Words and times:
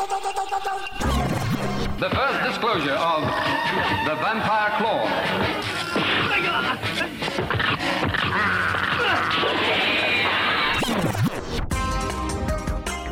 The 0.00 0.06
first 2.08 2.40
disclosure 2.48 2.94
of 2.94 3.22
the 4.06 4.16
vampire 4.16 4.70
claw. 4.78 5.06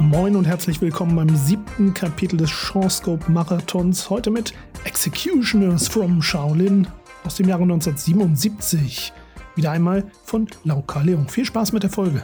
Moin 0.01 0.35
und 0.35 0.47
herzlich 0.47 0.81
willkommen 0.81 1.15
beim 1.15 1.37
siebten 1.37 1.93
Kapitel 1.93 2.39
des 2.39 2.49
Shawscope 2.49 3.31
Marathons. 3.31 4.09
Heute 4.09 4.31
mit 4.31 4.55
Executioners 4.85 5.89
from 5.89 6.23
Shaolin 6.23 6.87
aus 7.25 7.35
dem 7.35 7.49
Jahre 7.49 7.65
1977. 7.65 9.13
Wieder 9.57 9.73
einmal 9.73 10.11
von 10.25 10.49
Lau 10.65 10.83
Leung. 11.03 11.29
Viel 11.29 11.45
Spaß 11.45 11.73
mit 11.73 11.83
der 11.83 11.91
Folge. 11.91 12.23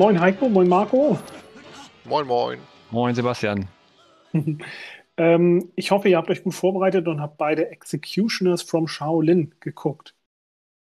Moin 0.00 0.18
Heiko, 0.18 0.48
moin 0.48 0.66
Marco. 0.66 1.18
Moin, 2.06 2.26
moin. 2.26 2.58
Moin 2.90 3.14
Sebastian. 3.14 3.68
Ähm, 5.16 5.70
ich 5.76 5.90
hoffe, 5.90 6.08
ihr 6.08 6.16
habt 6.16 6.30
euch 6.30 6.42
gut 6.42 6.54
vorbereitet 6.54 7.06
und 7.06 7.20
habt 7.20 7.36
beide 7.36 7.68
Executioners 7.68 8.62
from 8.62 8.88
Shaolin 8.88 9.54
geguckt. 9.60 10.14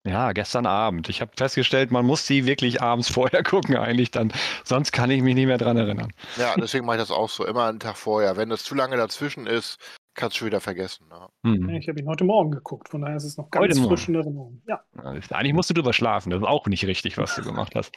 Ja, 0.05 0.31
gestern 0.31 0.67
Abend. 0.67 1.09
Ich 1.09 1.21
habe 1.21 1.31
festgestellt, 1.35 1.89
man 1.89 2.05
muss 2.05 2.27
die 2.27 2.45
wirklich 2.45 2.79
abends 2.79 3.09
vorher 3.13 3.41
gucken, 3.41 3.75
eigentlich 3.77 4.11
dann. 4.11 4.31
Sonst 4.63 4.91
kann 4.91 5.09
ich 5.09 5.23
mich 5.23 5.33
nicht 5.33 5.47
mehr 5.47 5.57
dran 5.57 5.77
erinnern. 5.77 6.13
Ja, 6.35 6.53
deswegen 6.55 6.85
mache 6.85 6.97
ich 6.97 7.01
das 7.01 7.09
auch 7.09 7.29
so, 7.29 7.47
immer 7.47 7.65
einen 7.65 7.79
Tag 7.79 7.97
vorher. 7.97 8.37
Wenn 8.37 8.49
das 8.49 8.63
zu 8.63 8.75
lange 8.75 8.95
dazwischen 8.95 9.47
ist, 9.47 9.79
kannst 10.17 10.35
du 10.35 10.39
schon 10.39 10.47
wieder 10.47 10.59
vergessen. 10.59 11.05
Ne? 11.07 11.29
Hm. 11.45 11.69
Ich 11.69 11.87
habe 11.87 11.99
ihn 11.99 12.07
heute 12.07 12.25
Morgen 12.25 12.51
geguckt, 12.51 12.89
von 12.89 13.01
daher 13.01 13.15
ist 13.15 13.23
es 13.23 13.37
noch 13.37 13.49
ganz 13.49 13.63
Heute 13.63 13.79
Morgen? 13.79 13.89
frisch 13.89 14.09
in 14.09 14.15
Erinnerung. 14.15 14.61
Ja, 14.67 14.83
Eigentlich 15.03 15.53
musst 15.53 15.69
du 15.69 15.73
drüber 15.73 15.93
schlafen. 15.93 16.31
Das 16.31 16.41
ist 16.41 16.47
auch 16.47 16.67
nicht 16.67 16.85
richtig, 16.85 17.17
was 17.17 17.35
du 17.35 17.43
gemacht 17.43 17.75
hast. 17.75 17.95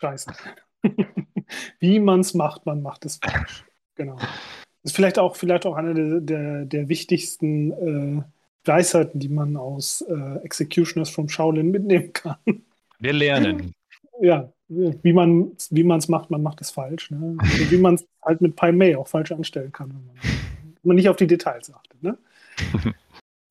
scheiße. 0.00 0.32
Wie 1.80 1.98
man 1.98 2.20
es 2.20 2.34
macht, 2.34 2.66
man 2.66 2.82
macht 2.82 3.04
es 3.04 3.16
falsch. 3.16 3.64
Genau. 3.96 4.16
Das 4.16 4.90
ist 4.90 4.96
vielleicht 4.96 5.18
auch, 5.18 5.34
vielleicht 5.36 5.66
auch 5.66 5.74
eine 5.74 5.94
der, 5.94 6.20
der, 6.20 6.64
der 6.66 6.88
wichtigsten 6.88 7.72
äh, 7.72 8.22
Weisheiten, 8.64 9.18
die 9.18 9.28
man 9.28 9.56
aus 9.56 10.02
äh, 10.02 10.36
Executioners 10.44 11.10
from 11.10 11.28
Shaolin 11.28 11.70
mitnehmen 11.70 12.12
kann. 12.12 12.36
Wir 12.98 13.12
lernen. 13.12 13.74
Ja, 14.20 14.52
wie 14.68 15.12
man 15.12 15.50
wie 15.70 15.82
man 15.82 15.98
es 15.98 16.06
macht, 16.06 16.30
man 16.30 16.42
macht 16.42 16.60
es 16.60 16.70
falsch. 16.70 17.10
Ne? 17.10 17.36
Also 17.40 17.70
wie 17.72 17.78
man 17.78 17.94
es 17.94 18.06
halt 18.24 18.40
mit 18.40 18.54
Pai 18.54 18.70
Mei 18.70 18.96
auch 18.96 19.08
falsch 19.08 19.32
anstellen 19.32 19.72
kann, 19.72 19.88
wenn 19.88 20.06
man, 20.06 20.16
man 20.84 20.96
nicht 20.96 21.08
auf 21.08 21.16
die 21.16 21.26
Details 21.26 21.72
achtet. 21.72 22.02
Ne? 22.02 22.18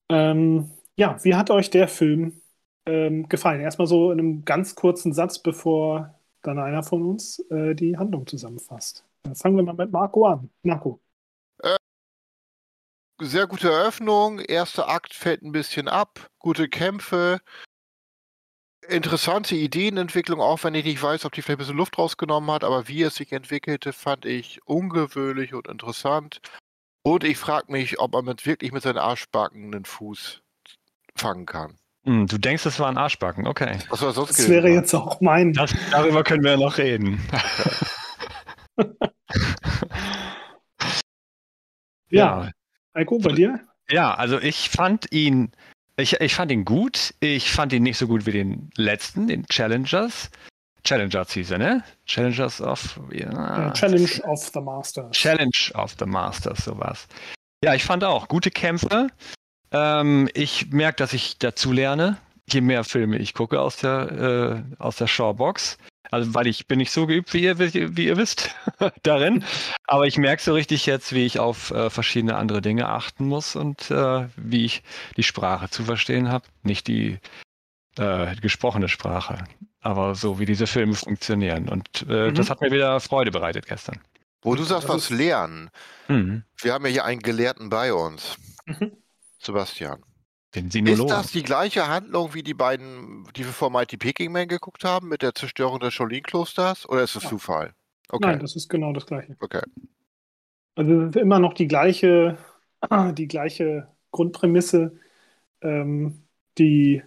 ähm, 0.09 0.71
ja, 0.95 1.17
wie 1.23 1.35
hat 1.35 1.49
euch 1.49 1.69
der 1.69 1.87
Film 1.87 2.41
ähm, 2.85 3.29
gefallen? 3.29 3.61
Erstmal 3.61 3.87
so 3.87 4.11
in 4.11 4.19
einem 4.19 4.45
ganz 4.45 4.75
kurzen 4.75 5.13
Satz, 5.13 5.39
bevor 5.39 6.15
dann 6.41 6.59
einer 6.59 6.83
von 6.83 7.03
uns 7.03 7.39
äh, 7.49 7.75
die 7.75 7.97
Handlung 7.97 8.27
zusammenfasst. 8.27 9.05
Dann 9.23 9.35
fangen 9.35 9.55
wir 9.57 9.63
mal 9.63 9.73
mit 9.73 9.91
Marco 9.91 10.25
an. 10.25 10.49
Marco. 10.63 10.99
Sehr 13.23 13.45
gute 13.45 13.69
Eröffnung. 13.69 14.39
Erster 14.39 14.89
Akt 14.89 15.13
fällt 15.13 15.43
ein 15.43 15.51
bisschen 15.51 15.87
ab. 15.87 16.27
Gute 16.39 16.67
Kämpfe. 16.67 17.39
Interessante 18.87 19.55
Ideenentwicklung, 19.55 20.41
auch 20.41 20.63
wenn 20.63 20.73
ich 20.73 20.85
nicht 20.85 21.03
weiß, 21.03 21.25
ob 21.25 21.33
die 21.33 21.43
vielleicht 21.43 21.57
ein 21.57 21.59
bisschen 21.59 21.77
Luft 21.77 21.99
rausgenommen 21.99 22.49
hat, 22.49 22.63
aber 22.63 22.87
wie 22.87 23.03
es 23.03 23.13
sich 23.13 23.31
entwickelte, 23.31 23.93
fand 23.93 24.25
ich 24.25 24.59
ungewöhnlich 24.65 25.53
und 25.53 25.67
interessant. 25.67 26.41
Und 27.03 27.23
ich 27.23 27.37
frage 27.37 27.71
mich, 27.71 27.99
ob 27.99 28.13
man 28.13 28.25
mit 28.25 28.45
wirklich 28.45 28.71
mit 28.71 28.83
seinen 28.83 28.97
Arschbacken 28.97 29.73
einen 29.73 29.85
Fuß 29.85 30.41
fangen 31.15 31.45
kann. 31.45 31.77
Hm, 32.03 32.27
du 32.27 32.37
denkst, 32.37 32.63
das 32.63 32.79
war 32.79 32.89
ein 32.89 32.97
Arschbacken. 32.97 33.47
Okay. 33.47 33.77
Was 33.89 33.99
soll 33.99 34.13
sonst 34.13 34.37
Das 34.39 34.49
wäre 34.49 34.63
sein? 34.67 34.73
jetzt 34.73 34.93
auch 34.93 35.21
mein. 35.21 35.53
Das, 35.53 35.73
darüber 35.91 36.23
können 36.23 36.43
wir 36.43 36.57
noch 36.57 36.77
reden. 36.77 37.21
Ja, 42.11 42.51
Heiko, 42.93 43.19
bei 43.19 43.31
dir? 43.31 43.59
Ja, 43.89 44.13
also 44.13 44.37
ich 44.39 44.69
fand 44.69 45.11
ihn, 45.11 45.51
ich, 45.97 46.19
ich 46.19 46.35
fand 46.35 46.51
ihn 46.51 46.65
gut. 46.65 47.13
Ich 47.21 47.51
fand 47.51 47.73
ihn 47.73 47.83
nicht 47.83 47.97
so 47.97 48.07
gut 48.07 48.25
wie 48.25 48.31
den 48.31 48.69
letzten, 48.75 49.27
den 49.27 49.45
Challengers. 49.47 50.29
Challengers 50.83 51.33
hieß 51.33 51.51
er, 51.51 51.57
ne? 51.57 51.83
Challengers 52.05 52.61
of 52.61 52.99
ja, 53.11 53.69
Äh, 53.69 53.73
Challenge 53.73 54.21
of 54.23 54.49
the 54.53 54.61
Masters. 54.61 55.11
Challenge 55.11 55.71
of 55.75 55.95
the 55.99 56.05
Masters, 56.05 56.65
sowas. 56.65 57.07
Ja, 57.63 57.75
ich 57.75 57.83
fand 57.83 58.03
auch 58.03 58.27
gute 58.27 58.49
Kämpfe. 58.49 59.07
Ähm, 59.71 60.29
ich 60.33 60.71
merke, 60.71 60.97
dass 60.97 61.13
ich 61.13 61.37
dazu 61.37 61.71
lerne, 61.71 62.17
je 62.49 62.61
mehr 62.61 62.83
Filme 62.83 63.17
ich 63.17 63.33
gucke 63.33 63.59
aus 63.59 63.77
der, 63.77 64.63
äh, 64.79 64.81
aus 64.81 64.97
der 64.97 65.07
Shawbox. 65.07 65.77
Also, 66.09 66.33
weil 66.33 66.47
ich 66.47 66.67
bin 66.67 66.79
nicht 66.79 66.91
so 66.91 67.07
geübt, 67.07 67.33
wie 67.33 67.43
ihr, 67.43 67.57
wie, 67.57 67.95
wie 67.95 68.05
ihr 68.07 68.17
wisst, 68.17 68.53
darin. 69.03 69.45
Aber 69.87 70.07
ich 70.07 70.17
merke 70.17 70.41
so 70.43 70.53
richtig 70.53 70.85
jetzt, 70.85 71.13
wie 71.13 71.25
ich 71.25 71.39
auf 71.39 71.71
äh, 71.71 71.89
verschiedene 71.89 72.35
andere 72.35 72.61
Dinge 72.61 72.89
achten 72.89 73.27
muss 73.27 73.55
und 73.55 73.89
äh, 73.91 74.27
wie 74.35 74.65
ich 74.65 74.83
die 75.15 75.23
Sprache 75.23 75.69
zu 75.69 75.83
verstehen 75.85 76.29
habe. 76.29 76.45
Nicht 76.63 76.87
die 76.87 77.19
äh, 77.97 78.35
gesprochene 78.37 78.87
Sprache, 78.89 79.43
aber 79.81 80.15
so 80.15 80.39
wie 80.39 80.45
diese 80.45 80.67
Filme 80.67 80.93
funktionieren. 80.95 81.69
Und 81.69 82.05
äh, 82.09 82.31
Mhm. 82.31 82.35
das 82.35 82.49
hat 82.49 82.61
mir 82.61 82.71
wieder 82.71 82.99
Freude 82.99 83.31
bereitet 83.31 83.67
gestern. 83.67 83.99
Wo 84.41 84.55
du 84.55 84.63
sagst, 84.63 84.87
was 84.89 85.03
ist- 85.03 85.09
lernen. 85.11 85.69
Mhm. 86.07 86.43
Wir 86.61 86.73
haben 86.73 86.85
ja 86.85 86.91
hier 86.91 87.05
einen 87.05 87.21
Gelehrten 87.21 87.69
bei 87.69 87.93
uns. 87.93 88.37
Mhm. 88.65 88.91
Sebastian. 89.39 90.03
Den 90.55 90.65
Ist 90.67 90.73
Sinologen. 90.73 91.09
das 91.09 91.31
die 91.31 91.43
gleiche 91.43 91.87
Handlung 91.87 92.33
wie 92.33 92.43
die 92.43 92.53
beiden, 92.53 93.25
die 93.35 93.45
wir 93.45 93.53
vor 93.53 93.69
Mighty 93.71 93.97
Peking 93.97 94.31
Man 94.31 94.47
geguckt 94.49 94.83
haben, 94.83 95.07
mit 95.07 95.21
der 95.21 95.33
Zerstörung 95.35 95.79
des 95.79 95.93
Shaolin-Klosters? 95.93 96.87
Oder 96.89 97.03
ist 97.03 97.15
es 97.15 97.23
Ja. 97.23 97.29
Zufall? 97.29 97.73
Okay, 98.09 98.27
Nein, 98.27 98.39
das 98.39 98.55
ist 98.57 98.67
genau 98.67 98.91
das 98.93 99.05
Gleiche. 99.05 99.37
okay. 99.39 99.61
Also 100.75 101.01
ist 101.03 101.15
immer 101.15 101.39
noch 101.39 101.53
die 101.53 101.67
gleiche, 101.67 102.37
die 103.17 103.27
gleiche 103.27 103.87
Grundprämisse. 104.11 104.99
Ähm, 105.61 106.27
die 106.57 107.03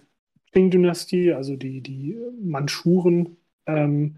Qing-Dynastie, 0.55 1.33
also 1.33 1.55
die, 1.55 1.81
die 1.81 2.17
Mandschuren, 2.41 3.37
ähm, 3.65 4.15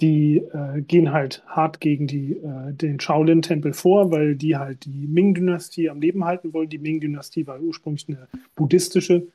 die 0.00 0.36
äh, 0.36 0.82
gehen 0.82 1.12
halt 1.12 1.42
hart 1.46 1.80
gegen 1.80 2.06
die, 2.06 2.36
äh, 2.36 2.72
den 2.72 3.00
Shaolin-Tempel 3.00 3.72
vor, 3.72 4.10
weil 4.12 4.36
die 4.36 4.56
halt 4.56 4.84
die 4.84 5.08
Ming-Dynastie 5.08 5.90
am 5.90 6.00
Leben 6.00 6.24
halten 6.24 6.52
wollen. 6.52 6.68
Die 6.68 6.78
Ming-Dynastie 6.78 7.46
war 7.46 7.60
ursprünglich 7.60 8.08
eine 8.08 8.28
buddhistische 8.54 9.28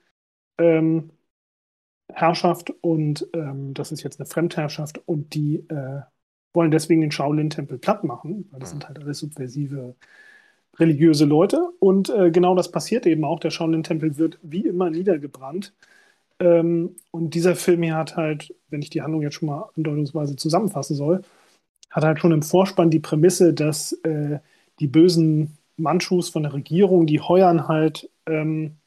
ähm, 0.59 1.09
Herrschaft 2.13 2.71
und 2.81 3.27
ähm, 3.33 3.73
das 3.73 3.91
ist 3.91 4.03
jetzt 4.03 4.19
eine 4.19 4.27
Fremdherrschaft 4.27 5.01
und 5.07 5.33
die 5.33 5.65
äh, 5.69 6.01
wollen 6.53 6.71
deswegen 6.71 7.01
den 7.01 7.11
Shaolin-Tempel 7.11 7.79
platt 7.79 8.03
machen, 8.03 8.47
weil 8.51 8.59
das 8.59 8.69
sind 8.69 8.87
halt 8.87 8.99
alles 8.99 9.19
subversive 9.19 9.95
religiöse 10.79 11.25
Leute. 11.25 11.71
Und 11.79 12.09
äh, 12.09 12.31
genau 12.31 12.55
das 12.55 12.71
passiert 12.71 13.05
eben 13.07 13.25
auch. 13.25 13.39
Der 13.39 13.49
Shaolin-Tempel 13.49 14.17
wird 14.17 14.39
wie 14.43 14.67
immer 14.67 14.89
niedergebrannt. 14.91 15.73
Ähm, 16.39 16.95
und 17.11 17.33
dieser 17.35 17.55
Film 17.55 17.83
hier 17.83 17.95
hat 17.95 18.15
halt, 18.17 18.53
wenn 18.69 18.81
ich 18.81 18.89
die 18.89 19.01
Handlung 19.01 19.21
jetzt 19.21 19.35
schon 19.35 19.47
mal 19.49 19.69
andeutungsweise 19.77 20.35
zusammenfassen 20.35 20.95
soll, 20.95 21.21
hat 21.91 22.03
halt 22.05 22.19
schon 22.19 22.33
im 22.33 22.43
Vorspann 22.43 22.91
die 22.91 22.99
Prämisse, 22.99 23.53
dass 23.53 23.93
äh, 24.03 24.39
die 24.79 24.87
bösen 24.87 25.57
Mandschus 25.77 26.29
von 26.29 26.43
der 26.43 26.53
Regierung, 26.53 27.07
die 27.07 27.21
heuern 27.21 27.67
halt 27.67 28.09
ähm, 28.27 28.77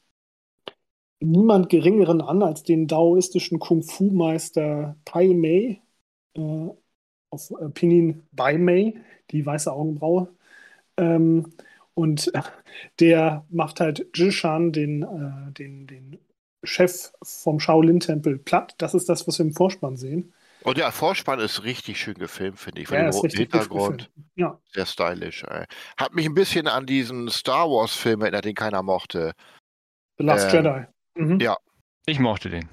niemand 1.19 1.69
Geringeren 1.69 2.21
an 2.21 2.43
als 2.43 2.63
den 2.63 2.87
daoistischen 2.87 3.59
Kung-Fu-Meister 3.59 4.95
Pai 5.05 5.27
Mei, 5.33 5.81
äh, 6.35 6.69
auf 7.31 7.51
äh, 7.61 7.69
Pinyin 7.69 8.23
Bai 8.31 8.57
Mei, 8.57 8.95
die 9.31 9.45
weiße 9.45 9.71
Augenbraue. 9.71 10.29
Ähm, 10.97 11.53
und 11.95 12.31
der 12.99 13.45
macht 13.49 13.79
halt 13.81 14.07
Jishan, 14.15 14.71
den, 14.73 15.03
äh, 15.03 15.53
den, 15.53 15.87
den 15.87 16.19
Chef 16.63 17.11
vom 17.23 17.59
Shaolin-Tempel, 17.59 18.39
platt. 18.39 18.75
Das 18.77 18.93
ist 18.93 19.07
das, 19.09 19.27
was 19.27 19.39
wir 19.39 19.45
im 19.45 19.53
Vorspann 19.53 19.95
sehen. 19.97 20.33
Und 20.63 20.77
der 20.77 20.91
Vorspann 20.91 21.39
ist 21.39 21.63
richtig 21.63 21.99
schön 22.01 22.15
gefilmt, 22.15 22.59
finde 22.59 22.81
ich. 22.81 22.87
Von 22.87 22.97
Ja, 22.97 23.03
dem 23.03 23.11
roten 23.13 23.37
Hintergrund. 23.37 24.11
Ja, 24.35 24.59
Sehr 24.73 24.85
stylisch. 24.85 25.43
Ey. 25.43 25.65
Hat 25.97 26.13
mich 26.13 26.25
ein 26.25 26.33
bisschen 26.33 26.67
an 26.67 26.85
diesen 26.85 27.29
Star 27.29 27.69
Wars-Film 27.69 28.21
erinnert, 28.21 28.45
den 28.45 28.55
keiner 28.55 28.81
mochte. 28.83 29.33
The 30.17 30.25
Last 30.25 30.53
Ähm, 30.53 30.65
Jedi. 30.65 30.85
Mhm. 31.15 31.39
ja. 31.39 31.55
Ich 32.05 32.19
mochte 32.19 32.49
den. 32.49 32.67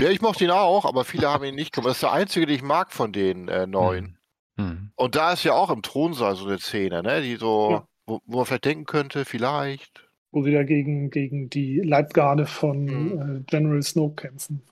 Ja, 0.00 0.10
ich 0.10 0.20
mochte 0.20 0.44
ihn 0.44 0.50
auch, 0.50 0.84
aber 0.84 1.04
viele 1.04 1.28
haben 1.30 1.44
ihn 1.44 1.54
nicht 1.54 1.72
gemacht. 1.72 1.90
Das 1.90 1.96
ist 1.98 2.02
der 2.02 2.12
einzige, 2.12 2.46
den 2.46 2.56
ich 2.56 2.62
mag 2.62 2.92
von 2.92 3.12
den 3.12 3.48
äh, 3.48 3.66
neuen. 3.66 4.18
Hm. 4.56 4.90
Und 4.96 5.14
da 5.14 5.32
ist 5.32 5.44
ja 5.44 5.52
auch 5.54 5.70
im 5.70 5.82
Thronsaal 5.82 6.34
so 6.36 6.46
eine 6.46 6.58
Szene, 6.58 7.02
ne? 7.02 7.22
Die 7.22 7.36
so, 7.36 7.70
Ja. 7.70 7.88
wo, 8.06 8.20
wo 8.26 8.38
man 8.38 8.46
vielleicht 8.46 8.64
denken 8.64 8.84
könnte, 8.84 9.24
vielleicht. 9.24 10.07
Wo 10.30 10.42
sie 10.42 10.52
da 10.52 10.62
gegen, 10.62 11.10
gegen 11.10 11.50
die 11.50 11.80
Leibgarde 11.80 12.46
von 12.46 12.84
Mhm. 12.86 13.18
äh, 13.38 13.40
General 13.46 13.82
Snoke 13.82 14.22
kämpfen. 14.28 14.62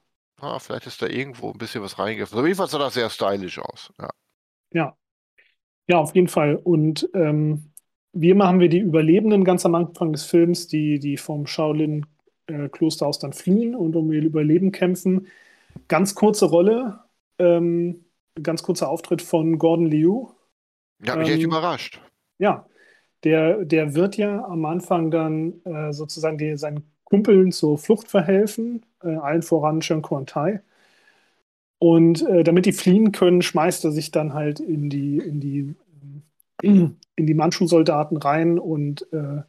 Ah, 0.41 0.59
vielleicht 0.59 0.87
ist 0.87 1.03
da 1.03 1.07
irgendwo 1.09 1.51
ein 1.53 1.59
bisschen 1.59 1.83
was 1.83 1.99
reingegriffen. 1.99 2.39
Auf 2.39 2.45
jeden 2.47 2.57
Fall 2.57 2.69
sah 2.69 2.79
das 2.79 2.95
sehr 2.95 3.11
stylisch 3.11 3.59
aus. 3.59 3.93
Ja. 3.99 4.11
Ja. 4.73 4.97
Ja, 5.89 5.99
auf 6.01 6.15
jeden 6.15 6.29
Fall. 6.29 6.57
Und 6.57 7.09
ähm, 7.15 7.73
wie 8.13 8.31
immer 8.31 8.49
haben 8.49 8.61
wir 8.61 8.69
die 8.69 8.81
Überlebenden 8.81 9.45
ganz 9.45 9.67
am 9.67 9.75
Anfang 9.75 10.13
des 10.13 10.25
Films, 10.25 10.69
die, 10.69 10.99
die 10.99 11.17
vom 11.17 11.47
Shaolin-Kloster 11.47 13.07
aus 13.07 13.19
dann 13.21 13.33
fliehen 13.33 13.75
und 13.75 13.97
um 13.97 14.13
ihr 14.13 14.23
Überleben 14.25 14.73
kämpfen. 14.73 15.29
Ganz 15.89 16.15
kurze 16.15 16.47
Rolle, 16.47 17.01
ähm, 17.39 18.05
ganz 18.43 18.63
kurzer 18.63 18.89
Auftritt 18.91 19.23
von 19.23 19.59
Gordon 19.59 19.87
Liu. 19.87 20.31
Ja, 21.03 21.17
mich 21.17 21.29
echt 21.31 21.43
Ähm, 21.43 21.51
überrascht. 21.51 22.01
Ja, 22.39 22.67
der, 23.27 23.65
der 23.65 23.95
wird 23.97 24.17
ja 24.17 24.45
am 24.45 24.65
Anfang 24.65 25.11
dann 25.11 25.55
äh, 25.65 25.93
sozusagen 25.93 26.39
die, 26.39 26.57
seinen 26.57 26.85
Kumpeln 27.05 27.51
zur 27.53 27.77
Flucht 27.77 28.09
verhelfen, 28.09 28.87
äh, 29.03 29.17
allen 29.17 29.43
voran 29.43 29.81
Chen 29.81 30.01
Kuan 30.01 30.27
Tai. 30.27 30.61
Und 31.79 32.27
äh, 32.27 32.45
damit 32.45 32.67
die 32.67 32.73
fliehen 32.73 33.11
können, 33.13 33.43
schmeißt 33.43 33.85
er 33.85 33.91
sich 33.91 34.11
dann 34.13 34.33
halt 34.33 34.61
in 34.61 34.89
die, 34.89 35.19
in 35.19 35.41
die, 35.41 35.75
in 36.63 36.97
die 37.19 37.35
Mandschu-Soldaten 37.35 38.17
rein 38.17 38.59
und, 38.59 39.07
äh, 39.13 39.43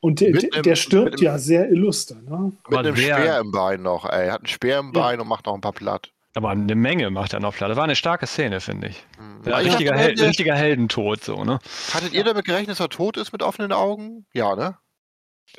und 0.00 0.20
der, 0.20 0.28
einem- 0.28 0.62
der 0.62 0.74
stirbt 0.76 1.14
einem- 1.14 1.22
ja 1.22 1.38
sehr 1.38 1.70
illustre. 1.70 2.16
Ne? 2.28 2.52
Mit 2.68 2.78
einem 2.78 2.96
Speer 2.96 3.40
im 3.40 3.52
Bein 3.52 3.82
noch, 3.82 4.08
ey. 4.08 4.28
Hat 4.30 4.40
einen 4.40 4.46
Speer 4.46 4.78
im 4.80 4.92
Ja. 4.94 5.02
Bein 5.02 5.20
und 5.20 5.28
macht 5.28 5.46
noch 5.46 5.54
ein 5.54 5.60
paar 5.60 5.72
platt. 5.72 6.10
Aber 6.34 6.50
eine 6.50 6.74
Menge 6.76 7.10
macht 7.10 7.32
er 7.32 7.40
noch 7.40 7.54
platt. 7.56 7.70
Das 7.70 7.76
war 7.76 7.84
eine 7.84 7.96
starke 7.96 8.26
Szene, 8.26 8.60
finde 8.60 8.88
ich. 8.88 9.04
Ja, 9.44 9.60
Ich 9.60 9.66
richtiger, 9.68 9.92
dachte, 9.92 10.04
Hel 10.04 10.20
richtiger 10.26 10.54
Heldentod, 10.54 11.24
so, 11.24 11.44
ne? 11.44 11.58
Hattet 11.92 12.12
ihr 12.12 12.22
damit 12.22 12.44
gerechnet, 12.44 12.70
dass 12.70 12.80
er 12.80 12.88
tot 12.88 13.16
ist 13.16 13.32
mit 13.32 13.42
offenen 13.42 13.72
Augen? 13.72 14.26
Ja, 14.32 14.54
ne? 14.54 14.76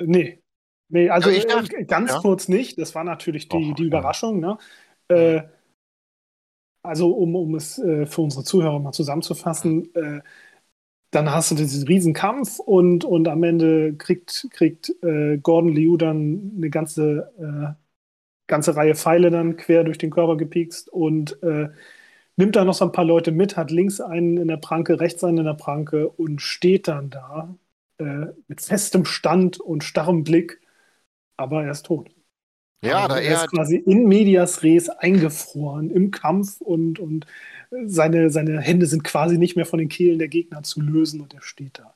Nee. 0.00 0.40
Nee, 0.88 1.10
also 1.10 1.30
Ja, 1.30 1.36
ich 1.36 1.46
dachte- 1.46 1.76
äh, 1.76 1.84
ganz 1.84 2.12
ja. 2.12 2.18
kurz 2.20 2.48
nicht. 2.48 2.78
Das 2.78 2.94
war 2.94 3.04
natürlich 3.04 3.48
die, 3.48 3.68
Doch, 3.70 3.74
die 3.76 3.82
ja. 3.82 3.86
Überraschung. 3.88 4.40
Ne? 4.40 4.56
Äh, 5.08 5.42
also, 6.82 7.10
um, 7.12 7.36
um 7.36 7.54
es 7.54 7.78
äh, 7.78 8.06
für 8.06 8.22
unsere 8.22 8.44
Zuhörer 8.44 8.78
mal 8.80 8.92
zusammenzufassen, 8.92 9.94
äh, 9.94 10.20
dann 11.10 11.30
hast 11.30 11.50
du 11.50 11.54
diesen 11.54 11.86
Riesenkampf 11.86 12.58
und, 12.58 13.04
und 13.04 13.28
am 13.28 13.42
Ende 13.42 13.94
kriegt, 13.94 14.48
kriegt 14.52 14.90
äh, 15.02 15.36
Gordon 15.38 15.72
Liu 15.74 15.96
dann 15.98 16.52
eine 16.56 16.70
ganze, 16.70 17.30
äh, 17.38 17.81
ganze 18.52 18.76
Reihe 18.76 18.94
Pfeile 18.96 19.30
dann 19.32 19.56
quer 19.56 19.84
durch 19.84 19.98
den 19.98 20.10
Körper 20.10 20.36
gepikst 20.38 20.90
und 20.90 21.42
äh, 21.42 21.70
nimmt 22.36 22.56
da 22.56 22.64
noch 22.64 22.74
so 22.74 22.84
ein 22.86 22.92
paar 22.92 23.04
Leute 23.06 23.32
mit, 23.32 23.56
hat 23.56 23.70
links 23.72 24.00
einen 24.00 24.36
in 24.38 24.48
der 24.48 24.58
Pranke, 24.58 25.00
rechts 25.00 25.24
einen 25.24 25.38
in 25.38 25.44
der 25.46 25.54
Pranke 25.54 26.08
und 26.10 26.42
steht 26.42 26.88
dann 26.88 27.10
da 27.10 27.56
äh, 27.98 28.26
mit 28.48 28.60
festem 28.62 29.04
Stand 29.06 29.60
und 29.60 29.84
starrem 29.84 30.24
Blick, 30.24 30.60
aber 31.36 31.64
er 31.64 31.72
ist 31.72 31.86
tot. 31.86 32.10
Ja, 32.84 33.06
Also 33.06 33.08
da 33.08 33.18
er 33.18 33.34
er 33.34 33.34
ist 33.34 33.48
quasi 33.48 33.76
in 33.76 34.06
medias 34.08 34.62
res 34.64 34.88
eingefroren 34.90 35.90
im 35.90 36.10
Kampf 36.12 36.60
und, 36.60 36.98
und 37.00 37.26
seine, 37.86 38.30
seine 38.30 38.60
Hände 38.60 38.86
sind 38.86 39.04
quasi 39.04 39.38
nicht 39.38 39.56
mehr 39.56 39.66
von 39.66 39.78
den 39.80 39.88
Kehlen 39.88 40.18
der 40.18 40.28
Gegner 40.28 40.62
zu 40.64 40.80
lösen 40.80 41.20
und 41.22 41.34
er 41.34 41.42
steht 41.42 41.78
da. 41.80 41.94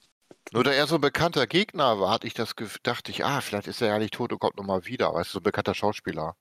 Nur 0.50 0.64
da 0.64 0.72
er 0.72 0.88
so 0.88 0.96
ein 0.96 1.00
bekannter 1.00 1.46
Gegner 1.46 2.00
war, 2.00 2.10
hatte 2.10 2.26
ich 2.26 2.34
das 2.34 2.54
dachte 2.82 3.12
ich, 3.12 3.24
ah, 3.24 3.40
vielleicht 3.40 3.68
ist 3.68 3.80
er 3.80 3.86
ja 3.88 3.98
nicht 4.00 4.14
tot 4.14 4.32
und 4.32 4.40
kommt 4.40 4.56
nochmal 4.56 4.84
wieder, 4.86 5.14
weißt 5.14 5.30
du, 5.30 5.32
so 5.34 5.38
ein 5.40 5.44
bekannter 5.44 5.74
Schauspieler. 5.74 6.34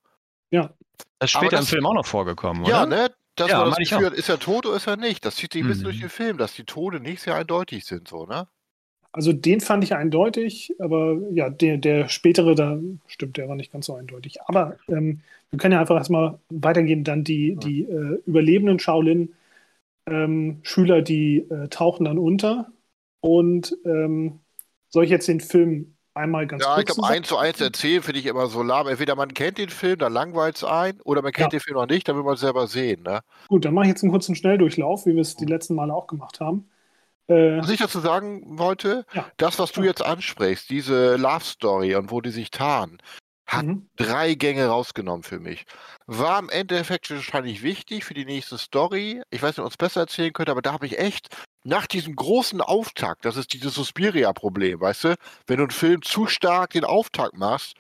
Das 1.20 1.30
ist 1.30 1.32
später 1.32 1.58
im 1.58 1.62
das- 1.62 1.70
Film 1.70 1.86
auch 1.86 1.94
noch 1.94 2.06
vorgekommen, 2.06 2.64
oder? 2.64 2.72
Ja, 2.72 2.86
ne? 2.86 3.10
Das 3.36 3.50
Ja, 3.52 3.60
war 3.60 3.66
das 3.70 3.78
Gefühl, 3.78 4.14
ist 4.14 4.30
er 4.30 4.40
tot 4.40 4.66
oder 4.66 4.78
ist 4.78 4.88
er 4.88 4.96
nicht? 4.98 5.26
Das 5.26 5.36
zieht 5.36 5.52
sich 5.54 5.62
ein 5.64 5.68
bisschen 5.68 5.82
Mhm. 5.84 5.86
durch 5.86 6.00
den 6.00 6.10
Film, 6.10 6.38
dass 6.38 6.54
die 6.54 6.64
Tode 6.64 7.00
nicht 7.02 7.22
sehr 7.22 7.36
eindeutig 7.36 7.84
sind, 7.86 8.08
so, 8.08 8.26
ne? 8.26 8.48
Also 9.12 9.32
den 9.34 9.62
fand 9.62 9.84
ich 9.84 9.96
eindeutig, 9.96 10.74
aber 10.80 11.18
ja, 11.32 11.50
der, 11.50 11.78
der 11.78 12.10
spätere, 12.10 12.54
da 12.56 12.78
stimmt, 13.08 13.38
der 13.38 13.48
war 13.48 13.56
nicht 13.56 13.72
ganz 13.72 13.86
so 13.86 13.96
eindeutig. 13.96 14.42
Aber 14.44 14.78
ähm, 14.90 15.22
wir 15.52 15.60
können 15.60 15.72
ja 15.74 15.80
einfach 15.80 15.96
erstmal 15.96 16.40
weitergehen. 16.50 17.04
Dann 17.06 17.24
die, 17.24 17.56
die 17.56 17.84
äh, 17.84 18.22
überlebenden 18.26 18.78
Shaolin-Schüler, 20.06 21.02
die 21.02 21.38
äh, 21.50 21.68
tauchen 21.70 22.06
dann 22.06 22.18
unter. 22.18 22.72
Und 23.22 23.76
ähm, 23.86 24.40
soll 24.90 25.06
ich 25.06 25.10
jetzt 25.10 25.28
den 25.28 25.40
Film 25.42 25.95
einmal 26.16 26.48
ganz 26.48 26.64
Ja, 26.64 26.80
ich 26.80 26.86
glaube, 26.86 27.06
eins 27.08 27.28
zu 27.28 27.38
eins 27.38 27.60
erzählen 27.62 28.02
finde 28.02 28.20
ich 28.20 28.26
immer 28.26 28.48
so 28.48 28.64
lahm. 28.64 28.88
Entweder 28.88 29.16
man 29.16 29.34
kennt 29.34 29.58
den 29.58 29.70
Film, 29.70 29.98
dann 30.00 30.14
langweilt 30.14 30.56
es 30.56 30.64
ein, 30.64 31.00
oder 31.02 31.22
man 31.22 31.32
kennt 31.32 31.54
Ja. 31.54 31.60
den 31.60 31.62
Film 31.62 31.78
noch 31.78 31.88
nicht, 31.88 32.08
dann 32.08 32.16
will 32.16 32.24
man 32.24 32.36
es 32.36 32.40
selber 32.40 32.68
sehen, 32.68 33.04
ne? 33.04 33.22
Gut, 33.48 33.66
dann 33.66 33.74
mache 33.74 33.86
ich 33.86 33.90
jetzt 33.90 34.04
einen 34.04 34.12
kurzen 34.12 34.36
Schnelldurchlauf, 34.36 35.06
wie 35.06 35.14
wir 35.14 35.22
es 35.22 35.36
die 35.36 35.46
letzten 35.46 35.76
Male 35.76 35.94
auch 35.94 36.08
gemacht 36.08 36.40
haben. 36.40 36.70
Äh, 37.28 37.58
Was 37.60 37.70
ich 37.70 37.80
dazu 37.80 38.00
sagen 38.00 38.60
wollte, 38.60 39.06
Ja. 39.14 39.26
das, 39.38 39.58
was 39.60 39.72
du 39.72 39.84
jetzt 39.84 40.06
ansprichst, 40.06 40.70
diese 40.70 41.16
Love 41.16 41.44
Story 41.44 41.96
und 41.96 42.12
wo 42.12 42.22
die 42.22 42.30
sich 42.30 42.52
tarnen, 42.52 43.00
hat 43.48 43.66
mhm. 43.66 43.88
drei 43.96 44.34
Gänge 44.34 44.68
rausgenommen 44.68 45.24
für 45.24 45.40
mich. 45.40 45.66
War 46.08 46.40
im 46.40 46.50
Endeffekt 46.50 47.10
wahrscheinlich 47.12 47.62
wichtig 47.64 48.04
für 48.04 48.14
die 48.14 48.26
nächste 48.26 48.58
Story. 48.58 49.22
Ich 49.30 49.42
weiß 49.42 49.52
nicht, 49.52 49.60
ob 49.60 49.66
uns 49.66 49.78
besser 49.78 50.02
erzählen 50.02 50.34
könnte, 50.34 50.52
aber 50.52 50.62
da 50.62 50.74
habe 50.74 50.86
ich 50.86 50.98
echt 50.98 51.30
nach 51.64 51.88
diesem 51.88 52.16
großen 52.16 52.62
Auftakt, 52.62 53.26
das 53.26 53.38
ist 53.38 53.54
dieses 53.54 53.74
Suspiria-Problem, 53.74 54.80
weißt 54.80 55.04
du, 55.06 55.16
wenn 55.48 55.58
du 55.58 55.64
einen 55.64 55.72
Film 55.72 56.02
zu 56.02 56.28
stark 56.28 56.72
den 56.72 56.86
Auftakt 56.86 57.36
machst, 57.38 57.76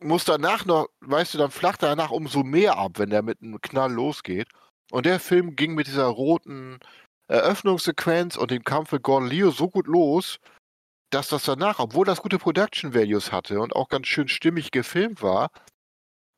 muss 0.00 0.24
danach 0.24 0.64
noch, 0.64 0.88
weißt 1.00 1.34
du, 1.34 1.38
dann 1.38 1.50
flacht 1.50 1.82
danach 1.82 2.10
umso 2.10 2.42
mehr 2.42 2.78
ab, 2.78 2.92
wenn 2.98 3.10
der 3.10 3.22
mit 3.22 3.42
einem 3.42 3.60
Knall 3.60 3.92
losgeht. 3.92 4.48
Und 4.90 5.06
der 5.06 5.20
Film 5.20 5.56
ging 5.56 5.74
mit 5.74 5.86
dieser 5.86 6.06
roten 6.06 6.80
Eröffnungssequenz 7.28 8.36
und 8.36 8.50
dem 8.50 8.64
Kampf 8.64 8.90
mit 8.92 9.02
Gordon 9.02 9.28
Leo 9.28 9.50
so 9.50 9.68
gut 9.68 9.86
los, 9.86 10.38
dass 11.10 11.28
das 11.28 11.44
danach, 11.44 11.78
obwohl 11.78 12.06
das 12.06 12.22
gute 12.22 12.38
Production 12.38 12.94
Values 12.94 13.32
hatte 13.32 13.60
und 13.60 13.74
auch 13.76 13.88
ganz 13.88 14.06
schön 14.06 14.28
stimmig 14.28 14.70
gefilmt 14.70 15.22
war, 15.22 15.50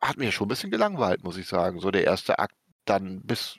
hat 0.03 0.19
mir 0.19 0.33
schon 0.33 0.47
ein 0.47 0.49
bisschen 0.49 0.71
gelangweilt, 0.71 1.23
muss 1.25 1.37
ich 1.37 1.49
sagen. 1.49 1.81
So 1.81 1.91
der 1.91 2.05
erste 2.05 2.39
Akt 2.39 2.55
dann 2.85 3.23
bis, 3.23 3.59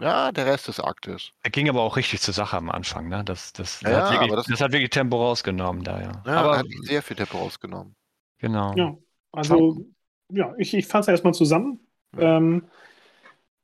ja, 0.00 0.32
der 0.32 0.46
Rest 0.46 0.68
des 0.68 0.80
Aktes. 0.80 1.32
Er 1.42 1.50
ging 1.50 1.68
aber 1.68 1.82
auch 1.82 1.96
richtig 1.96 2.20
zur 2.20 2.34
Sache 2.34 2.56
am 2.56 2.70
Anfang, 2.70 3.08
ne? 3.08 3.24
Das, 3.24 3.52
das, 3.52 3.82
Ja, 3.82 3.90
hat, 3.96 4.10
wirklich, 4.10 4.30
das, 4.30 4.46
das- 4.46 4.60
hat 4.60 4.72
wirklich 4.72 4.90
Tempo 4.90 5.16
rausgenommen 5.16 5.82
da, 5.84 6.00
ja. 6.00 6.22
Ja, 6.26 6.36
aber 6.38 6.58
hat 6.58 6.66
sehr 6.82 7.02
viel 7.02 7.16
Tempo 7.16 7.38
rausgenommen. 7.38 7.96
genau. 8.38 8.74
Ja, 8.74 8.96
also, 9.32 9.86
ja, 10.30 10.54
ich, 10.58 10.74
ich 10.74 10.86
fasse 10.86 11.10
erstmal 11.10 11.34
zusammen. 11.34 11.80
Ähm, 12.16 12.68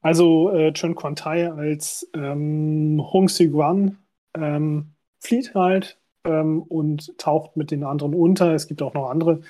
also, 0.02 0.50
äh, 0.52 0.72
Chen 0.72 0.94
Quan 0.94 1.16
Tai 1.16 1.52
als 1.52 2.08
ähm, 2.14 3.00
Hong 3.12 3.28
Si-Guan 3.28 3.98
ähm, 4.34 4.94
flieht 5.20 5.54
halt 5.54 6.00
ähm, 6.24 6.62
und 6.62 7.16
taucht 7.18 7.56
mit 7.56 7.70
den 7.70 7.84
anderen 7.84 8.14
unter. 8.14 8.54
Es 8.54 8.68
gibt 8.68 8.82
auch 8.82 8.94
noch 8.94 9.10
andere 9.10 9.40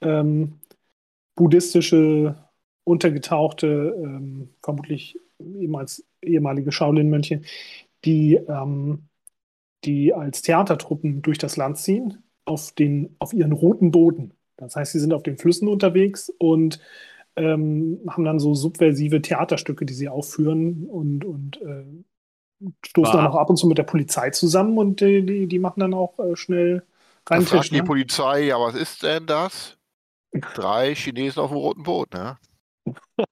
ähm, 0.00 0.60
buddhistische, 1.36 2.36
untergetauchte, 2.84 3.94
ähm, 3.96 4.50
vermutlich 4.62 5.18
ehemals 5.40 6.06
ehemalige 6.22 6.72
Shaolin-Mönche, 6.72 7.42
die, 8.04 8.34
ähm, 8.34 9.08
die 9.84 10.14
als 10.14 10.42
Theatertruppen 10.42 11.22
durch 11.22 11.38
das 11.38 11.56
Land 11.56 11.78
ziehen, 11.78 12.22
auf, 12.44 12.72
den, 12.72 13.16
auf 13.18 13.32
ihren 13.32 13.52
roten 13.52 13.90
Boden. 13.90 14.34
Das 14.56 14.76
heißt, 14.76 14.92
sie 14.92 15.00
sind 15.00 15.12
auf 15.12 15.22
den 15.22 15.38
Flüssen 15.38 15.68
unterwegs 15.68 16.32
und 16.38 16.80
ähm, 17.36 18.00
haben 18.08 18.24
dann 18.24 18.38
so 18.38 18.54
subversive 18.54 19.22
Theaterstücke, 19.22 19.86
die 19.86 19.94
sie 19.94 20.08
aufführen 20.08 20.86
und, 20.86 21.24
und 21.24 21.60
äh, 21.62 21.84
stoßen 22.86 23.12
War- 23.14 23.22
dann 23.22 23.32
auch 23.32 23.36
ab 23.36 23.50
und 23.50 23.56
zu 23.56 23.66
mit 23.66 23.78
der 23.78 23.82
Polizei 23.84 24.30
zusammen 24.30 24.78
und 24.78 25.00
die, 25.00 25.24
die, 25.24 25.46
die 25.46 25.58
machen 25.58 25.80
dann 25.80 25.94
auch 25.94 26.18
äh, 26.18 26.36
schnell 26.36 26.84
rein 27.28 27.44
Tisch. 27.46 27.70
die 27.70 27.76
Ne? 27.80 27.84
Polizei, 27.84 28.42
ja, 28.44 28.60
was 28.60 28.74
ist 28.74 29.02
denn 29.02 29.26
das? 29.26 29.76
Drei 30.54 30.94
Chinesen 30.94 31.42
auf 31.42 31.50
dem 31.50 31.58
roten 31.58 31.82
Boot, 31.82 32.12
ne? 32.14 32.38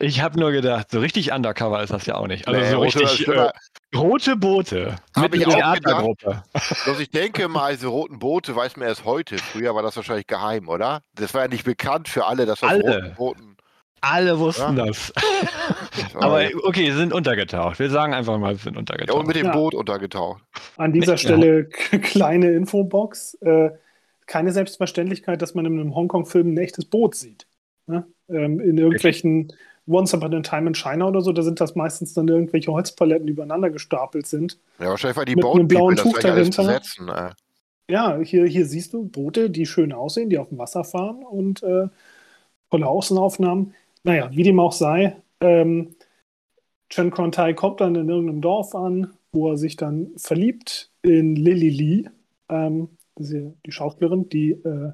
Ich 0.00 0.20
habe 0.20 0.36
nur 0.40 0.50
gedacht, 0.50 0.90
so 0.90 0.98
richtig 0.98 1.30
undercover 1.30 1.80
ist 1.80 1.92
das 1.92 2.04
ja 2.04 2.16
auch 2.16 2.26
nicht. 2.26 2.48
Also 2.48 2.58
Nee, 2.60 2.70
so 2.70 2.78
rote- 2.78 3.00
richtig 3.02 3.28
äh, 3.28 3.50
rote 3.94 4.34
Boote 4.34 4.96
Hab 5.14 5.30
mit 5.30 5.36
ich 5.36 5.44
Theatergruppe. 5.46 6.42
Also 6.52 6.98
ich 7.00 7.10
denke 7.10 7.46
mal, 7.46 7.72
diese 7.74 7.86
roten 7.86 8.18
Boote 8.18 8.56
weiß 8.56 8.76
man 8.76 8.88
erst 8.88 9.04
heute. 9.04 9.38
Früher 9.38 9.72
war 9.76 9.82
das 9.84 9.94
wahrscheinlich 9.94 10.26
geheim, 10.26 10.68
oder? 10.68 11.02
Das 11.14 11.34
war 11.34 11.42
ja 11.42 11.48
nicht 11.48 11.64
bekannt 11.64 12.08
für 12.08 12.26
alle, 12.26 12.46
dass 12.46 12.60
das 12.60 12.70
Alle. 12.70 12.82
roten 12.82 13.14
Booten. 13.14 13.56
Alle 14.02 14.38
wussten 14.38 14.76
Ja. 14.76 14.86
das. 14.86 15.12
Aber 16.14 16.42
okay, 16.64 16.90
sie 16.90 16.96
sind 16.96 17.12
untergetaucht. 17.12 17.78
Wir 17.78 17.90
sagen 17.90 18.14
einfach 18.14 18.38
mal, 18.38 18.54
sie 18.56 18.62
sind 18.62 18.74
ja, 18.74 18.80
untergetaucht. 18.80 19.18
und 19.20 19.26
mit 19.26 19.36
dem 19.36 19.46
Ja. 19.46 19.52
Boot 19.52 19.74
untergetaucht. 19.74 20.42
An 20.76 20.92
dieser 20.92 21.12
Ja. 21.12 21.18
Stelle 21.18 21.64
k- 21.66 21.98
kleine 21.98 22.52
Infobox. 22.52 23.34
Äh, 23.42 23.70
keine 24.26 24.52
Selbstverständlichkeit, 24.52 25.42
dass 25.42 25.54
man 25.54 25.66
in 25.66 25.78
einem 25.80 25.94
Hongkong-Film 25.94 26.54
ein 26.54 26.58
echtes 26.58 26.84
Boot 26.84 27.14
sieht. 27.14 27.46
Ne? 27.86 28.06
Ähm, 28.28 28.60
in 28.60 28.78
irgendwelchen 28.78 29.52
Once 29.88 30.14
Upon 30.14 30.32
a 30.34 30.40
Time 30.40 30.68
in 30.68 30.74
China 30.74 31.08
oder 31.08 31.20
so, 31.20 31.32
da 31.32 31.42
sind 31.42 31.60
das 31.60 31.74
meistens 31.74 32.14
dann 32.14 32.28
irgendwelche 32.28 32.70
Holzpaletten, 32.70 33.26
die 33.26 33.32
übereinander 33.32 33.70
gestapelt 33.70 34.26
sind. 34.28 34.58
Ja, 34.78 34.86
wahrscheinlich 34.90 35.16
war 35.16 35.24
die 35.24 35.34
Mit 35.34 35.44
einem 35.44 35.52
Boat 35.66 35.68
blauen 35.68 35.96
das 35.96 36.04
Tuch 36.04 36.22
ja 36.22 36.30
alles 36.32 36.50
dahinter. 36.50 36.78
besetzen. 36.80 37.08
Äh. 37.08 37.30
Ja, 37.92 38.18
hier, 38.22 38.46
hier 38.46 38.66
siehst 38.66 38.92
du 38.92 39.04
Boote, 39.04 39.50
die 39.50 39.66
schön 39.66 39.92
aussehen, 39.92 40.30
die 40.30 40.38
auf 40.38 40.48
dem 40.50 40.58
Wasser 40.58 40.84
fahren 40.84 41.24
und 41.24 41.64
äh, 41.64 41.88
tolle 42.70 42.86
Außenaufnahmen. 42.86 43.74
Naja, 44.04 44.30
wie 44.32 44.42
dem 44.42 44.60
auch 44.60 44.72
sei, 44.72 45.16
ähm, 45.40 45.94
Chen 46.90 47.10
Krontai 47.10 47.54
kommt 47.54 47.80
dann 47.80 47.94
in 47.94 48.08
irgendeinem 48.08 48.40
Dorf 48.40 48.74
an, 48.74 49.14
wo 49.32 49.50
er 49.50 49.56
sich 49.58 49.76
dann 49.76 50.12
verliebt 50.16 50.90
in 51.02 51.36
Lily 51.36 51.70
Lee, 51.70 52.10
ähm, 52.48 52.96
die 53.18 53.72
Schauspielerin, 53.72 54.28
die 54.28 54.52
äh, 54.52 54.92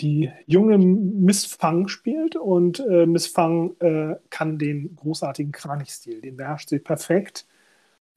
die 0.00 0.30
junge 0.46 0.78
Miss 0.78 1.44
Fang 1.46 1.88
spielt 1.88 2.36
und 2.36 2.80
äh, 2.80 3.06
Miss 3.06 3.26
Fang 3.26 3.74
äh, 3.80 4.16
kann 4.30 4.58
den 4.58 4.94
großartigen 4.96 5.52
Kranichstil, 5.52 6.20
den 6.20 6.36
beherrscht 6.36 6.68
sie 6.68 6.78
perfekt 6.78 7.46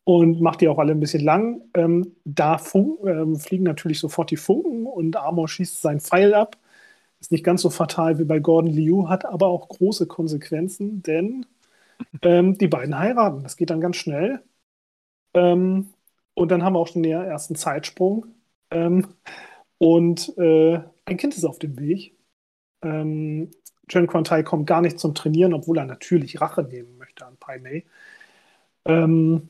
und 0.03 0.41
macht 0.41 0.61
die 0.61 0.67
auch 0.69 0.79
alle 0.79 0.93
ein 0.93 0.99
bisschen 0.99 1.23
lang. 1.23 1.61
Ähm, 1.75 2.15
da 2.25 2.57
fun 2.59 2.97
ähm, 3.05 3.37
fliegen 3.37 3.63
natürlich 3.63 3.99
sofort 3.99 4.31
die 4.31 4.37
Funken 4.37 4.85
und 4.85 5.15
Amor 5.17 5.47
schießt 5.47 5.81
seinen 5.81 6.01
Pfeil 6.01 6.33
ab. 6.35 6.57
Ist 7.21 7.31
nicht 7.31 7.45
ganz 7.45 7.63
so 7.63 7.69
fatal 7.69 8.19
wie 8.19 8.25
bei 8.25 8.39
Gordon 8.39 8.73
Liu, 8.73 9.07
hat 9.09 9.25
aber 9.25 9.47
auch 9.47 9.69
große 9.69 10.07
Konsequenzen, 10.07 11.03
denn 11.03 11.45
ähm, 12.23 12.57
die 12.57 12.67
beiden 12.67 12.97
heiraten. 12.97 13.43
Das 13.43 13.57
geht 13.57 13.69
dann 13.69 13.81
ganz 13.81 13.97
schnell. 13.97 14.41
Ähm, 15.33 15.93
und 16.33 16.51
dann 16.51 16.63
haben 16.63 16.73
wir 16.73 16.79
auch 16.79 16.87
schon 16.87 17.03
den 17.03 17.13
ersten 17.13 17.55
Zeitsprung. 17.55 18.27
Ähm, 18.71 19.07
und 19.77 20.37
äh, 20.37 20.81
ein 21.05 21.17
Kind 21.17 21.35
ist 21.37 21.45
auf 21.45 21.59
dem 21.59 21.79
Weg. 21.79 22.17
Ähm, 22.83 23.51
Chen 23.89 24.07
Quantai 24.07 24.43
kommt 24.43 24.67
gar 24.67 24.81
nicht 24.81 24.99
zum 24.99 25.15
Trainieren, 25.15 25.53
obwohl 25.53 25.77
er 25.79 25.85
natürlich 25.85 26.41
Rache 26.41 26.63
nehmen 26.63 26.97
möchte 26.97 27.25
an 27.25 27.37
Pai 27.37 27.59
Mei. 27.59 27.85
Ähm, 28.85 29.49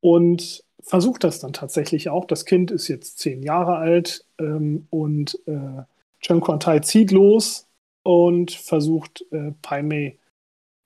und 0.00 0.64
versucht 0.80 1.24
das 1.24 1.40
dann 1.40 1.52
tatsächlich 1.52 2.08
auch. 2.08 2.24
Das 2.26 2.44
Kind 2.44 2.70
ist 2.70 2.88
jetzt 2.88 3.18
zehn 3.18 3.42
Jahre 3.42 3.76
alt 3.76 4.26
ähm, 4.38 4.86
und 4.90 5.38
äh, 5.46 5.82
Chen 6.26 6.40
Quantai 6.40 6.80
zieht 6.80 7.12
los 7.12 7.68
und 8.02 8.50
versucht 8.50 9.24
äh, 9.30 9.52
Pai 9.62 9.82
Mei 9.84 10.18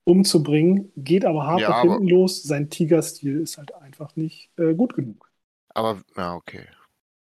umzubringen, 0.04 0.92
geht 0.96 1.24
aber 1.24 1.46
hart 1.46 1.60
Ja, 1.60 1.70
nach 1.70 1.82
hinten 1.82 2.08
los. 2.08 2.42
Sein 2.42 2.68
Tigerstil 2.68 3.40
ist 3.40 3.56
halt 3.56 3.74
einfach 3.74 4.16
nicht 4.16 4.50
äh, 4.58 4.74
gut 4.74 4.94
genug. 4.94 5.30
Aber, 5.70 6.02
ja, 6.14 6.34
okay. 6.34 6.66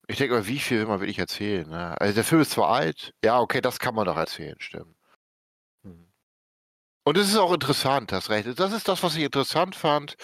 Ich 0.08 0.18
denke 0.18 0.34
mal, 0.34 0.48
wie 0.48 0.60
viel 0.60 0.80
will 0.80 0.88
man 0.88 1.00
wirklich 1.00 1.20
erzählen? 1.20 1.70
Ne? 1.70 2.00
Also 2.02 2.14
der 2.14 2.26
Film 2.26 2.42
ist 2.42 2.52
zwar 2.52 2.70
alt, 2.70 3.14
ja, 3.24 3.40
okay, 3.40 3.62
das 3.62 3.80
kann 3.80 3.96
man 3.96 4.06
doch 4.06 4.18
erzählen, 4.18 4.58
stimmt. 4.60 4.94
Hm. 5.84 6.12
Und 7.06 7.18
es 7.18 7.30
ist 7.30 7.38
auch 7.38 7.54
interessant, 7.54 8.12
hast 8.12 8.30
recht. 8.30 8.60
Das 8.60 8.74
ist 8.74 8.90
das, 8.90 9.04
was 9.04 9.16
ich 9.16 9.24
interessant 9.24 9.74
fand, 9.74 10.18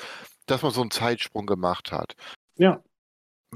dass 0.45 0.61
man 0.61 0.73
so 0.73 0.81
einen 0.81 0.91
Zeitsprung 0.91 1.45
gemacht 1.45 1.93
hat. 1.93 2.17
Ja. 2.57 2.83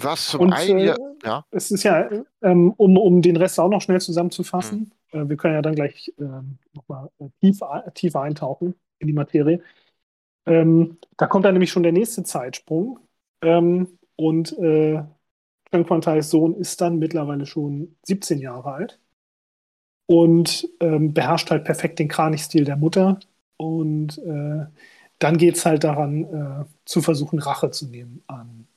Was 0.04 0.30
zum 0.30 0.42
Und 0.42 0.54
einen, 0.54 0.80
äh, 0.80 0.96
ja, 1.24 1.46
es 1.52 1.72
ist 1.72 1.84
ja, 1.84 2.10
ähm, 2.42 2.74
um, 2.78 2.98
um 2.98 3.22
den 3.22 3.38
Rest 3.38 3.60
auch 3.60 3.70
noch 3.70 3.82
schnell 3.82 4.02
zusammenzufassen, 4.02 4.94
äh, 5.12 5.28
wir 5.28 5.38
können 5.38 5.56
ja 5.56 5.62
dann 5.62 5.76
gleich 5.76 6.14
ähm, 6.20 6.58
nochmal 6.74 7.10
äh, 7.20 7.30
tief, 7.42 7.60
tiefer 7.94 8.22
eintauchen 8.22 8.76
in 9.00 9.08
die 9.08 9.14
Materie. 9.14 9.62
Ähm, 10.46 10.98
da 11.18 11.28
kommt 11.28 11.46
dann 11.46 11.54
nämlich 11.54 11.72
schon 11.72 11.84
der 11.84 11.92
nächste 11.92 12.24
Zeitsprung. 12.24 13.00
Ähm, 13.42 14.00
und 14.16 14.58
äh, 14.60 15.04
Chen 15.72 15.86
Quantais 15.86 16.30
Sohn 16.30 16.56
ist 16.56 16.82
dann 16.82 17.00
mittlerweile 17.00 17.46
schon 17.46 17.96
17 18.04 18.40
Jahre 18.40 18.74
alt 18.74 19.00
und 20.06 20.68
ähm, 20.82 21.14
beherrscht 21.14 21.50
halt 21.52 21.64
perfekt 21.64 22.00
den 22.00 22.08
Kranichstil 22.10 22.66
der 22.66 22.78
Mutter. 22.78 23.20
Und 23.58 24.18
äh, 24.20 24.66
dann 25.20 25.38
geht 25.38 25.56
es 25.56 25.66
halt 25.66 25.84
daran, 25.84 26.24
äh, 26.26 26.66
zu 26.86 27.02
versuchen, 27.02 27.40
Rache 27.40 27.72
zu 27.72 27.88
nehmen 27.88 28.24
an 28.28 28.68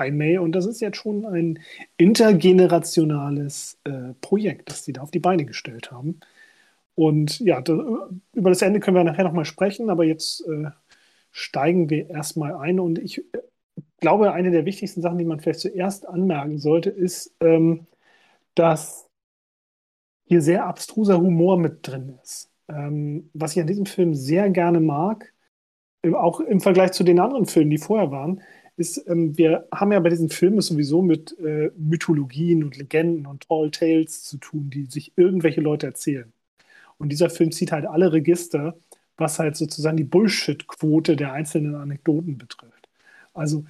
äh, 0.00 0.10
Mei. 0.10 0.40
Und 0.40 0.52
das 0.52 0.66
ist 0.66 0.80
jetzt 0.80 0.96
schon 0.98 1.24
ein 1.26 1.60
intergenerationales 1.96 3.78
äh, 3.84 4.14
Projekt, 4.20 4.70
das 4.70 4.84
sie 4.84 4.92
da 4.92 5.02
auf 5.02 5.10
die 5.10 5.20
Beine 5.20 5.44
gestellt 5.44 5.90
haben. 5.92 6.20
Und 6.94 7.40
ja, 7.40 7.60
da, 7.60 8.08
über 8.34 8.50
das 8.50 8.62
Ende 8.62 8.80
können 8.80 8.96
wir 8.96 9.04
nachher 9.04 9.24
nochmal 9.24 9.44
sprechen, 9.44 9.90
aber 9.90 10.04
jetzt 10.04 10.46
äh, 10.48 10.70
steigen 11.30 11.90
wir 11.90 12.10
erstmal 12.10 12.54
ein. 12.56 12.80
Und 12.80 12.98
ich 12.98 13.18
äh, 13.34 13.38
glaube, 14.00 14.32
eine 14.32 14.50
der 14.50 14.64
wichtigsten 14.64 15.02
Sachen, 15.02 15.18
die 15.18 15.24
man 15.24 15.40
vielleicht 15.40 15.60
zuerst 15.60 16.08
anmerken 16.08 16.58
sollte, 16.58 16.90
ist, 16.90 17.34
ähm, 17.40 17.86
dass 18.54 19.08
hier 20.26 20.42
sehr 20.42 20.66
abstruser 20.66 21.18
Humor 21.18 21.58
mit 21.58 21.86
drin 21.86 22.18
ist. 22.22 22.50
Ähm, 22.68 23.30
was 23.32 23.56
ich 23.56 23.60
an 23.60 23.66
diesem 23.66 23.86
Film 23.86 24.14
sehr 24.14 24.50
gerne 24.50 24.80
mag, 24.80 25.32
im- 26.02 26.14
auch 26.14 26.40
im 26.40 26.60
Vergleich 26.60 26.92
zu 26.92 27.04
den 27.04 27.20
anderen 27.20 27.46
Filmen, 27.46 27.70
die 27.70 27.78
vorher 27.78 28.10
waren, 28.10 28.42
ist, 28.78 29.04
ähm, 29.08 29.36
wir 29.36 29.66
haben 29.72 29.92
ja 29.92 30.00
bei 30.00 30.10
diesen 30.10 30.30
Filmen 30.30 30.60
sowieso 30.60 31.02
mit 31.02 31.38
äh, 31.40 31.70
Mythologien 31.76 32.64
und 32.64 32.76
Legenden 32.76 33.26
und 33.26 33.48
Tall 33.48 33.70
Tales 33.70 34.24
zu 34.24 34.38
tun, 34.38 34.70
die 34.70 34.86
sich 34.86 35.12
irgendwelche 35.16 35.60
Leute 35.60 35.86
erzählen. 35.86 36.32
Und 36.98 37.10
dieser 37.10 37.30
Film 37.30 37.52
zieht 37.52 37.72
halt 37.72 37.86
alle 37.86 38.12
Register, 38.12 38.76
was 39.16 39.38
halt 39.38 39.56
sozusagen 39.56 39.96
die 39.96 40.04
Bullshit-Quote 40.04 41.16
der 41.16 41.32
einzelnen 41.32 41.74
Anekdoten 41.74 42.38
betrifft. 42.38 42.88
Also 43.34 43.64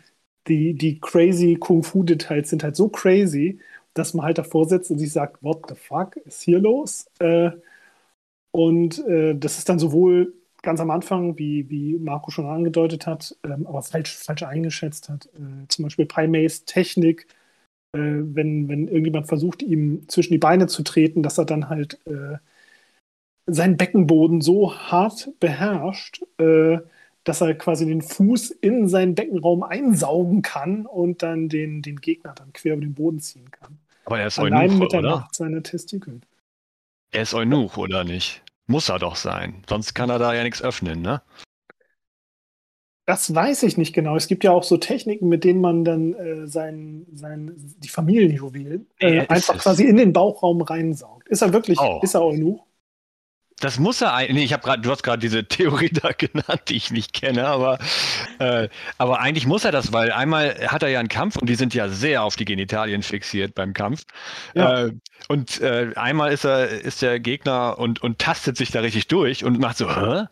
die, 0.48 0.74
die 0.74 1.00
crazy 1.00 1.56
Kung-Fu-Details 1.60 2.50
sind 2.50 2.62
halt 2.64 2.76
so 2.76 2.88
crazy, 2.88 3.60
dass 3.94 4.14
man 4.14 4.26
halt 4.26 4.38
davor 4.38 4.66
sitzt 4.68 4.90
und 4.90 4.98
sich 4.98 5.12
sagt, 5.12 5.42
what 5.42 5.64
the 5.68 5.74
fuck 5.74 6.16
ist 6.18 6.42
hier 6.42 6.58
los? 6.60 7.06
Äh, 7.18 7.50
und 8.50 8.98
äh, 9.06 9.34
das 9.36 9.58
ist 9.58 9.68
dann 9.68 9.78
sowohl 9.78 10.34
ganz 10.62 10.80
am 10.80 10.90
Anfang, 10.90 11.38
wie, 11.38 11.68
wie 11.70 11.98
Marco 11.98 12.30
schon 12.30 12.46
angedeutet 12.46 13.06
hat, 13.06 13.36
ähm, 13.44 13.66
aber 13.66 13.82
falsch, 13.82 14.16
falsch 14.16 14.42
eingeschätzt 14.42 15.08
hat. 15.08 15.26
Äh, 15.34 15.66
zum 15.68 15.84
Beispiel 15.84 16.06
Pai 16.06 16.26
Meis 16.26 16.64
Technik, 16.64 17.26
äh, 17.92 17.98
wenn, 17.98 18.68
wenn 18.68 18.88
irgendjemand 18.88 19.28
versucht, 19.28 19.62
ihm 19.62 20.08
zwischen 20.08 20.32
die 20.32 20.38
Beine 20.38 20.66
zu 20.66 20.82
treten, 20.82 21.22
dass 21.22 21.38
er 21.38 21.44
dann 21.44 21.68
halt 21.68 21.98
äh, 22.06 22.38
seinen 23.46 23.76
Beckenboden 23.76 24.40
so 24.40 24.74
hart 24.74 25.30
beherrscht, 25.40 26.22
äh, 26.38 26.78
dass 27.24 27.40
er 27.40 27.54
quasi 27.54 27.86
den 27.86 28.02
Fuß 28.02 28.50
in 28.50 28.88
seinen 28.88 29.14
Beckenraum 29.14 29.62
einsaugen 29.62 30.42
kann 30.42 30.86
und 30.86 31.22
dann 31.22 31.48
den, 31.48 31.82
den 31.82 32.00
Gegner 32.00 32.34
dann 32.34 32.52
quer 32.52 32.74
über 32.74 32.82
den 32.82 32.94
Boden 32.94 33.20
ziehen 33.20 33.50
kann. 33.50 33.78
Aber 34.04 34.18
er 34.18 34.28
ist 34.28 34.38
Allein 34.38 34.70
Eunuch, 34.70 34.80
mit 34.80 34.92
der 34.92 35.00
oder? 35.00 35.10
Macht 35.16 35.34
seiner 35.34 35.62
Testikel. 35.62 36.20
Er 37.10 37.22
ist 37.22 37.34
Eunuch, 37.34 37.76
oder 37.76 38.04
nicht? 38.04 38.42
Muss 38.68 38.88
er 38.90 38.98
doch 38.98 39.16
sein. 39.16 39.62
Sonst 39.68 39.94
kann 39.94 40.10
er 40.10 40.18
da 40.18 40.34
ja 40.34 40.42
nichts 40.44 40.62
öffnen, 40.62 41.00
ne? 41.02 41.22
Das 43.06 43.34
weiß 43.34 43.62
ich 43.62 43.78
nicht 43.78 43.94
genau. 43.94 44.16
Es 44.16 44.28
gibt 44.28 44.44
ja 44.44 44.50
auch 44.52 44.62
so 44.62 44.76
Techniken, 44.76 45.28
mit 45.28 45.42
denen 45.42 45.62
man 45.62 45.82
dann 45.82 46.12
äh, 46.12 46.46
sein, 46.46 47.06
sein, 47.14 47.54
die 47.78 47.88
Familienjuwelen 47.88 48.86
äh, 48.98 49.26
einfach 49.28 49.56
quasi 49.56 49.84
in 49.84 49.96
den 49.96 50.12
Bauchraum 50.12 50.60
reinsaugt. 50.60 51.26
Ist 51.28 51.40
er 51.40 51.54
wirklich, 51.54 51.80
Oh. 51.80 52.00
ist 52.02 52.14
er 52.14 52.22
Eunuch? 52.22 52.67
Das 53.60 53.78
muss 53.78 54.00
er 54.00 54.14
eigentlich. 54.14 54.36
Nee, 54.36 54.44
ich 54.44 54.52
habe 54.52 54.62
gerade, 54.62 54.82
du 54.82 54.90
hast 54.90 55.02
gerade 55.02 55.18
diese 55.18 55.44
Theorie 55.48 55.90
da 55.90 56.10
genannt, 56.12 56.62
die 56.68 56.76
ich 56.76 56.90
nicht 56.90 57.12
kenne, 57.12 57.46
aber, 57.46 57.78
äh, 58.38 58.68
aber 58.98 59.20
eigentlich 59.20 59.46
muss 59.46 59.64
er 59.64 59.72
das, 59.72 59.92
weil 59.92 60.12
einmal 60.12 60.54
hat 60.68 60.82
er 60.82 60.88
ja 60.88 61.00
einen 61.00 61.08
Kampf 61.08 61.36
und 61.36 61.48
die 61.48 61.54
sind 61.54 61.74
ja 61.74 61.88
sehr 61.88 62.22
auf 62.22 62.36
die 62.36 62.44
Genitalien 62.44 63.02
fixiert 63.02 63.54
beim 63.54 63.74
Kampf. 63.74 64.04
Ja. 64.54 64.86
Äh, 64.86 64.92
und 65.28 65.60
äh, 65.60 65.92
einmal 65.96 66.32
ist 66.32 66.44
er, 66.44 66.68
ist 66.68 67.02
der 67.02 67.20
Gegner 67.20 67.78
und, 67.78 68.02
und 68.02 68.18
tastet 68.18 68.56
sich 68.56 68.70
da 68.70 68.80
richtig 68.80 69.08
durch 69.08 69.44
und 69.44 69.58
macht 69.58 69.78
so, 69.78 69.88
hä? 69.90 70.26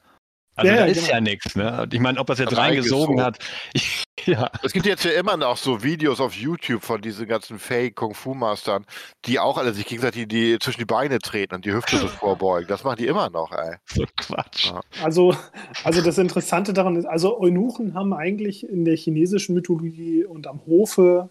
Also 0.57 0.73
Ja, 0.73 0.77
da 0.79 0.87
ja, 0.87 0.87
ist 0.87 1.01
genau. 1.01 1.13
ja 1.15 1.21
nichts, 1.21 1.55
ne? 1.55 1.83
Und 1.83 1.95
Ich 1.95 2.01
meine, 2.01 2.19
ob 2.19 2.29
er 2.31 2.33
es 2.33 2.39
jetzt 2.39 2.49
Also 2.51 2.61
reingesogen 2.63 3.19
so. 3.19 3.25
hat. 3.25 3.39
ja. 4.27 4.51
Es 4.63 4.73
gibt 4.73 4.87
jetzt 4.87 5.05
ja 5.05 5.13
immer 5.13 5.37
noch 5.37 5.57
so 5.59 5.83
Videos 5.83 6.21
auf 6.21 6.35
YouTube 6.35 6.83
von 6.83 7.01
diesen 7.03 7.27
ganzen 7.27 7.59
Fake-Kung-Fu-Mastern, 7.59 8.87
die 9.27 9.39
auch 9.39 9.59
alle 9.59 9.75
sich 9.75 9.87
gegenseitig 9.87 10.29
die, 10.29 10.59
zwischen 10.59 10.79
die 10.81 10.87
Beine 10.87 11.19
treten 11.19 11.55
und 11.57 11.65
die 11.67 11.73
Hüfte 11.75 11.99
so 11.99 12.09
vorbeugen. 12.09 12.69
Das 12.69 12.85
machen 12.85 12.97
die 12.99 13.07
immer 13.07 13.31
noch, 13.31 13.53
ey. 13.53 13.77
So 13.87 14.05
Quatsch. 14.17 14.73
Ja. 14.73 14.81
Also, 15.03 15.37
also 15.83 16.01
das 16.03 16.19
Interessante 16.19 16.73
daran 16.73 16.97
ist, 16.97 17.07
also 17.07 17.39
Eunuchen 17.39 17.95
haben 17.95 18.13
eigentlich 18.15 18.69
in 18.69 18.85
der 18.85 18.97
chinesischen 18.97 19.55
Mythologie 19.55 20.25
und 20.25 20.47
am 20.47 20.65
Hofe 20.67 21.31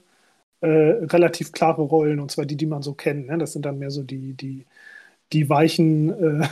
äh, 0.61 0.67
relativ 0.67 1.51
klare 1.51 1.81
Rollen, 1.83 2.19
und 2.19 2.31
zwar 2.31 2.45
die, 2.45 2.57
die 2.57 2.65
man 2.67 2.81
so 2.81 2.93
kennt. 2.93 3.27
Ne? 3.27 3.37
Das 3.37 3.53
sind 3.53 3.65
dann 3.65 3.79
mehr 3.79 3.91
so 3.91 4.03
die, 4.03 4.33
die, 4.33 4.65
die 5.33 5.49
weichen, 5.49 6.11
äh, 6.43 6.47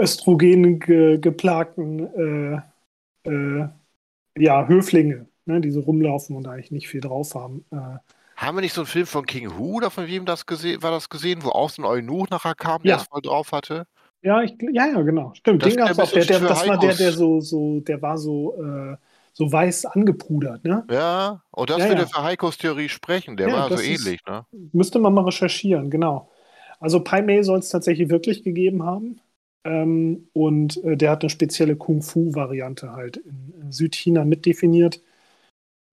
östrogen 0.00 0.80
ge 0.80 1.18
geplagten 1.18 2.62
äh, 3.26 3.30
äh, 3.30 3.68
ja, 4.38 4.66
Höflinge, 4.68 5.26
ne? 5.46 5.60
die 5.60 5.70
so 5.70 5.80
rumlaufen 5.80 6.36
und 6.36 6.46
eigentlich 6.48 6.70
nicht 6.70 6.88
viel 6.88 7.00
drauf 7.00 7.34
haben. 7.34 7.64
Äh, 7.72 7.76
Haben 8.36 8.56
wir 8.56 8.60
nicht 8.62 8.74
so 8.74 8.82
einen 8.82 8.86
Film 8.88 9.06
von 9.06 9.26
King 9.26 9.56
Hu 9.58 9.76
oder 9.78 9.90
von 9.90 10.06
wem 10.06 10.24
das 10.24 10.46
gesehen, 10.46 10.82
war 10.82 10.90
das 10.90 11.08
gesehen, 11.08 11.42
wo 11.42 11.50
auch 11.50 11.70
so 11.70 11.82
ein 11.82 11.86
Eunuch 11.86 12.28
nachher 12.30 12.54
kam, 12.54 12.82
der 12.82 12.92
Ja. 12.92 12.96
es 12.96 13.08
voll 13.08 13.22
drauf 13.22 13.52
hatte? 13.52 13.86
Ja, 14.22 14.42
ich, 14.42 14.54
ja, 14.72 14.86
ja, 14.86 15.02
genau. 15.02 15.32
Stimmt, 15.34 15.62
Das 15.64 15.74
den 15.74 15.82
auch. 15.82 15.94
Der, 16.10 16.24
der, 16.24 16.40
das 16.40 16.66
war 16.66 16.76
der, 16.78 16.94
der 16.94 17.12
so, 17.12 17.40
so, 17.40 17.80
der 17.80 18.02
war 18.02 18.18
so, 18.18 18.54
äh, 18.62 18.96
so 19.32 19.50
weiß 19.52 19.86
angepudert, 19.86 20.64
ne? 20.64 20.84
Ja, 20.90 21.42
und 21.52 21.70
das 21.70 21.78
Ja, 21.78 21.88
würde 21.88 22.02
ja. 22.02 22.06
für 22.08 22.22
Heikos 22.24 22.58
Theorie 22.58 22.88
sprechen. 22.88 23.36
Der 23.36 23.48
Ja, 23.48 23.54
war 23.54 23.64
so 23.68 23.74
das 23.76 23.82
ist- 23.82 24.06
ähnlich, 24.06 24.20
ne? 24.26 24.44
Müsste 24.72 24.98
man 24.98 25.14
mal 25.14 25.24
recherchieren, 25.24 25.90
genau. 25.90 26.28
Also 26.80 27.02
Pai 27.02 27.22
Mei 27.22 27.42
soll 27.42 27.58
es 27.60 27.68
tatsächlich 27.70 28.08
wirklich 28.08 28.42
gegeben 28.42 28.82
haben. 28.84 29.20
Ähm, 29.64 30.28
und 30.32 30.82
äh, 30.84 30.96
der 30.96 31.10
hat 31.10 31.22
eine 31.22 31.30
spezielle 31.30 31.76
Kung-Fu-Variante 31.76 32.92
halt 32.92 33.18
in, 33.18 33.54
in 33.60 33.72
Südchina 33.72 34.24
mitdefiniert. 34.24 35.02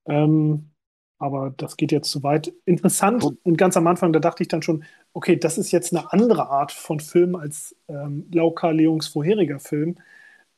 Ähm, 0.08 0.72
aber 1.18 1.54
das 1.58 1.78
geht 1.78 1.92
jetzt 1.92 2.12
zu 2.12 2.24
weit. 2.24 2.54
Interessant 2.66 3.24
und 3.44 3.58
ganz 3.58 3.78
am 3.78 3.88
Anfang, 3.88 4.14
da 4.14 4.20
dachte 4.20 4.44
ich 4.44 4.50
dann 4.50 4.62
schon, 4.62 4.84
okay, 5.14 5.38
das 5.38 5.58
ist 5.58 5.72
jetzt 5.72 5.94
eine 5.94 6.12
andere 6.12 6.50
Art 6.50 6.72
von 6.72 7.00
Film 7.00 7.36
als 7.36 7.76
ähm, 7.88 8.28
Lau 8.34 8.52
Ka 8.52 8.72
Leungs 8.72 9.08
vorheriger 9.08 9.60
Film, 9.60 9.96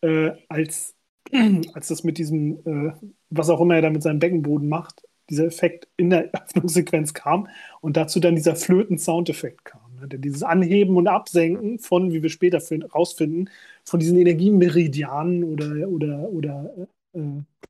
äh, 0.01 0.31
als, 0.49 0.95
als 1.73 1.87
das 1.89 2.03
mit 2.03 2.17
diesem, 2.17 2.59
äh, 2.65 2.93
was 3.29 3.49
auch 3.49 3.61
immer 3.61 3.75
er 3.75 3.83
da 3.83 3.89
mit 3.89 4.03
seinem 4.03 4.19
Beckenboden 4.19 4.67
macht, 4.69 5.03
dieser 5.29 5.45
Effekt 5.45 5.87
in 5.97 6.09
der 6.09 6.31
Öffnungssequenz 6.33 7.13
kam 7.13 7.47
und 7.81 7.97
dazu 7.97 8.19
dann 8.19 8.35
dieser 8.35 8.55
Flöten-Soundeffekt 8.55 9.65
kam. 9.65 9.86
Ne? 9.99 10.07
Dieses 10.19 10.43
Anheben 10.43 10.95
und 10.97 11.07
Absenken 11.07 11.79
von, 11.79 12.11
wie 12.11 12.21
wir 12.23 12.29
später 12.29 12.61
fin- 12.61 12.83
rausfinden, 12.83 13.49
von 13.85 13.99
diesen 13.99 14.17
Energiemeridianen 14.17 15.43
oder, 15.43 15.87
oder, 15.87 16.29
oder 16.29 16.71
äh, 17.13 17.19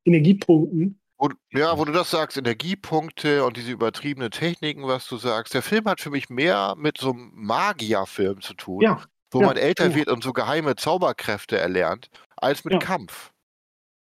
Energiepunkten. 0.06 1.00
Wo, 1.20 1.30
ja, 1.52 1.78
wo 1.78 1.86
du 1.86 1.92
das 1.92 2.12
sagst, 2.12 2.38
Energiepunkte 2.38 3.44
und 3.44 3.58
diese 3.58 3.72
übertriebenen 3.72 4.30
Techniken, 4.30 4.84
was 4.84 5.08
du 5.08 5.18
sagst. 5.18 5.54
Der 5.54 5.64
Film 5.64 5.86
hat 5.86 6.00
für 6.00 6.12
mich 6.12 6.30
mehr 6.30 6.76
mit 6.78 7.00
so 7.00 7.12
einem 7.12 7.32
Magierfilm 7.34 8.42
zu 8.42 8.54
tun, 8.54 8.84
Ja, 8.84 9.02
wo 9.32 9.42
ja, 9.42 9.48
man 9.48 9.58
älter 9.58 9.86
genau. 9.86 9.96
wird 9.96 10.10
und 10.10 10.24
so 10.24 10.32
geheime 10.32 10.76
Zauberkräfte 10.76 11.58
erlernt, 11.58 12.10
als 12.36 12.64
mit 12.66 12.74
Ja. 12.74 12.80
Kampf. 12.80 13.32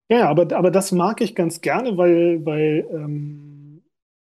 Ja, 0.10 0.30
aber, 0.30 0.56
aber 0.56 0.72
das 0.72 0.92
mag 0.92 1.22
ich 1.22 1.36
ganz 1.36 1.62
gerne, 1.62 1.98
weil, 1.98 2.46
weil, 2.46 2.86
ähm, 2.92 3.51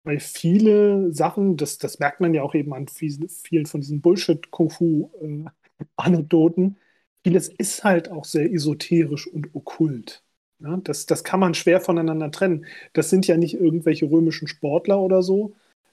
weil 0.05 0.21
viele 0.21 1.11
Sachen, 1.11 1.57
das, 1.57 1.77
das 1.77 1.99
merkt 1.99 2.21
man 2.21 2.33
ja 2.33 2.41
auch 2.43 2.55
eben 2.55 2.73
an 2.73 2.87
viel- 2.87 3.27
vielen 3.27 3.65
von 3.65 3.81
diesen 3.81 3.99
Bullshit-Kung-Fu-Anekdoten, 4.01 6.77
vieles 7.23 7.49
ist 7.49 7.83
halt 7.83 8.09
auch 8.11 8.23
sehr 8.23 8.49
esoterisch 8.53 9.27
und 9.27 9.53
okkult. 9.53 10.23
Ja, 10.59 10.77
das, 10.77 11.05
das 11.05 11.25
kann 11.25 11.41
man 11.41 11.53
schwer 11.53 11.81
voneinander 11.81 12.31
trennen. 12.31 12.65
Das 12.93 13.09
sind 13.09 13.27
ja 13.27 13.35
nicht 13.35 13.55
irgendwelche 13.55 14.09
römischen 14.09 14.47
Sportler 14.47 15.01
oder 15.01 15.21
so, 15.21 15.51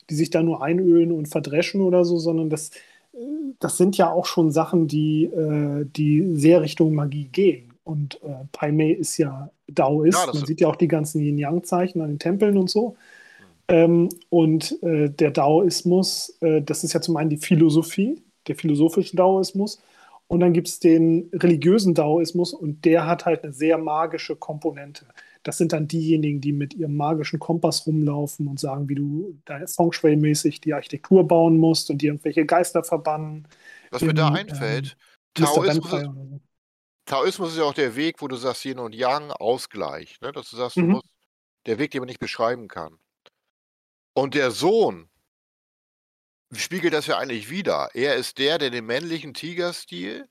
die 0.08 0.14
sich 0.14 0.30
da 0.30 0.40
nur 0.42 0.62
einölen 0.62 1.10
und 1.10 1.26
verdreschen 1.26 1.80
oder 1.80 2.04
so, 2.04 2.18
sondern 2.18 2.48
das, 2.48 2.70
äh, 3.12 3.18
das 3.58 3.76
sind 3.76 3.96
ja 3.96 4.08
auch 4.10 4.26
schon 4.26 4.52
Sachen, 4.52 4.86
die, 4.86 5.24
äh, 5.24 5.84
die 5.84 6.36
sehr 6.36 6.62
Richtung 6.62 6.94
Magie 6.94 7.28
gehen. 7.32 7.72
Und 7.84 8.22
äh, 8.22 8.44
Pai 8.52 8.70
Mei 8.70 8.92
ist 8.92 9.18
ja 9.18 9.50
Daoist. 9.66 10.26
Ja, 10.26 10.32
Man 10.32 10.46
sieht 10.46 10.60
ja 10.60 10.68
auch 10.68 10.76
die 10.76 10.86
ganzen 10.86 11.20
Yin-Yang-Zeichen 11.20 12.00
an 12.00 12.10
den 12.10 12.20
Tempeln 12.20 12.56
und 12.56 12.70
so. 12.70 12.94
Ähm, 13.68 14.08
und 14.28 14.82
äh, 14.82 15.08
der 15.10 15.30
Daoismus, 15.30 16.36
äh, 16.40 16.62
das 16.62 16.84
ist 16.84 16.92
ja 16.92 17.00
zum 17.00 17.16
einen 17.16 17.30
die 17.30 17.36
Philosophie, 17.38 18.22
der 18.46 18.56
philosophische 18.56 19.16
Daoismus. 19.16 19.80
Und 20.26 20.40
dann 20.40 20.52
gibt 20.54 20.68
es 20.68 20.80
den 20.80 21.30
religiösen 21.34 21.94
Daoismus 21.94 22.54
und 22.54 22.84
der 22.84 23.06
hat 23.06 23.26
halt 23.26 23.44
eine 23.44 23.52
sehr 23.52 23.76
magische 23.78 24.34
Komponente. 24.36 25.06
Das 25.42 25.58
sind 25.58 25.72
dann 25.72 25.88
diejenigen, 25.88 26.40
die 26.40 26.52
mit 26.52 26.72
ihrem 26.74 26.96
magischen 26.96 27.38
Kompass 27.38 27.86
rumlaufen 27.86 28.46
und 28.46 28.58
sagen, 28.58 28.88
wie 28.88 28.94
du 28.94 29.38
da 29.44 29.58
Feng 29.66 29.92
Shui-mäßig 29.92 30.60
die 30.60 30.72
Architektur 30.72 31.26
bauen 31.26 31.58
musst 31.58 31.90
und 31.90 31.98
die 32.00 32.06
irgendwelche 32.06 32.46
Geister 32.46 32.82
verbannen. 32.82 33.46
Was 33.90 34.02
mir 34.02 34.14
da 34.14 34.28
einfällt, 34.28 34.96
Mr. 35.38 35.46
Taoismus 35.46 35.92
ist. 35.92 36.10
Taoismus 37.04 37.50
ist 37.52 37.58
ja 37.58 37.64
auch 37.64 37.74
der 37.74 37.96
Weg, 37.96 38.22
wo 38.22 38.28
du 38.28 38.36
sagst 38.36 38.64
Yin 38.64 38.78
und 38.78 38.94
Yang, 38.94 39.32
Ausgleich. 39.32 40.20
Ne? 40.20 40.32
Dass 40.32 40.48
du 40.50 40.56
sagst, 40.56 40.76
du 40.76 40.82
Mhm. 40.82 40.92
musst, 40.92 41.06
der 41.66 41.78
Weg, 41.78 41.90
den 41.90 42.00
man 42.00 42.08
nicht 42.08 42.20
beschreiben 42.20 42.68
kann. 42.68 42.98
Und 44.14 44.34
der 44.34 44.50
Sohn 44.50 45.08
spiegelt 46.52 46.92
das 46.92 47.06
ja 47.06 47.18
eigentlich 47.18 47.48
wieder. 47.50 47.90
Er 47.94 48.16
ist 48.16 48.38
der, 48.38 48.58
der 48.58 48.70
den 48.70 48.84
männlichen 48.86 49.32
Tigerstil 49.34 50.28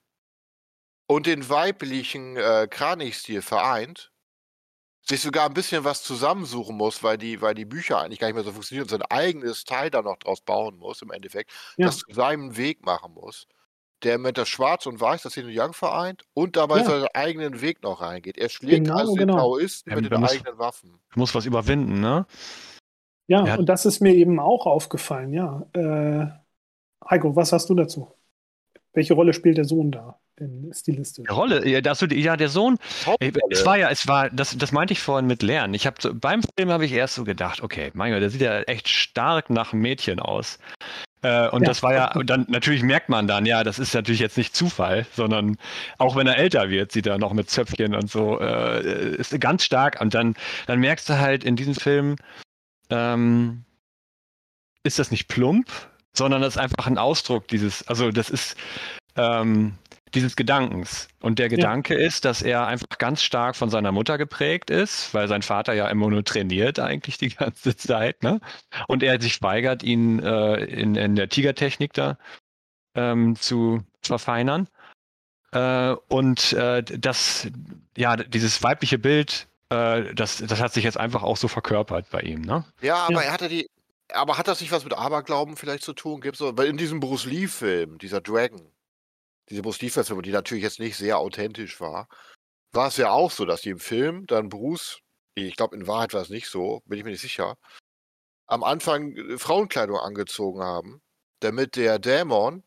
und 1.07 1.25
den 1.25 1.49
weiblichen 1.49 2.37
äh, 2.37 2.67
Kranichstil 2.69 3.41
vereint, 3.41 4.11
sich 5.01 5.21
sogar 5.21 5.47
ein 5.47 5.53
bisschen 5.55 5.83
was 5.83 6.03
zusammensuchen 6.03 6.77
muss, 6.77 7.01
weil 7.01 7.17
die, 7.17 7.41
weil 7.41 7.55
die 7.55 7.65
Bücher 7.65 7.99
eigentlich 7.99 8.19
gar 8.19 8.27
nicht 8.27 8.35
mehr 8.35 8.43
so 8.43 8.51
funktionieren 8.51 8.83
und 8.83 8.89
sein 8.91 9.01
eigenes 9.03 9.63
Teil 9.63 9.89
da 9.89 10.03
noch 10.03 10.17
draus 10.17 10.41
bauen 10.41 10.77
muss, 10.77 11.01
im 11.01 11.09
Endeffekt, 11.11 11.51
Ja. 11.77 11.87
das 11.87 11.97
zu 11.99 12.13
seinem 12.13 12.55
Weg 12.55 12.85
machen 12.85 13.13
muss, 13.15 13.47
der 14.03 14.19
mit 14.19 14.37
das 14.37 14.47
Schwarz 14.47 14.85
und 14.85 14.99
Weiß, 15.01 15.23
das 15.23 15.35
Yin 15.35 15.47
und 15.47 15.51
Yang 15.53 15.73
vereint 15.73 16.23
und 16.35 16.55
dabei 16.55 16.79
Ja. 16.79 16.85
seinen 16.85 17.07
eigenen 17.15 17.61
Weg 17.61 17.81
noch 17.81 17.99
reingeht. 17.99 18.37
Er 18.37 18.49
schlägt 18.49 18.85
Genau, 18.85 18.97
also 18.99 19.15
den 19.15 19.27
genau. 19.27 19.37
Taoisten 19.37 19.89
Ja, 19.89 19.95
mit 19.99 20.11
den 20.11 20.19
muss- 20.21 20.31
eigenen 20.31 20.59
Waffen. 20.59 21.01
Du 21.13 21.19
musst 21.19 21.33
was 21.33 21.45
überwinden, 21.47 21.99
ne? 21.99 22.27
Ja, 23.27 23.45
Ja. 23.45 23.55
und 23.55 23.67
das 23.67 23.86
ist 23.86 24.01
mir 24.01 24.13
eben 24.13 24.39
auch 24.39 24.65
aufgefallen, 24.65 25.34
ja. 25.34 25.65
Äh, 25.73 26.27
Heiko, 27.10 27.36
was 27.36 27.51
hast 27.53 27.69
du 27.69 27.75
dazu? 27.75 28.13
Welche 28.93 29.13
Rolle 29.13 29.34
spielt 29.34 29.57
der 29.57 29.65
Sohn 29.65 29.91
da 29.91 30.17
stilistisch? 30.71 31.25
Die 31.27 31.34
Rolle, 31.34 31.67
ja, 31.67 31.81
das, 31.81 32.05
ja, 32.10 32.36
der 32.36 32.49
Sohn, 32.49 32.77
Es 33.49 33.65
war 33.65 33.77
ja, 33.77 33.89
es 33.89 34.07
war, 34.07 34.29
das, 34.29 34.57
das 34.57 34.71
meinte 34.71 34.93
ich 34.93 34.99
vorhin 34.99 35.27
mit 35.27 35.43
Lernen. 35.43 35.73
Ich 35.73 35.86
habe 35.86 35.97
so, 35.99 36.13
beim 36.13 36.41
Film 36.57 36.69
habe 36.71 36.86
ich 36.86 36.91
erst 36.91 37.15
so 37.15 37.23
gedacht, 37.23 37.62
okay, 37.62 37.91
mein 37.93 38.12
Gott, 38.12 38.21
der 38.21 38.29
sieht 38.29 38.41
ja 38.41 38.62
echt 38.62 38.89
stark 38.89 39.49
nach 39.49 39.71
Mädchen 39.73 40.19
aus. 40.19 40.57
Äh, 41.21 41.47
und 41.49 41.62
Ja. 41.62 41.69
das 41.69 41.84
war 41.84 41.93
ja, 41.93 42.15
und 42.15 42.29
dann 42.29 42.47
natürlich 42.49 42.81
merkt 42.81 43.07
man 43.10 43.27
dann, 43.27 43.45
ja, 43.45 43.63
das 43.63 43.77
ist 43.77 43.93
natürlich 43.93 44.19
jetzt 44.19 44.38
nicht 44.38 44.55
Zufall, 44.55 45.05
sondern 45.13 45.57
auch 45.99 46.15
wenn 46.15 46.25
er 46.27 46.38
älter 46.38 46.69
wird, 46.69 46.91
sieht 46.91 47.05
er 47.05 47.19
noch 47.19 47.34
mit 47.34 47.49
Zöpfchen 47.49 47.93
und 47.93 48.10
so, 48.10 48.39
äh, 48.39 49.15
ist 49.15 49.39
ganz 49.39 49.63
stark. 49.63 50.01
Und 50.01 50.13
dann, 50.15 50.36
dann 50.65 50.79
merkst 50.79 51.07
du 51.10 51.19
halt 51.19 51.43
in 51.43 51.55
diesem 51.55 51.75
Film, 51.75 52.15
ähm, 52.91 53.65
ist 54.84 54.99
das 54.99 55.12
nicht 55.12 55.27
plump, 55.27 55.69
sondern 56.13 56.41
das 56.41 56.56
ist 56.56 56.62
einfach 56.62 56.88
ein 56.88 56.97
Ausdruck 56.97 57.47
dieses, 57.47 57.88
also 57.88 58.12
das 58.12 58.30
ist 58.30 58.56
ähm, 59.15 59.77
dieses 60.13 60.36
Gedankens. 60.36 61.08
Und 61.21 61.39
der 61.39 61.49
Gedanke 61.49 61.95
ist, 61.95 62.25
dass 62.25 62.41
er 62.41 62.67
einfach 62.67 62.97
ganz 62.97 63.23
stark 63.23 63.56
von 63.56 63.69
seiner 63.69 63.91
Mutter 63.91 64.17
geprägt 64.17 64.69
ist, 64.69 65.13
weil 65.13 65.27
sein 65.27 65.41
Vater 65.41 65.73
ja 65.73 65.88
immer 65.88 66.10
nur 66.10 66.23
trainiert 66.23 66.80
eigentlich 66.80 67.17
die 67.17 67.30
ganze 67.36 67.75
Zeit, 67.75 68.23
ne? 68.23 68.41
Und 68.88 69.04
er 69.04 69.21
sich 69.21 69.41
weigert, 69.41 69.84
ihn 69.84 70.19
äh, 70.19 70.56
in, 70.65 70.95
in 70.95 71.15
der 71.15 71.30
Tigertechnik 71.30 71.93
da 71.93 72.17
ähm, 72.95 73.36
zu 73.38 73.84
verfeinern. 74.01 74.67
Äh, 75.54 75.95
und 76.08 76.54
äh, 76.54 76.84
das, 76.84 77.47
ja, 77.95 78.17
dieses 78.17 78.63
weibliche 78.63 78.99
Bild, 78.99 79.47
äh, 79.71 80.13
das, 80.13 80.38
das 80.38 80.60
hat 80.60 80.73
sich 80.73 80.84
jetzt 80.84 80.97
einfach 80.97 81.23
auch 81.23 81.38
so 81.38 81.47
verkörpert 81.47 82.10
bei 82.12 82.21
ihm, 82.21 82.41
ne? 82.41 82.65
Ja, 82.81 82.97
aber 82.97 83.15
Ja. 83.15 83.21
er 83.21 83.31
hatte 83.31 83.49
die. 83.49 83.67
Aber 84.13 84.38
hat 84.38 84.47
das 84.49 84.60
nicht 84.60 84.71
was 84.73 84.84
mit 84.84 84.93
Aberglauben 84.93 85.55
vielleicht 85.55 85.84
zu 85.84 85.93
tun? 85.93 86.19
Gibt's 86.19 86.39
so, 86.39 86.57
weil 86.57 86.67
in 86.67 86.75
diesem 86.77 86.99
Bruce 86.99 87.25
Lee-Film, 87.25 87.97
dieser 87.97 88.19
Dragon, 88.19 88.62
diese 89.49 89.62
Bruce 89.62 89.81
Lee-Film, 89.81 90.21
die 90.21 90.31
natürlich 90.31 90.63
jetzt 90.63 90.79
nicht 90.79 90.97
sehr 90.97 91.17
authentisch 91.17 91.79
war, 91.79 92.10
war 92.73 92.89
es 92.89 92.97
ja 92.97 93.12
auch 93.12 93.31
so, 93.31 93.45
dass 93.45 93.62
die 93.62 93.69
im 93.69 93.79
Film 93.79 94.27
dann 94.27 94.49
Bruce, 94.49 94.99
ich 95.36 95.55
glaube 95.55 95.77
in 95.77 95.88
Wahrheit 95.88 96.13
war 96.13 96.21
es 96.21 96.29
nicht 96.29 96.49
so, 96.49 96.81
bin 96.86 96.97
ich 96.99 97.05
mir 97.05 97.12
nicht 97.12 97.21
sicher, 97.21 97.55
am 98.47 98.63
Anfang 98.63 99.15
Frauenkleidung 99.38 99.97
angezogen 99.97 100.62
haben, 100.62 101.01
damit 101.39 101.77
der 101.77 101.99
Dämon, 101.99 102.63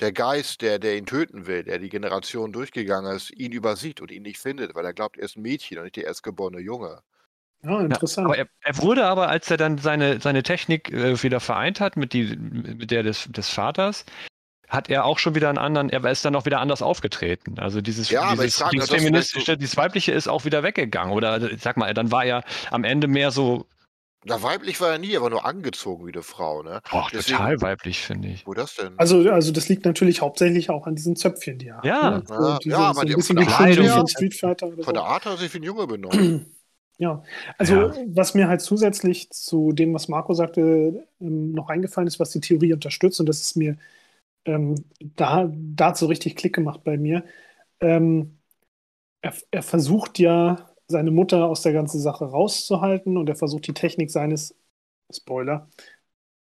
der 0.00 0.12
Geist, 0.12 0.62
der, 0.62 0.78
der 0.78 0.96
ihn 0.96 1.06
töten 1.06 1.46
will, 1.46 1.62
der 1.62 1.78
die 1.78 1.88
Generation 1.88 2.52
durchgegangen 2.52 3.14
ist, 3.14 3.30
ihn 3.30 3.52
übersieht 3.52 4.00
und 4.00 4.10
ihn 4.10 4.22
nicht 4.22 4.38
findet, 4.38 4.74
weil 4.74 4.84
er 4.84 4.92
glaubt, 4.92 5.16
er 5.16 5.24
ist 5.24 5.36
ein 5.36 5.42
Mädchen 5.42 5.78
und 5.78 5.84
nicht 5.84 5.96
der 5.96 6.04
erstgeborene 6.04 6.60
Junge. 6.60 7.00
Ja, 7.62 7.80
interessant. 7.80 8.26
Aber 8.26 8.36
er, 8.36 8.46
er 8.60 8.78
wurde 8.78 9.06
aber, 9.06 9.28
als 9.28 9.50
er 9.50 9.56
dann 9.56 9.78
seine, 9.78 10.20
seine 10.20 10.42
Technik 10.42 10.92
äh, 10.92 11.20
wieder 11.22 11.40
vereint 11.40 11.80
hat 11.80 11.96
mit, 11.96 12.12
die, 12.12 12.36
mit 12.36 12.90
der 12.90 13.02
des, 13.02 13.28
des 13.30 13.48
Vaters, 13.48 14.04
hat 14.68 14.90
er 14.90 15.04
auch 15.04 15.18
schon 15.18 15.34
wieder 15.34 15.48
einen 15.48 15.58
anderen, 15.58 15.90
er 15.90 16.04
ist 16.10 16.24
dann 16.24 16.34
auch 16.34 16.44
wieder 16.44 16.60
anders 16.60 16.82
aufgetreten. 16.82 17.58
Also 17.58 17.80
dieses, 17.80 18.10
Ja, 18.10 18.32
dieses, 18.32 18.62
dieses 18.72 18.90
feministische, 18.90 19.56
dieses 19.56 19.76
weibliche 19.76 20.12
ist 20.12 20.28
auch 20.28 20.44
wieder 20.44 20.62
weggegangen. 20.62 21.12
Oder 21.14 21.50
ich 21.50 21.62
sag 21.62 21.76
mal, 21.76 21.92
dann 21.94 22.10
war 22.10 22.24
er 22.24 22.44
am 22.70 22.84
Ende 22.84 23.06
mehr 23.06 23.30
so, 23.30 23.66
Na, 24.28 24.42
weiblich 24.42 24.80
war 24.80 24.90
er 24.92 24.98
nie, 24.98 25.12
er 25.12 25.22
war 25.22 25.30
nur 25.30 25.44
angezogen 25.44 26.06
wie 26.06 26.12
eine 26.12 26.22
Frau, 26.22 26.62
ne? 26.62 26.80
boah, 26.90 27.06
Deswegen- 27.12 27.36
total 27.38 27.60
weiblich, 27.62 28.00
finde 28.00 28.28
ich. 28.28 28.46
Wo 28.46 28.54
das 28.54 28.74
denn? 28.74 28.92
Also, 28.98 29.30
also 29.30 29.52
das 29.52 29.68
liegt 29.68 29.84
natürlich 29.84 30.20
hauptsächlich 30.20 30.68
auch 30.70 30.86
an 30.86 30.96
diesen 30.96 31.16
Zöpfchen, 31.16 31.58
die 31.58 31.68
er 31.68 31.76
hat. 31.78 31.84
Ja. 31.84 32.10
ne? 32.10 32.24
Ja, 32.28 32.36
so, 32.52 32.58
diese, 32.58 32.70
ja, 32.70 32.78
aber 32.78 32.94
so 32.94 33.00
ein 33.02 33.06
die- 33.06 33.14
bisschen 33.14 33.36
von 33.36 33.46
der 33.46 33.54
Kleidung- 33.54 33.88
von 33.88 34.08
Street 34.08 34.34
Fighter 34.34 34.66
oder 34.68 34.82
Von 34.82 34.94
der. 34.94 35.02
Art 35.04 35.24
hat 35.24 35.32
er 35.34 35.38
sich 35.38 35.52
wie 35.54 35.58
ein 35.58 35.62
Junge 35.64 35.86
benommen. 35.86 36.46
Ja, 36.98 37.22
also 37.58 37.74
Ja. 37.74 37.94
was 38.06 38.32
mir 38.32 38.48
halt 38.48 38.62
zusätzlich 38.62 39.28
zu 39.28 39.72
dem, 39.72 39.92
was 39.92 40.08
Marco 40.08 40.32
sagte, 40.32 41.06
ähm, 41.20 41.52
noch 41.52 41.68
eingefallen 41.68 42.06
ist, 42.08 42.18
was 42.18 42.30
die 42.30 42.40
Theorie 42.40 42.72
unterstützt, 42.72 43.20
und 43.20 43.26
das 43.28 43.42
ist 43.42 43.54
mir 43.54 43.76
ähm, 44.46 44.76
da, 45.00 45.46
da 45.52 45.88
hat 45.88 45.98
so 45.98 46.06
richtig 46.06 46.36
Klick 46.36 46.54
gemacht 46.54 46.84
bei 46.84 46.96
mir. 46.96 47.22
Ähm, 47.80 48.38
er, 49.20 49.34
er 49.50 49.62
versucht 49.62 50.18
ja, 50.18 50.70
seine 50.88 51.10
Mutter 51.10 51.46
aus 51.46 51.62
der 51.62 51.72
ganzen 51.72 52.00
Sache 52.00 52.24
rauszuhalten 52.26 53.16
und 53.16 53.28
er 53.28 53.36
versucht 53.36 53.66
die 53.66 53.74
Technik 53.74 54.10
seines, 54.10 54.54
Spoiler, 55.14 55.68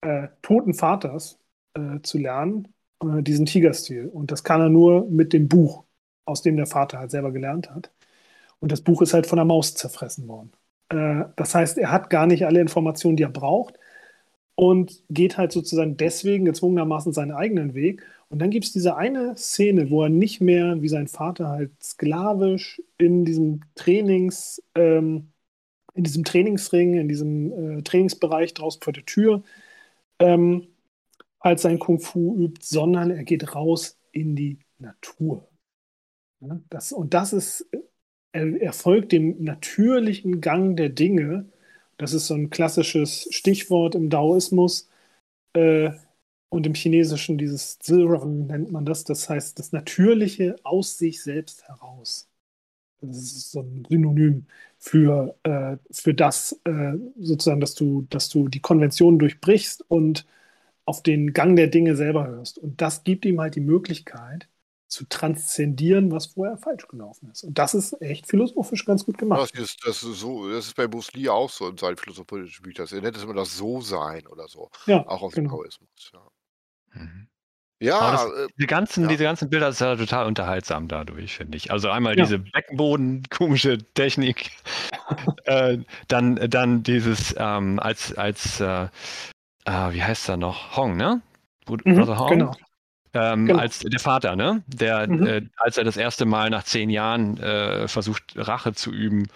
äh, 0.03 0.29
toten 0.43 0.75
Vaters 0.75 1.39
äh, 1.75 2.01
zu 2.03 2.19
lernen, 2.19 2.75
äh, 3.03 3.23
diesen 3.23 3.47
Tigerstil. 3.47 4.09
Und 4.09 4.31
das 4.33 4.45
kann 4.45 4.61
er 4.61 4.69
nur 4.71 5.07
mit 5.11 5.33
dem 5.33 5.49
Buch, 5.49 5.85
aus 6.27 6.43
dem 6.43 6.57
der 6.57 6.67
Vater 6.67 6.99
halt 6.99 7.11
selber 7.11 7.33
gelernt 7.33 7.71
hat. 7.71 7.93
Und 8.61 8.73
das 8.73 8.83
Buch 8.83 9.03
ist 9.03 9.15
halt 9.15 9.27
von 9.27 9.37
der 9.37 9.45
Maus 9.47 9.75
zerfressen 9.75 10.29
worden. 10.29 10.53
Äh, 10.91 11.25
das 11.37 11.55
heißt, 11.55 11.79
er 11.79 11.91
hat 11.93 12.11
gar 12.11 12.27
nicht 12.27 12.47
alle 12.47 12.61
Informationen, 12.61 13.17
die 13.17 13.25
er 13.25 13.31
braucht 13.31 13.79
und 14.55 15.03
geht 15.11 15.37
halt 15.39 15.53
sozusagen 15.53 15.97
deswegen 15.97 16.45
gezwungenermaßen 16.45 17.13
seinen 17.13 17.33
eigenen 17.33 17.75
Weg. 17.75 18.03
Und 18.35 18.41
dann 18.41 18.51
gibt 18.51 18.65
es 18.65 18.73
diese 18.73 18.97
eine 18.97 19.37
Szene, 19.37 19.91
wo 19.91 20.03
er 20.03 20.09
nicht 20.09 20.41
mehr 20.41 20.83
wie 20.83 20.89
sein 20.89 21.07
Vater 21.07 21.51
halt 21.51 21.71
sklavisch 21.81 22.83
in 22.99 23.25
diesem 23.25 23.61
Trainings, 23.77 24.61
ähm, 24.75 25.31
in 25.95 26.03
diesem 26.03 26.25
Trainingsring, 26.25 26.95
in 26.95 27.09
diesem 27.09 27.79
äh, 27.79 27.83
Trainingsbereich 27.83 28.53
draußen 28.53 28.83
vor 28.83 28.93
der 28.93 29.05
Tür 29.05 29.45
ähm, 30.19 30.67
halt 31.41 31.61
sein 31.61 31.79
Kung 31.79 32.01
Fu 32.01 32.37
übt, 32.37 32.61
sondern 32.65 33.13
er 33.13 33.23
geht 33.23 33.55
raus 33.55 34.01
in 34.11 34.35
die 34.35 34.59
Natur. 34.79 35.49
Ja, 36.41 36.61
das, 36.71 36.91
und 36.91 37.15
das 37.15 37.33
ist, 37.33 37.69
er, 38.33 38.61
er 38.61 38.73
folgt 38.73 39.13
dem 39.13 39.45
natürlichen 39.45 40.41
Gang 40.41 40.77
der 40.77 40.89
Dinge 40.89 41.47
das 41.97 42.13
ist 42.13 42.27
so 42.27 42.35
ein 42.35 42.51
klassisches 42.51 43.29
Stichwort 43.31 43.95
im 43.95 44.11
Daoismus 44.11 44.89
äh, 45.55 45.93
und 46.55 46.67
im 46.67 46.75
Chinesischen 46.75 47.37
dieses 47.37 47.79
Zilrong 47.81 48.47
nennt 48.47 48.71
man 48.71 48.85
das. 48.87 49.05
Das 49.05 49.29
heißt, 49.29 49.59
das 49.59 49.73
Natürliche 49.73 50.57
aus 50.63 50.99
sich 50.99 51.23
selbst 51.23 51.67
heraus. 51.69 52.29
Das 53.01 53.17
ist 53.19 53.51
so 53.53 53.61
ein 53.61 53.85
Synonym 53.91 54.47
für, 54.79 55.37
äh, 55.43 55.77
für 55.91 56.15
das, 56.15 56.61
äh, 56.65 56.95
sozusagen, 57.19 57.61
dass 57.61 57.75
du, 57.75 58.07
dass 58.11 58.29
du 58.29 58.49
die 58.49 58.61
Konvention 58.61 59.19
durchbrichst 59.19 59.85
und 59.89 60.27
auf 60.87 61.03
den 61.03 61.33
Gang 61.33 61.57
der 61.57 61.69
Dinge 61.69 61.97
selber 61.97 62.27
hörst. 62.29 62.59
Und 62.59 62.81
das 62.81 63.05
gibt 63.05 63.25
ihm 63.27 63.41
halt 63.41 63.57
die 63.57 63.61
Möglichkeit, 63.61 64.49
zu 64.87 65.05
transzendieren, 65.09 66.13
was 66.13 66.27
vorher 66.27 66.57
falsch 66.57 66.87
gelaufen 66.87 67.29
ist. 67.33 67.43
Und 67.43 67.59
das 67.59 67.75
ist 67.75 68.01
echt 68.01 68.29
philosophisch 68.29 68.85
ganz 68.85 69.05
gut 69.05 69.19
gemacht. 69.19 69.51
Das 69.55 69.61
ist, 69.61 69.85
das 69.85 70.05
ist, 70.05 70.21
so, 70.21 70.49
das 70.49 70.67
ist 70.67 70.77
bei 70.77 70.87
Bruce 70.87 71.13
Lee 71.15 71.29
auch 71.29 71.51
so 71.51 71.69
in 71.69 71.77
seinen 71.77 71.97
philosophischen 71.97 72.63
Büchern. 72.63 72.87
Er 72.93 73.01
nennt 73.01 73.17
es 73.17 73.25
immer 73.25 73.35
das 73.35 73.57
So-Sein 73.57 74.27
oder 74.29 74.47
so. 74.47 74.71
Ja, 74.87 75.05
auch 75.09 75.23
aus 75.23 75.33
genau. 75.33 75.49
dem 75.49 75.57
Taoismus. 75.57 76.11
Ja, 76.13 76.21
Mhm. 76.95 77.29
ja 77.81 77.99
Aber 77.99 78.45
äh, 78.45 78.49
Diese 78.57 78.67
ganzen, 78.67 79.03
ja. 79.05 79.09
diese 79.09 79.25
ganzen 79.25 79.51
Bilder 79.51 79.73
sind 79.73 79.87
ja 79.87 79.97
total 79.97 80.27
unterhaltsam 80.27 80.89
dadurch, 80.89 81.37
finde 81.37 81.57
ich. 81.57 81.71
Also 81.71 81.91
einmal 81.91 82.17
Ja. 82.17 82.25
diese 82.25 82.39
Beckenboden, 82.39 83.25
komische 83.31 83.79
Technik, 83.95 84.51
äh, 85.45 85.79
dann, 86.09 86.37
dann 86.51 86.83
dieses 86.83 87.35
ähm, 87.39 87.79
als, 87.79 88.17
als 88.17 88.61
äh, 88.61 88.85
äh, 89.67 89.93
wie 89.93 90.03
heißt 90.03 90.29
er 90.29 90.37
noch? 90.37 90.77
Hong, 90.77 90.97
ne? 90.97 91.21
Mhm, 91.69 91.95
Brother 91.97 92.19
Hong? 92.19 92.29
genau. 92.31 92.57
Ähm, 93.15 93.47
Genau. 93.47 93.61
Als 93.61 93.79
der 93.79 94.01
Vater, 94.01 94.35
ne? 94.35 94.63
Der, 94.67 95.09
Mhm. 95.09 95.27
äh, 95.27 95.43
als 95.57 95.77
er 95.79 95.85
das 95.85 95.97
erste 95.97 96.25
Mal 96.27 96.51
nach 96.51 96.65
zehn 96.65 96.91
Jahren 96.91 97.39
äh, 97.39 97.87
versucht, 97.87 98.35
Rache 98.37 98.73
zu 98.75 98.91
üben 98.93 99.29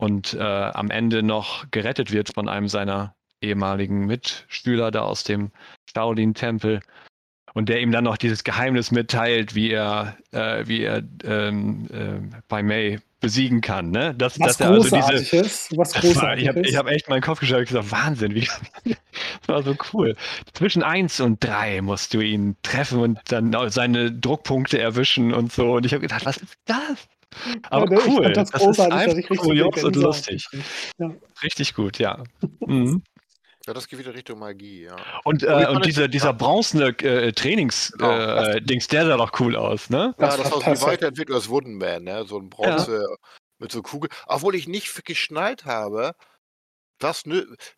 und 0.00 0.36
am 0.38 0.90
Ende 0.90 1.24
noch 1.24 1.68
gerettet 1.72 2.12
wird 2.12 2.32
von 2.32 2.48
einem 2.48 2.68
seiner 2.68 3.16
ehemaligen 3.40 4.06
Mitschüler 4.06 4.92
da 4.92 5.00
aus 5.00 5.24
dem 5.24 5.50
Shaolin-Tempel 5.94 6.80
und 7.54 7.68
der 7.68 7.80
ihm 7.80 7.90
dann 7.92 8.04
noch 8.04 8.16
dieses 8.16 8.44
Geheimnis 8.44 8.90
mitteilt, 8.90 9.54
wie 9.54 9.70
er, 9.70 10.16
äh, 10.32 10.64
wie 10.66 10.82
er 10.82 11.02
ähm, 11.24 11.86
äh, 11.92 12.36
bei 12.48 12.62
May 12.62 12.98
besiegen 13.20 13.60
kann, 13.60 13.90
ne? 13.90 14.14
Dass, 14.14 14.38
Was 14.38 14.58
dass 14.58 14.60
er 14.60 14.70
also 14.70 14.82
großartig 14.82 15.30
diese, 15.30 15.44
ist. 15.44 15.76
Was 15.76 15.92
das 15.92 16.04
war, 16.04 16.12
großartig 16.12 16.42
ich 16.42 16.48
habe 16.48 16.60
ist. 16.60 16.70
ich 16.70 16.76
hab 16.76 16.86
echt 16.86 17.08
meinen 17.08 17.22
Kopf 17.22 17.40
geschüttelt 17.40 17.68
und 17.70 17.80
gesagt, 17.82 17.90
Wahnsinn, 17.90 18.34
wie, 18.34 18.48
das 18.84 19.48
war 19.48 19.62
so 19.62 19.74
cool. 19.92 20.14
Zwischen 20.52 20.82
eins 20.82 21.20
und 21.20 21.42
drei 21.42 21.80
musst 21.82 22.14
du 22.14 22.20
ihn 22.20 22.56
treffen 22.62 23.00
und 23.00 23.18
dann 23.28 23.54
seine 23.70 24.12
Druckpunkte 24.12 24.78
erwischen 24.78 25.34
und 25.34 25.52
so. 25.52 25.72
Und 25.72 25.86
ich 25.86 25.92
habe 25.92 26.02
gedacht, 26.02 26.24
was 26.26 26.36
ist 26.36 26.54
das? 26.66 27.08
Aber 27.70 27.92
Ja, 27.92 28.00
cool, 28.06 28.32
das 28.32 28.50
das 28.50 28.60
ist 28.60 28.66
großartig, 28.66 29.16
einfach 29.16 29.36
kurios 29.36 29.84
und 29.84 29.96
lustig. 29.96 30.46
gekriegt. 30.50 31.22
Richtig 31.42 31.74
gut, 31.74 31.98
ja. 31.98 32.22
Mhm. 32.66 33.02
Ja, 33.68 33.74
das 33.74 33.86
geht 33.86 33.98
wieder 33.98 34.14
Richtung 34.14 34.38
Magie, 34.38 34.84
ja. 34.84 34.96
Und, 35.24 35.42
äh, 35.42 35.66
und 35.68 35.80
ich- 35.80 35.94
dieser, 35.94 36.08
dieser 36.08 36.32
bronzene 36.32 36.88
äh, 37.00 37.32
Trainings-Dings, 37.32 37.92
Genau. 37.98 38.18
äh, 38.18 38.60
der 38.62 39.06
sah 39.06 39.16
doch 39.16 39.38
cool 39.40 39.54
aus, 39.56 39.90
ne? 39.90 40.14
Das 40.18 40.36
ja, 40.36 40.42
das 40.42 40.50
war 40.52 40.66
war 40.66 40.76
so 40.76 40.86
die. 40.86 40.90
Weiterentwicklung 40.92 41.38
des 41.38 41.48
Wooden 41.48 41.76
Man, 41.78 42.04
ne? 42.04 42.24
So 42.26 42.38
ein 42.38 42.48
Bronze 42.48 43.06
mit 43.58 43.70
so 43.70 43.82
Kugel. 43.82 44.10
Obwohl 44.26 44.54
ich 44.54 44.66
nicht 44.68 45.04
geschnallt 45.04 45.66
habe, 45.66 46.12
was, 46.98 47.24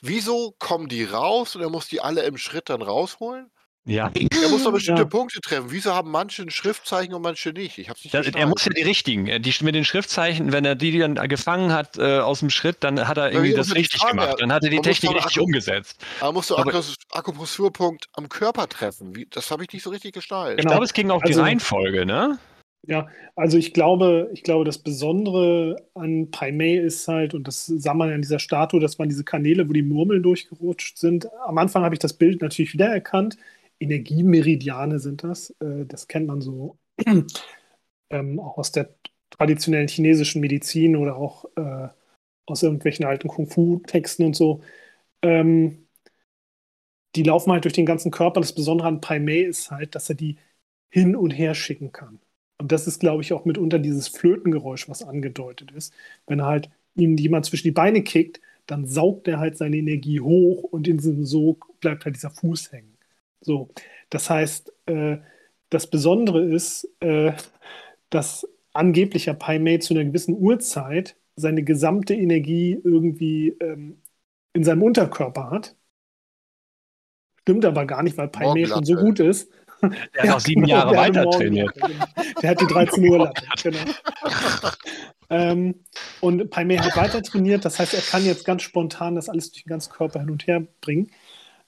wieso 0.00 0.54
kommen 0.58 0.88
die 0.88 1.04
raus 1.04 1.56
und 1.56 1.62
er 1.62 1.70
muss 1.70 1.88
die 1.88 2.00
alle 2.00 2.22
im 2.22 2.38
Schritt 2.38 2.70
dann 2.70 2.82
rausholen? 2.82 3.50
Ja. 3.86 4.10
Er 4.14 4.48
muss 4.50 4.62
doch 4.64 4.72
bestimmte 4.72 5.02
Ja. 5.02 5.08
Punkte 5.08 5.40
treffen. 5.40 5.66
Wieso 5.70 5.94
haben 5.94 6.10
manche 6.10 6.42
ein 6.42 6.50
Schriftzeichen 6.50 7.14
und 7.14 7.22
manche 7.22 7.50
nicht? 7.50 7.78
Ich 7.78 7.88
hab's 7.88 8.04
nicht 8.04 8.12
Das, 8.14 8.26
er 8.28 8.46
muss 8.46 8.64
ja 8.66 8.72
die 8.72 8.82
richtigen, 8.82 9.26
äh, 9.26 9.40
die 9.40 9.54
mit 9.62 9.74
den 9.74 9.84
Schriftzeichen, 9.86 10.52
wenn 10.52 10.64
er 10.66 10.74
die 10.74 10.98
dann 10.98 11.14
gefangen 11.28 11.72
hat 11.72 11.96
äh, 11.98 12.18
aus 12.18 12.40
dem 12.40 12.50
Schritt, 12.50 12.78
dann 12.80 13.08
hat 13.08 13.16
er 13.16 13.32
irgendwie 13.32 13.52
wie 13.52 13.54
das 13.56 13.68
die 13.68 13.72
richtig 13.78 14.00
Frage- 14.00 14.12
gemacht. 14.18 14.36
Dann 14.38 14.52
hat 14.52 14.62
er 14.64 14.70
die 14.70 14.80
Technik 14.80 15.14
richtig 15.14 15.38
Akku- 15.38 15.44
umgesetzt. 15.44 16.04
Aber 16.20 16.32
musst 16.32 16.50
du 16.50 16.56
Akupressurpunkt 17.12 18.06
am 18.12 18.28
Körper 18.28 18.68
treffen. 18.68 19.16
Wie, 19.16 19.26
das 19.30 19.50
habe 19.50 19.64
ich 19.64 19.72
nicht 19.72 19.82
so 19.82 19.90
richtig 19.90 20.12
gestaltet. 20.14 20.58
Ich 20.58 20.62
Genau. 20.64 20.72
glaube, 20.74 20.84
es 20.84 20.92
ging 20.92 21.10
auf 21.10 21.22
die 21.22 21.28
Also- 21.28 21.42
Reihenfolge, 21.42 22.04
ne? 22.06 22.38
Ja, 22.86 23.08
also 23.36 23.58
ich 23.58 23.74
glaube, 23.74 24.30
ich 24.32 24.42
glaube, 24.42 24.64
das 24.64 24.78
Besondere 24.78 25.76
an 25.94 26.30
Pai 26.30 26.50
Mei 26.50 26.76
ist 26.76 27.06
halt, 27.08 27.34
und 27.34 27.46
das 27.46 27.66
sah 27.66 27.92
man 27.92 28.10
an 28.10 28.22
dieser 28.22 28.38
Statue, 28.38 28.80
das 28.80 28.98
waren 28.98 29.10
diese 29.10 29.22
Kanäle, 29.22 29.68
wo 29.68 29.72
die 29.74 29.82
Murmeln 29.82 30.22
durchgerutscht 30.22 30.96
sind. 30.96 31.28
Am 31.46 31.58
Anfang 31.58 31.82
habe 31.84 31.94
ich 31.94 31.98
das 31.98 32.14
Bild 32.14 32.40
natürlich 32.40 32.72
wiedererkannt. 32.72 33.36
Energiemeridiane 33.80 34.98
sind 35.00 35.24
das. 35.24 35.50
Äh, 35.60 35.86
das 35.86 36.08
kennt 36.08 36.26
man 36.28 36.40
so 36.40 36.78
ähm, 38.10 38.40
auch 38.40 38.58
aus 38.58 38.72
der 38.72 38.94
traditionellen 39.30 39.88
chinesischen 39.88 40.40
Medizin 40.40 40.96
oder 40.96 41.16
auch 41.16 41.44
äh, 41.56 41.88
aus 42.46 42.62
irgendwelchen 42.62 43.06
alten 43.06 43.28
Kung-Fu-Texten 43.28 44.24
und 44.26 44.36
so. 44.36 44.62
Ähm, 45.22 45.88
die 47.16 47.22
laufen 47.22 47.52
halt 47.52 47.64
durch 47.64 47.74
den 47.74 47.86
ganzen 47.86 48.10
Körper. 48.10 48.40
Das 48.40 48.54
Besondere 48.54 48.88
an 48.88 49.00
Pai 49.00 49.18
Mei 49.20 49.40
ist 49.42 49.70
halt, 49.70 49.94
dass 49.94 50.08
er 50.08 50.14
die 50.16 50.36
hin 50.90 51.16
und 51.16 51.30
her 51.30 51.54
schicken 51.54 51.92
kann. 51.92 52.20
Und 52.58 52.72
das 52.72 52.86
ist, 52.86 53.00
glaube 53.00 53.22
ich, 53.22 53.32
auch 53.32 53.44
mitunter 53.44 53.78
dieses 53.78 54.08
Flötengeräusch, 54.08 54.88
was 54.88 55.02
angedeutet 55.02 55.70
ist. 55.72 55.92
Wenn 56.26 56.40
er 56.40 56.46
halt 56.46 56.70
ihm 56.94 57.16
jemand 57.16 57.46
zwischen 57.46 57.68
die 57.68 57.70
Beine 57.72 58.02
kickt, 58.02 58.40
dann 58.66 58.86
saugt 58.86 59.28
er 59.28 59.38
halt 59.38 59.56
seine 59.56 59.76
Energie 59.78 60.20
hoch 60.20 60.62
und 60.64 60.86
in 60.88 60.98
diesem 60.98 61.24
Sog 61.24 61.80
bleibt 61.80 62.04
halt 62.04 62.16
dieser 62.16 62.30
Fuß 62.30 62.72
hängen. 62.72 62.89
So, 63.40 63.70
das 64.10 64.28
heißt, 64.28 64.72
äh, 64.86 65.18
das 65.70 65.88
Besondere 65.88 66.42
ist, 66.44 66.88
äh, 67.00 67.32
dass 68.10 68.46
angeblicher 68.72 69.34
Pai 69.34 69.58
Mei 69.58 69.78
zu 69.78 69.94
einer 69.94 70.04
gewissen 70.04 70.34
Uhrzeit 70.34 71.16
seine 71.36 71.62
gesamte 71.62 72.14
Energie 72.14 72.78
irgendwie 72.82 73.56
ähm, 73.60 74.02
in 74.52 74.64
seinem 74.64 74.82
Unterkörper 74.82 75.50
hat. 75.50 75.76
Stimmt 77.40 77.64
aber 77.64 77.86
gar 77.86 78.02
nicht, 78.02 78.18
weil 78.18 78.28
Pai 78.28 78.52
Mei 78.52 78.66
schon 78.66 78.84
so 78.84 78.94
gut 78.96 79.20
ist. 79.20 79.50
Der 79.82 80.22
hat 80.22 80.28
noch 80.28 80.40
sieben 80.40 80.62
genau, 80.66 80.76
Jahre 80.76 80.96
weiter 80.96 81.30
trainiert. 81.30 81.74
genau. 81.74 82.04
Der 82.42 82.50
hat 82.50 82.60
die 82.60 82.66
13 82.66 83.08
Uhr 83.08 83.18
Latte. 83.18 83.42
Genau. 83.62 83.78
ähm, 85.30 85.74
und 86.20 86.50
Pai 86.50 86.64
Mei 86.64 86.76
hat 86.76 86.96
weiter 86.96 87.22
trainiert, 87.22 87.64
das 87.64 87.78
heißt, 87.78 87.94
er 87.94 88.02
kann 88.02 88.24
jetzt 88.24 88.44
ganz 88.44 88.62
spontan 88.62 89.14
das 89.14 89.28
alles 89.28 89.50
durch 89.50 89.64
den 89.64 89.70
ganzen 89.70 89.92
Körper 89.92 90.20
hin 90.20 90.30
und 90.30 90.46
her 90.46 90.66
bringen. 90.80 91.10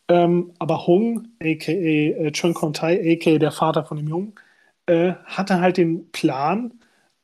Ähm, 0.09 0.53
aber 0.59 0.87
Hung, 0.87 1.29
a.k.a. 1.43 2.27
Äh, 2.27 2.33
Chun 2.33 2.55
Kong 2.55 2.73
Tai, 2.73 2.99
a.k.a. 3.01 3.38
der 3.38 3.53
Vater 3.53 3.85
von 3.85 3.97
dem 3.99 4.09
Jungen, 4.09 4.35
äh, 4.87 5.15
hatte 5.25 5.61
halt 5.61 5.77
den 5.77 6.11
Plan, 6.12 6.75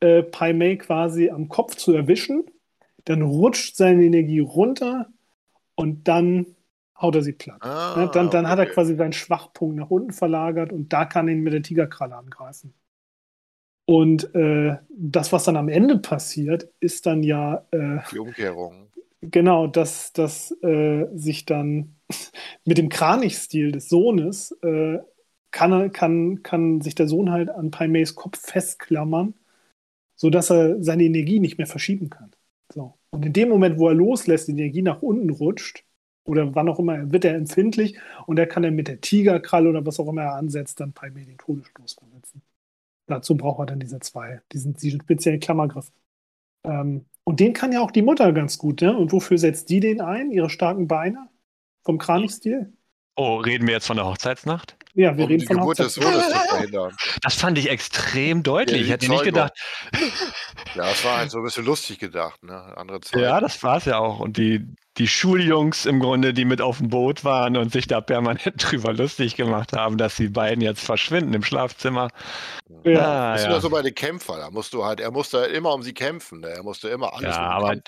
äh, 0.00 0.22
Pai 0.22 0.52
Mei 0.52 0.76
quasi 0.76 1.30
am 1.30 1.48
Kopf 1.48 1.76
zu 1.76 1.92
erwischen. 1.92 2.44
Dann 3.04 3.22
rutscht 3.22 3.76
seine 3.76 4.04
Energie 4.04 4.40
runter 4.40 5.08
und 5.76 6.08
dann 6.08 6.46
haut 7.00 7.14
er 7.16 7.22
sie 7.22 7.32
platt. 7.32 7.62
Ah, 7.62 7.96
Ne, 7.96 8.08
dann 8.08 8.30
dann 8.30 8.48
hat 8.48 8.58
er 8.58 8.66
quasi 8.66 8.96
seinen 8.96 9.12
Schwachpunkt 9.14 9.76
nach 9.76 9.90
unten 9.90 10.12
verlagert 10.12 10.72
und 10.72 10.92
da 10.92 11.04
kann 11.06 11.28
er 11.28 11.34
ihn 11.34 11.42
mit 11.42 11.52
der 11.54 11.62
Tigerkralle 11.62 12.16
angreifen. 12.16 12.74
Und 13.86 14.34
äh, 14.34 14.76
das, 14.90 15.32
was 15.32 15.44
dann 15.44 15.56
am 15.56 15.68
Ende 15.68 15.98
passiert, 15.98 16.68
ist 16.80 17.06
dann 17.06 17.22
ja 17.22 17.66
äh, 17.70 18.00
Die 18.10 18.18
Umkehrung. 18.18 18.90
Genau, 19.20 19.66
dass, 19.66 20.12
dass 20.12 20.52
äh, 20.62 21.06
sich 21.14 21.44
dann 21.44 21.96
mit 22.64 22.78
dem 22.78 22.88
Kranichstil 22.88 23.72
des 23.72 23.88
Sohnes 23.88 24.52
äh, 24.62 24.98
kann, 25.50 25.92
kann, 25.92 26.42
kann 26.42 26.80
sich 26.80 26.94
der 26.94 27.08
Sohn 27.08 27.30
halt 27.30 27.50
an 27.50 27.70
Pai 27.70 27.88
Meis 27.88 28.14
Kopf 28.14 28.38
festklammern, 28.40 29.34
sodass 30.16 30.50
er 30.50 30.82
seine 30.82 31.04
Energie 31.04 31.40
nicht 31.40 31.58
mehr 31.58 31.66
verschieben 31.66 32.10
kann. 32.10 32.32
So. 32.72 32.94
Und 33.10 33.24
in 33.24 33.32
dem 33.32 33.48
Moment, 33.48 33.78
wo 33.78 33.88
er 33.88 33.94
loslässt, 33.94 34.48
die 34.48 34.52
Energie 34.52 34.82
nach 34.82 35.02
unten 35.02 35.30
rutscht, 35.30 35.84
oder 36.28 36.54
wann 36.54 36.68
auch 36.68 36.78
immer, 36.78 37.10
wird 37.10 37.24
er 37.24 37.34
empfindlich 37.34 37.98
und 38.26 38.38
er 38.38 38.46
kann 38.46 38.62
dann 38.62 38.74
mit 38.74 38.88
der 38.88 39.00
Tigerkralle 39.00 39.70
oder 39.70 39.86
was 39.86 39.98
auch 39.98 40.08
immer 40.08 40.22
er 40.22 40.34
ansetzt, 40.34 40.78
dann 40.80 40.92
Pai 40.92 41.10
Mei 41.10 41.24
den 41.24 41.38
Todesstoß 41.38 41.94
versetzen. 41.94 42.42
Dazu 43.06 43.36
braucht 43.36 43.60
er 43.60 43.66
dann 43.66 43.80
diese 43.80 44.00
zwei, 44.00 44.42
diesen, 44.52 44.74
diesen 44.74 45.00
speziellen 45.00 45.40
Klammergriff. 45.40 45.90
Ähm, 46.64 47.06
und 47.24 47.40
den 47.40 47.52
kann 47.52 47.72
ja 47.72 47.80
auch 47.80 47.90
die 47.90 48.02
Mutter 48.02 48.32
ganz 48.32 48.58
gut, 48.58 48.80
ne? 48.80 48.96
Und 48.96 49.12
wofür 49.12 49.38
setzt 49.38 49.68
die 49.68 49.80
den 49.80 50.00
ein? 50.00 50.30
Ihre 50.30 50.48
starken 50.48 50.88
Beine? 50.88 51.28
Vom 51.84 51.98
Kranichstil? 51.98 52.72
Oh, 53.16 53.36
reden 53.36 53.66
wir 53.66 53.74
jetzt 53.74 53.86
von 53.86 53.96
der 53.96 54.06
Hochzeitsnacht? 54.06 54.76
Ja, 54.94 55.16
wir 55.16 55.24
um 55.24 55.28
reden 55.28 55.40
die 55.40 55.46
von 55.46 55.58
Geburt 55.58 55.78
des 55.78 55.96
Hochzeitsfilmen. 55.96 56.20
Sohnes 56.20 56.42
zu 56.42 56.48
verhindern. 56.48 56.96
Das 57.22 57.34
fand 57.34 57.58
ich 57.58 57.68
extrem 57.68 58.42
deutlich. 58.42 58.78
Ja, 58.78 58.84
ich 58.84 58.90
hätte 58.90 59.08
nicht 59.10 59.24
gedacht. 59.24 59.52
Ja, 60.74 60.90
es 60.90 61.04
war 61.04 61.18
halt 61.18 61.30
so 61.30 61.38
ein 61.38 61.44
bisschen 61.44 61.64
lustig 61.64 61.98
gedacht, 61.98 62.42
ne? 62.42 62.54
Andere 62.76 63.00
Zeit. 63.00 63.20
Ja, 63.20 63.40
das 63.40 63.62
war 63.62 63.78
es 63.78 63.84
ja 63.84 63.98
auch. 63.98 64.20
Und 64.20 64.36
die, 64.36 64.66
die 64.98 65.08
Schuljungs 65.08 65.86
im 65.86 66.00
Grunde, 66.00 66.34
die 66.34 66.44
mit 66.44 66.60
auf 66.60 66.78
dem 66.78 66.88
Boot 66.88 67.24
waren 67.24 67.56
und 67.56 67.72
sich 67.72 67.86
da 67.86 68.00
permanent 68.00 68.54
drüber 68.56 68.92
lustig 68.92 69.36
gemacht 69.36 69.72
haben, 69.72 69.96
dass 69.96 70.16
die 70.16 70.28
beiden 70.28 70.62
jetzt 70.62 70.84
verschwinden 70.84 71.34
im 71.34 71.42
Schlafzimmer. 71.44 72.08
Ja. 72.84 73.00
Ah, 73.00 73.32
Das 73.32 73.42
ist 73.42 73.48
ja. 73.48 73.60
so 73.60 73.70
bei 73.70 73.82
den 73.82 73.94
Kämpfern. 73.94 74.40
Da 74.40 74.50
musst 74.50 74.72
du 74.74 74.84
halt, 74.84 75.00
er 75.00 75.10
musste 75.10 75.38
immer 75.38 75.72
um 75.74 75.82
sie 75.82 75.94
kämpfen. 75.94 76.40
Ne? 76.40 76.48
Er 76.48 76.62
musste 76.62 76.88
immer 76.88 77.12
alles. 77.14 77.34
Ja, 77.36 77.46
um 77.46 77.52
aber, 77.64 77.68
Kampf- 77.70 77.82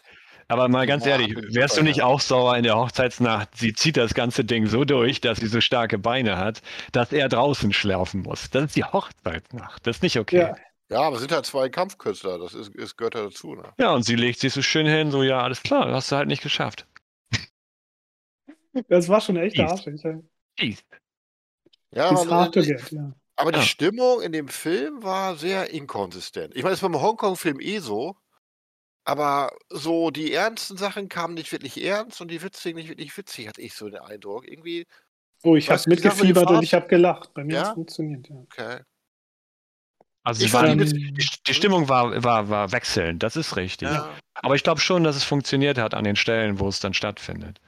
aber 0.48 0.68
mal 0.68 0.86
ganz 0.86 1.04
Ja, 1.04 1.12
ehrlich, 1.12 1.36
wärst 1.54 1.76
du 1.76 1.82
nicht 1.82 2.02
auch 2.02 2.20
sauer 2.20 2.56
in 2.56 2.62
der 2.62 2.76
Hochzeitsnacht? 2.76 3.48
Sie 3.56 3.72
zieht 3.72 3.96
das 3.96 4.14
ganze 4.14 4.44
Ding 4.44 4.66
so 4.66 4.84
durch, 4.84 5.20
dass 5.20 5.38
sie 5.38 5.46
so 5.48 5.60
starke 5.60 5.98
Beine 5.98 6.38
hat, 6.38 6.62
dass 6.92 7.12
er 7.12 7.28
draußen 7.28 7.72
schlafen 7.72 8.22
muss. 8.22 8.50
Das 8.50 8.64
ist 8.64 8.76
die 8.76 8.84
Hochzeitsnacht. 8.84 9.86
Das 9.86 9.96
ist 9.96 10.02
nicht 10.02 10.18
okay. 10.18 10.38
Ja. 10.38 10.54
Ja, 10.92 11.02
aber 11.02 11.14
es 11.14 11.20
sind 11.22 11.30
halt 11.30 11.46
zwei 11.46 11.68
Kampfkünstler. 11.68 12.36
Das 12.40 12.52
ist, 12.52 12.74
ist, 12.74 12.96
gehört 12.96 13.14
ja 13.14 13.22
dazu. 13.22 13.54
Ne? 13.54 13.62
Ja, 13.78 13.92
und 13.92 14.02
sie 14.02 14.16
legt 14.16 14.40
sich 14.40 14.52
so 14.52 14.60
schön 14.60 14.86
hin, 14.86 15.12
so, 15.12 15.22
ja, 15.22 15.40
alles 15.40 15.62
klar, 15.62 15.88
hast 15.92 16.10
du 16.10 16.16
halt 16.16 16.26
nicht 16.26 16.42
geschafft. 16.42 16.84
Das 18.88 19.08
war 19.08 19.20
schon 19.20 19.36
echt 19.36 19.58
arschig. 19.58 20.02
Ja. 20.02 20.20
Jeez. 20.58 20.84
Ja, 21.92 22.12
Ist 22.12 22.20
aber, 22.20 22.30
hart 22.36 22.54
to 22.54 22.62
get, 22.62 22.90
ja. 22.92 23.12
aber 23.36 23.50
die 23.52 23.58
Ja. 23.58 23.64
Stimmung 23.64 24.22
in 24.22 24.32
dem 24.32 24.48
Film 24.48 25.02
war 25.02 25.36
sehr 25.36 25.70
inkonsistent. 25.70 26.54
Ich 26.54 26.62
meine, 26.62 26.72
das 26.74 26.82
war 26.82 26.90
beim 26.90 27.00
Hongkong-Film 27.00 27.58
eh 27.60 27.78
so. 27.80 28.16
Aber 29.04 29.50
so 29.70 30.10
die 30.10 30.32
ernsten 30.32 30.76
Sachen 30.76 31.08
kamen 31.08 31.34
nicht 31.34 31.50
wirklich 31.50 31.82
ernst 31.82 32.20
und 32.20 32.28
die 32.30 32.42
witzigen 32.42 32.78
nicht 32.78 32.88
wirklich 32.90 33.16
witzig, 33.16 33.48
hatte 33.48 33.60
ich 33.60 33.74
so 33.74 33.88
den 33.88 33.98
Eindruck. 34.00 34.46
Irgendwie, 34.46 34.86
Oh, 35.42 35.56
ich 35.56 35.70
habe 35.70 35.82
mitgefiebert 35.86 36.50
und 36.50 36.62
ich 36.62 36.74
habe 36.74 36.86
gelacht. 36.86 37.32
Bei 37.34 37.42
mir 37.42 37.54
Ja? 37.54 37.60
hat 37.60 37.68
es 37.68 37.74
funktioniert, 37.74 38.28
ja. 38.28 38.36
okay. 38.36 38.80
Also 40.22 40.44
Ich 40.44 40.52
war, 40.52 40.64
die, 40.64 40.70
Ähm, 40.72 41.16
die 41.46 41.54
Stimmung 41.54 41.88
war, 41.88 42.22
war, 42.22 42.50
war 42.50 42.72
wechselnd, 42.72 43.22
das 43.22 43.36
ist 43.36 43.56
richtig. 43.56 43.88
Ja. 43.88 44.10
Aber 44.34 44.54
ich 44.54 44.62
glaube 44.62 44.80
schon, 44.80 45.02
dass 45.02 45.16
es 45.16 45.24
funktioniert 45.24 45.78
hat 45.78 45.94
an 45.94 46.04
den 46.04 46.14
Stellen, 46.16 46.60
wo 46.60 46.68
es 46.68 46.78
dann 46.78 46.92
stattfindet. 46.92 47.58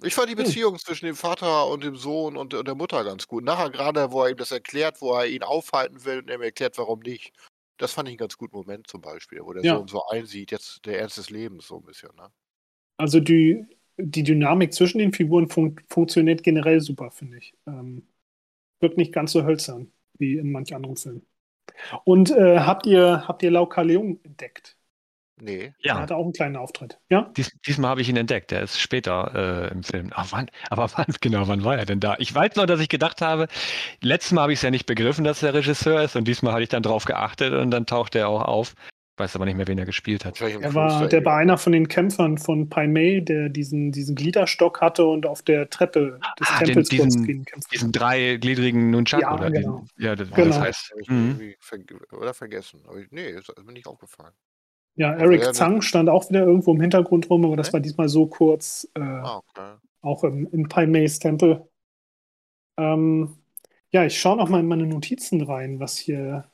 Hm. 0.00 0.04
Ich 0.04 0.14
fand 0.14 0.28
die 0.28 0.36
Hm. 0.36 0.44
Beziehung 0.44 0.78
zwischen 0.78 1.06
dem 1.06 1.16
Vater 1.16 1.66
und 1.68 1.84
dem 1.84 1.96
Sohn 1.96 2.36
und, 2.36 2.54
und 2.54 2.66
der 2.68 2.74
Mutter 2.74 3.04
ganz 3.04 3.26
gut. 3.28 3.44
Nachher 3.44 3.70
gerade, 3.70 4.12
wo 4.12 4.22
er 4.22 4.30
ihm 4.30 4.36
das 4.36 4.52
erklärt, 4.52 5.00
wo 5.00 5.14
er 5.14 5.26
ihn 5.26 5.42
aufhalten 5.42 6.04
will 6.04 6.18
und 6.18 6.28
er 6.30 6.36
ihm 6.36 6.42
erklärt, 6.42 6.78
warum 6.78 7.00
nicht. 7.00 7.32
Das 7.78 7.92
fand 7.92 8.08
ich 8.08 8.12
einen 8.12 8.18
ganz 8.18 8.36
guten 8.38 8.56
Moment 8.56 8.86
zum 8.86 9.00
Beispiel, 9.02 9.40
wo 9.42 9.52
der 9.52 9.64
Ja. 9.64 9.76
Sohn 9.76 9.88
so 9.88 10.04
einsieht, 10.06 10.50
jetzt 10.50 10.84
der 10.86 10.98
Ernst 11.00 11.18
des 11.18 11.30
Lebens 11.30 11.66
so 11.66 11.76
ein 11.76 11.84
bisschen. 11.84 12.10
Ne? 12.16 12.30
Also 12.96 13.20
die, 13.20 13.66
die 13.98 14.22
Dynamik 14.22 14.72
zwischen 14.72 14.98
den 14.98 15.12
Figuren 15.12 15.48
fun 15.48 15.78
funktioniert 15.88 16.42
generell 16.42 16.80
super, 16.80 17.10
finde 17.10 17.38
ich. 17.38 17.54
Ähm, 17.66 18.06
wirkt 18.80 18.96
nicht 18.98 19.12
ganz 19.12 19.32
so 19.32 19.44
hölzern 19.44 19.92
wie 20.18 20.38
in 20.38 20.52
manch 20.52 20.74
anderen 20.74 20.96
Filmen. 20.96 21.26
Und 22.04 22.30
äh, 22.30 22.60
habt 22.60 22.86
ihr, 22.86 23.26
habt 23.28 23.42
ihr 23.42 23.50
Lau 23.50 23.68
Leung 23.82 24.20
entdeckt? 24.24 24.75
Nee. 25.38 25.64
Er 25.66 25.74
Ja, 25.80 25.98
hatte 26.00 26.16
auch 26.16 26.24
einen 26.24 26.32
kleinen 26.32 26.56
Auftritt. 26.56 26.98
Ja? 27.10 27.30
dies, 27.36 27.50
diesmal 27.66 27.90
habe 27.90 28.00
ich 28.00 28.08
ihn 28.08 28.16
entdeckt. 28.16 28.50
Der 28.50 28.62
ist 28.62 28.80
später 28.80 29.68
äh, 29.68 29.72
im 29.72 29.82
Film. 29.82 30.10
Ach, 30.14 30.28
wann, 30.30 30.50
aber 30.70 30.88
wann 30.96 31.06
genau, 31.20 31.46
wann 31.48 31.62
war 31.64 31.76
er 31.76 31.84
denn 31.84 32.00
da? 32.00 32.16
Ich 32.18 32.34
weiß 32.34 32.56
noch, 32.56 32.66
dass 32.66 32.80
ich 32.80 32.88
gedacht 32.88 33.20
habe, 33.20 33.46
letztes 34.00 34.32
Mal 34.32 34.42
habe 34.42 34.52
ich 34.52 34.58
es 34.60 34.62
ja 34.62 34.70
nicht 34.70 34.86
begriffen, 34.86 35.24
dass 35.24 35.42
er 35.42 35.52
Regisseur 35.54 36.02
ist 36.02 36.16
und 36.16 36.26
diesmal 36.26 36.52
hatte 36.54 36.62
ich 36.62 36.68
dann 36.70 36.82
drauf 36.82 37.04
geachtet 37.04 37.52
und 37.52 37.70
dann 37.70 37.84
tauchte 37.86 38.18
er 38.18 38.28
auch 38.28 38.42
auf. 38.42 38.74
Ich 39.18 39.20
weiß 39.22 39.34
aber 39.36 39.46
nicht 39.46 39.56
mehr, 39.56 39.66
wen 39.66 39.78
er 39.78 39.86
gespielt 39.86 40.26
hat. 40.26 40.38
Er 40.42 40.74
war, 40.74 41.06
der 41.08 41.24
war 41.24 41.36
einer 41.38 41.56
von 41.56 41.72
den 41.72 41.88
Kämpfern 41.88 42.36
von 42.36 42.68
Pai 42.68 42.86
Mei, 42.86 43.20
der 43.20 43.48
diesen, 43.48 43.90
diesen 43.90 44.14
Gliederstock 44.14 44.82
hatte 44.82 45.06
und 45.06 45.24
auf 45.24 45.40
der 45.42 45.70
Treppe 45.70 46.18
des 46.38 46.48
Ah, 46.50 46.58
den- 46.58 46.66
Tempels 46.66 46.88
kurz 46.90 47.02
diesen- 47.14 47.24
gegen 47.26 47.44
kämpfte. 47.46 47.70
Diesen 47.72 47.92
dreigliedrigen 47.92 48.90
Nunchak 48.90 49.22
Ja, 49.22 49.34
oder 49.34 49.50
genau. 49.50 49.78
diesen, 49.96 50.04
ja, 50.04 50.16
das, 50.16 50.30
Genau. 50.30 50.46
das 50.48 50.60
heißt. 50.60 50.94
Ich 51.00 51.08
Mhm. 51.08 51.28
irgendwie 51.30 51.56
verge 51.60 51.98
oder 52.12 52.34
vergessen. 52.34 52.82
Aber 52.86 52.98
ich, 52.98 53.10
nee, 53.10 53.32
das 53.32 53.48
ist 53.48 53.64
mir 53.64 53.72
nicht 53.72 53.86
aufgefallen. 53.86 54.32
Ja, 54.96 55.12
Also 55.12 55.24
Eric 55.24 55.42
er- 55.42 55.52
Zhang 55.52 55.82
stand 55.82 56.08
auch 56.08 56.28
wieder 56.30 56.44
irgendwo 56.44 56.72
im 56.74 56.80
Hintergrund 56.80 57.28
rum, 57.30 57.44
aber 57.44 57.56
das 57.56 57.72
war 57.72 57.80
diesmal 57.80 58.08
so 58.08 58.26
kurz, 58.26 58.88
äh, 58.94 59.00
Ah, 59.00 59.36
okay. 59.38 59.76
auch 60.02 60.24
im, 60.24 60.48
im 60.52 60.68
Pai 60.68 60.86
Meis 60.86 61.18
Tempel. 61.18 61.68
Ähm, 62.78 63.36
ja, 63.90 64.04
ich 64.06 64.18
schaue 64.20 64.36
noch 64.36 64.48
mal 64.48 64.60
in 64.60 64.68
meine 64.68 64.86
Notizen 64.86 65.42
rein, 65.42 65.78
was 65.80 65.96
hier. 65.98 66.50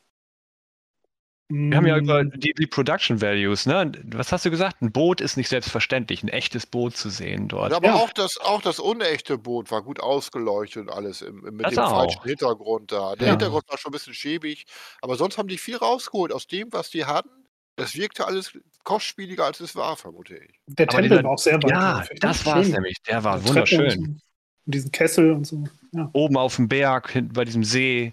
Wir 1.69 1.77
haben 1.79 1.87
ja 1.87 1.97
Mm, 1.97 2.05
über 2.05 2.25
die, 2.25 2.53
die 2.55 2.67
Production 2.67 3.21
Values, 3.21 3.67
ne? 3.67 3.93
Was 4.07 4.31
hast 4.33 4.45
du 4.45 4.51
gesagt? 4.51 4.83
Ein 4.83 4.93
Boot 4.93 5.21
ist 5.21 5.37
nicht 5.37 5.49
selbstverständlich, 5.49 6.23
ein 6.23 6.29
echtes 6.29 6.67
Boot 6.67 6.97
zu 6.97 7.09
sehen 7.11 7.49
dort. 7.49 7.71
Ja, 7.71 7.77
aber 7.77 7.87
Ja. 7.89 7.95
auch, 7.95 8.13
das, 8.13 8.39
auch 8.39 8.61
das 8.63 8.79
unechte 8.79 9.39
Boot 9.39 9.71
war 9.71 9.83
gut 9.83 10.01
ausgeleuchtet 10.01 10.83
und 10.83 10.91
alles 10.91 11.23
im, 11.23 11.45
im, 11.47 11.57
mit 11.57 11.67
Das 11.67 11.75
dem 11.75 11.85
auch. 11.85 11.89
falschen 11.89 12.23
Hintergrund 12.25 12.93
da. 12.93 13.17
Der 13.17 13.29
Ja. 13.29 13.31
Hintergrund 13.31 13.65
war 13.69 13.79
schon 13.79 13.91
ein 13.91 13.93
bisschen 13.93 14.15
schäbig, 14.15 14.65
aber 15.01 15.17
sonst 15.17 15.39
haben 15.39 15.49
die 15.49 15.59
viel 15.59 15.77
rausgeholt 15.77 16.33
aus 16.33 16.47
dem, 16.47 16.73
was 16.73 16.91
die 16.91 17.05
hatten. 17.05 17.31
Das 17.77 17.95
wirkte 17.97 18.27
alles 18.27 18.59
kostspieliger, 18.85 19.45
als 19.47 19.61
es 19.61 19.75
war, 19.75 19.97
vermute 19.97 20.37
ich. 20.37 20.61
Der 20.67 20.85
Aber 20.89 20.97
Tempel 20.97 21.09
dieser- 21.11 21.25
war 21.25 21.31
auch 21.33 21.39
sehr 21.39 21.53
Ja, 21.55 21.61
weitläufig, 21.99 22.11
ne? 22.13 22.19
das 22.21 22.47
war 22.47 22.57
es 22.59 22.69
nämlich. 22.69 22.97
Der 23.07 23.25
war 23.25 23.45
wunderschön. 23.45 23.99
und 23.99 24.23
diesen 24.67 24.93
Kessel 24.93 25.33
und 25.33 25.47
so. 25.47 25.65
Ja. 25.93 26.09
Oben 26.13 26.37
auf 26.37 26.57
dem 26.57 26.69
Berg, 26.69 27.11
hinten 27.11 27.33
bei 27.33 27.45
diesem 27.45 27.65
See. 27.65 28.11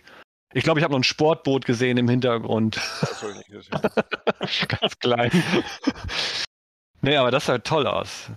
Ich 0.54 0.64
glaube, 0.64 0.80
ich 0.80 0.84
habe 0.84 0.94
noch 0.94 1.00
ein 1.00 1.04
Sportboot 1.04 1.66
gesehen 1.66 1.98
im 1.98 2.08
Hintergrund. 2.10 2.78
Das 3.02 3.22
habe 3.22 3.34
ich 3.34 3.38
nicht 3.38 3.52
gesehen. 3.52 3.82
Ganz 4.80 4.98
klein. 5.00 5.32
nee, 7.02 7.16
aber 7.18 7.30
das 7.30 7.46
sah 7.46 7.60
toll 7.60 7.86
aus. 7.86 8.32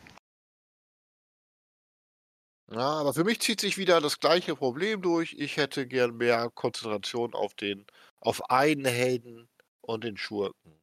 Ja, 2.70 2.80
aber 3.00 3.12
für 3.14 3.24
mich 3.24 3.40
zieht 3.40 3.60
sich 3.60 3.76
wieder 3.78 4.00
das 4.00 4.18
gleiche 4.18 4.56
Problem 4.56 5.02
durch. 5.02 5.34
Ich 5.38 5.56
hätte 5.56 5.86
gern 5.86 6.16
mehr 6.16 6.50
Konzentration 6.54 7.34
auf 7.34 7.54
den, 7.54 7.86
auf 8.20 8.50
einen 8.50 8.84
Helden 8.86 9.48
und 9.82 10.04
den 10.04 10.16
Schurken. 10.16 10.81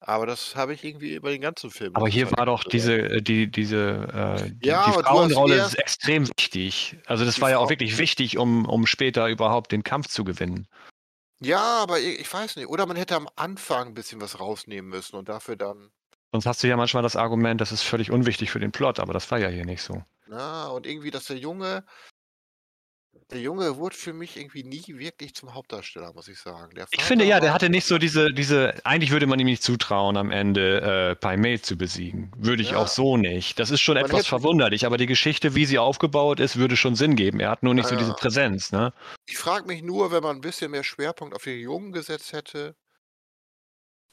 Aber 0.00 0.26
das 0.26 0.54
habe 0.54 0.74
ich 0.74 0.84
irgendwie 0.84 1.18
bei 1.18 1.30
den 1.30 1.40
ganzen 1.40 1.70
Filmen. 1.70 1.96
Aber 1.96 2.08
hier 2.08 2.30
war 2.32 2.46
doch 2.46 2.64
diese, 2.64 2.96
äh, 2.96 3.22
die, 3.22 3.50
diese, 3.50 4.38
äh, 4.38 4.50
die, 4.50 4.68
Ja, 4.68 4.86
die 4.86 5.02
Frauenrolle 5.02 5.56
ist 5.56 5.74
extrem 5.74 6.28
wichtig. 6.28 6.96
Also 7.06 7.24
das 7.24 7.40
war 7.40 7.50
ja 7.50 7.58
auch 7.58 7.70
wirklich 7.70 7.98
wichtig, 7.98 8.38
um, 8.38 8.66
um 8.66 8.86
später 8.86 9.28
überhaupt 9.28 9.72
den 9.72 9.82
Kampf 9.82 10.08
zu 10.08 10.24
gewinnen. 10.24 10.68
Ja, 11.40 11.82
aber 11.82 11.98
ich, 11.98 12.20
ich 12.20 12.32
weiß 12.32 12.56
nicht. 12.56 12.68
Oder 12.68 12.86
man 12.86 12.96
hätte 12.96 13.16
am 13.16 13.28
Anfang 13.36 13.88
ein 13.88 13.94
bisschen 13.94 14.20
was 14.20 14.38
rausnehmen 14.40 14.90
müssen 14.90 15.16
und 15.16 15.28
dafür 15.28 15.56
dann. 15.56 15.90
Sonst 16.32 16.46
hast 16.46 16.62
du 16.62 16.68
ja 16.68 16.76
manchmal 16.76 17.02
das 17.02 17.16
Argument, 17.16 17.60
das 17.60 17.72
ist 17.72 17.82
völlig 17.82 18.10
unwichtig 18.10 18.50
für 18.50 18.60
den 18.60 18.72
Plot, 18.72 19.00
aber 19.00 19.12
das 19.12 19.30
war 19.30 19.38
ja 19.38 19.48
hier 19.48 19.64
nicht 19.64 19.82
so. 19.82 20.02
Na, 20.26 20.68
und 20.68 20.86
irgendwie, 20.86 21.10
dass 21.10 21.26
der 21.26 21.38
Junge. 21.38 21.84
Der 23.30 23.40
Junge 23.40 23.76
wurde 23.76 23.96
für 23.96 24.12
mich 24.12 24.36
irgendwie 24.36 24.62
nie 24.62 24.84
wirklich 24.86 25.34
zum 25.34 25.54
Hauptdarsteller, 25.54 26.12
muss 26.12 26.28
ich 26.28 26.38
sagen. 26.38 26.74
Der 26.74 26.86
Ich 26.90 27.02
finde 27.02 27.24
ja, 27.24 27.40
der 27.40 27.52
hatte 27.52 27.68
nicht 27.68 27.84
so 27.86 27.98
diese, 27.98 28.32
diese, 28.32 28.74
eigentlich 28.84 29.10
würde 29.10 29.26
man 29.26 29.38
ihm 29.38 29.46
nicht 29.46 29.62
zutrauen, 29.62 30.16
am 30.16 30.30
Ende 30.30 31.10
äh, 31.10 31.16
Pai 31.16 31.36
Mei 31.36 31.56
zu 31.58 31.76
besiegen. 31.76 32.32
Würde 32.38 32.62
ich 32.62 32.70
Ja. 32.70 32.78
auch 32.78 32.88
so 32.88 33.16
nicht. 33.16 33.58
Das 33.58 33.70
ist 33.70 33.80
schon 33.80 33.96
Man 33.96 34.04
etwas 34.06 34.26
verwunderlich, 34.26 34.86
aber 34.86 34.96
die 34.96 35.06
Geschichte, 35.06 35.54
wie 35.54 35.66
sie 35.66 35.78
aufgebaut 35.78 36.40
ist, 36.40 36.56
würde 36.56 36.76
schon 36.76 36.94
Sinn 36.94 37.16
geben. 37.16 37.40
Er 37.40 37.50
hat 37.50 37.62
nur 37.62 37.74
nicht 37.74 37.84
Ja, 37.84 37.90
so 37.90 37.96
diese 37.96 38.10
ja. 38.10 38.16
Präsenz, 38.16 38.72
ne? 38.72 38.92
Ich 39.26 39.36
frage 39.38 39.66
mich 39.66 39.82
nur, 39.82 40.12
wenn 40.12 40.22
man 40.22 40.36
ein 40.36 40.40
bisschen 40.40 40.70
mehr 40.70 40.84
Schwerpunkt 40.84 41.34
auf 41.34 41.42
den 41.44 41.58
Jungen 41.58 41.92
gesetzt 41.92 42.32
hätte. 42.32 42.76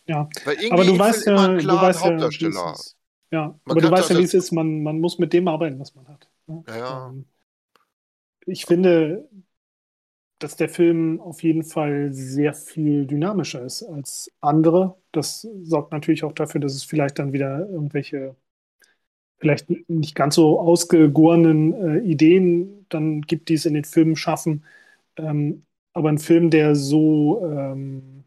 Ja, 0.06 0.28
Weil 0.44 0.56
irgendwie 0.56 0.74
aber 0.74 0.84
du 0.86 0.94
ich 0.94 1.00
weißt 1.00 1.28
ja, 1.28 1.48
du 1.48 1.68
weißt 1.68 2.00
ja, 2.00 2.12
wie 2.12 2.16
es 2.16 2.24
Hauptdarsteller. 2.26 2.74
ist. 2.74 2.98
Ja, 3.32 3.48
Man 3.48 3.60
aber 3.66 3.82
du 3.82 3.92
weißt 3.92 4.10
ja, 4.10 4.18
wie 4.20 4.24
es 4.24 4.34
ist. 4.34 4.52
Man, 4.52 4.84
man 4.84 5.00
muss 5.00 5.18
mit 5.18 5.34
dem 5.34 5.48
arbeiten, 5.48 5.80
was 5.80 5.96
man 5.96 6.08
hat. 6.08 6.28
ne? 6.48 6.64
Ja, 6.68 6.78
ja. 6.78 7.10
Ähm, 7.10 7.26
Ich 8.46 8.66
finde, 8.66 9.28
dass 10.40 10.56
der 10.58 10.70
Film 10.70 11.20
auf 11.22 11.42
jeden 11.44 11.64
Fall 11.64 12.14
sehr 12.14 12.54
viel 12.54 13.06
dynamischer 13.08 13.64
ist 13.64 13.84
als 13.84 14.32
andere. 14.42 14.98
Das 15.12 15.48
sorgt 15.64 15.92
natürlich 15.94 16.24
auch 16.24 16.34
dafür, 16.34 16.60
dass 16.62 16.74
es 16.76 16.84
vielleicht 16.84 17.18
dann 17.20 17.32
wieder 17.34 17.68
irgendwelche, 17.70 18.36
vielleicht 19.40 19.70
nicht 19.90 20.16
ganz 20.16 20.36
so 20.36 20.60
ausgegorenen 20.60 21.74
äh, 21.74 21.98
Ideen 22.00 22.86
dann 22.90 23.22
gibt, 23.22 23.50
die 23.50 23.56
es 23.56 23.66
in 23.66 23.74
den 23.74 23.84
Filmen 23.86 24.16
schaffen. 24.16 24.64
Ähm, 25.18 25.66
aber 25.94 26.10
ein 26.10 26.18
Film, 26.20 26.50
der 26.50 26.76
so, 26.76 27.42
ähm, 27.46 28.24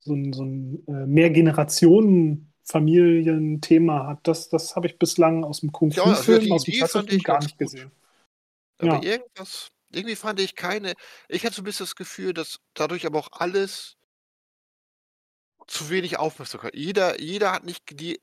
so 0.00 0.14
ein, 0.14 0.32
so 0.32 0.44
ein 0.44 0.82
äh, 0.86 1.06
Mehrgenerationen-Familienthema 1.06 4.06
hat, 4.06 4.26
das, 4.28 4.48
das 4.48 4.76
habe 4.76 4.86
ich 4.86 4.98
bislang 4.98 5.44
aus 5.44 5.60
dem 5.60 5.72
Ja, 5.88 6.04
also 6.04 6.32
Kung-Fu-Film, 6.32 6.38
die 6.38 6.52
aus 6.52 6.64
dem 6.64 6.74
Klassischen 6.74 7.22
gar 7.22 7.40
nicht 7.40 7.58
gut. 7.58 7.88
Aber 8.78 8.96
Ja. 8.96 9.02
irgendwas, 9.02 9.68
irgendwie 9.90 10.16
fand 10.16 10.40
ich 10.40 10.54
keine. 10.56 10.94
Ich 11.28 11.44
hatte 11.44 11.54
so 11.56 11.62
ein 11.62 11.64
bisschen 11.64 11.86
das 11.86 11.94
Gefühl, 11.96 12.34
dass 12.34 12.58
dadurch 12.74 13.06
aber 13.06 13.18
auch 13.18 13.28
alles 13.32 13.96
zu 15.66 15.88
wenig 15.90 16.18
Aufmerksamkeit. 16.18 16.74
Jeder, 16.74 17.20
jeder 17.20 17.52
hat 17.52 17.64
nicht 17.64 17.82
die. 18.00 18.20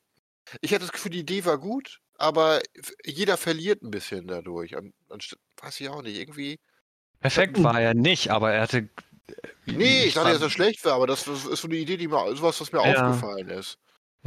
Ich 0.62 0.72
hatte 0.74 0.82
das 0.86 0.92
Gefühl, 0.92 1.12
die 1.12 1.20
Idee 1.20 1.46
war 1.46 1.58
gut, 1.58 2.00
aber 2.18 2.62
jeder 3.06 3.38
verliert 3.38 3.82
ein 3.84 3.92
bisschen 3.92 4.28
dadurch. 4.28 4.76
An, 4.78 4.94
anst- 5.10 5.38
weiß 5.62 5.80
ich 5.82 5.90
auch 5.90 6.02
nicht. 6.02 6.18
Irgendwie. 6.18 6.60
Perfekt 7.20 7.62
war 7.64 7.80
er 7.80 7.94
nicht, 7.94 8.30
aber 8.32 8.52
er 8.52 8.62
hatte. 8.64 8.90
Nee, 9.66 10.06
ich 10.06 10.16
dachte, 10.16 10.34
dass 10.34 10.42
er 10.42 10.50
schlecht 10.50 10.84
war, 10.84 10.94
aber 10.94 11.08
das 11.08 11.28
ist 11.28 11.46
ist 11.46 11.62
so 11.62 11.68
eine 11.68 11.78
Idee, 11.78 11.96
die 11.98 12.08
mir, 12.08 12.36
sowas, 12.36 12.60
was 12.60 12.72
mir 12.72 12.84
Ja. 12.86 13.08
aufgefallen 13.10 13.50
ist. 13.50 13.78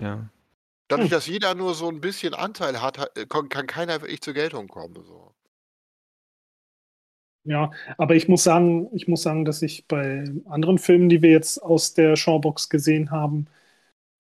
Ja. 0.01 0.31
Dadurch, 0.89 1.07
Hm. 1.09 1.11
dass 1.11 1.27
jeder 1.27 1.55
nur 1.55 1.75
so 1.75 1.89
ein 1.89 2.01
bisschen 2.01 2.35
Anteil 2.35 2.81
hat, 2.81 2.99
kann, 3.29 3.49
kann 3.49 3.67
keiner 3.67 4.01
wirklich 4.01 4.21
zur 4.23 4.33
Geltung 4.35 4.69
kommen. 4.69 4.95
So. 5.05 5.34
Ja, 7.47 7.73
aber 7.99 8.15
ich 8.17 8.27
muss 8.29 8.43
sagen, 8.45 8.89
ich 8.95 9.07
muss 9.07 9.23
sagen, 9.23 9.45
dass 9.45 9.61
ich 9.61 9.87
bei 9.87 10.25
anderen 10.47 10.79
Filmen, 10.79 11.11
die 11.11 11.21
wir 11.21 11.31
jetzt 11.31 11.59
aus 11.63 11.93
der 11.93 12.17
Shawbox 12.17 12.71
gesehen 12.71 13.11
haben, 13.11 13.47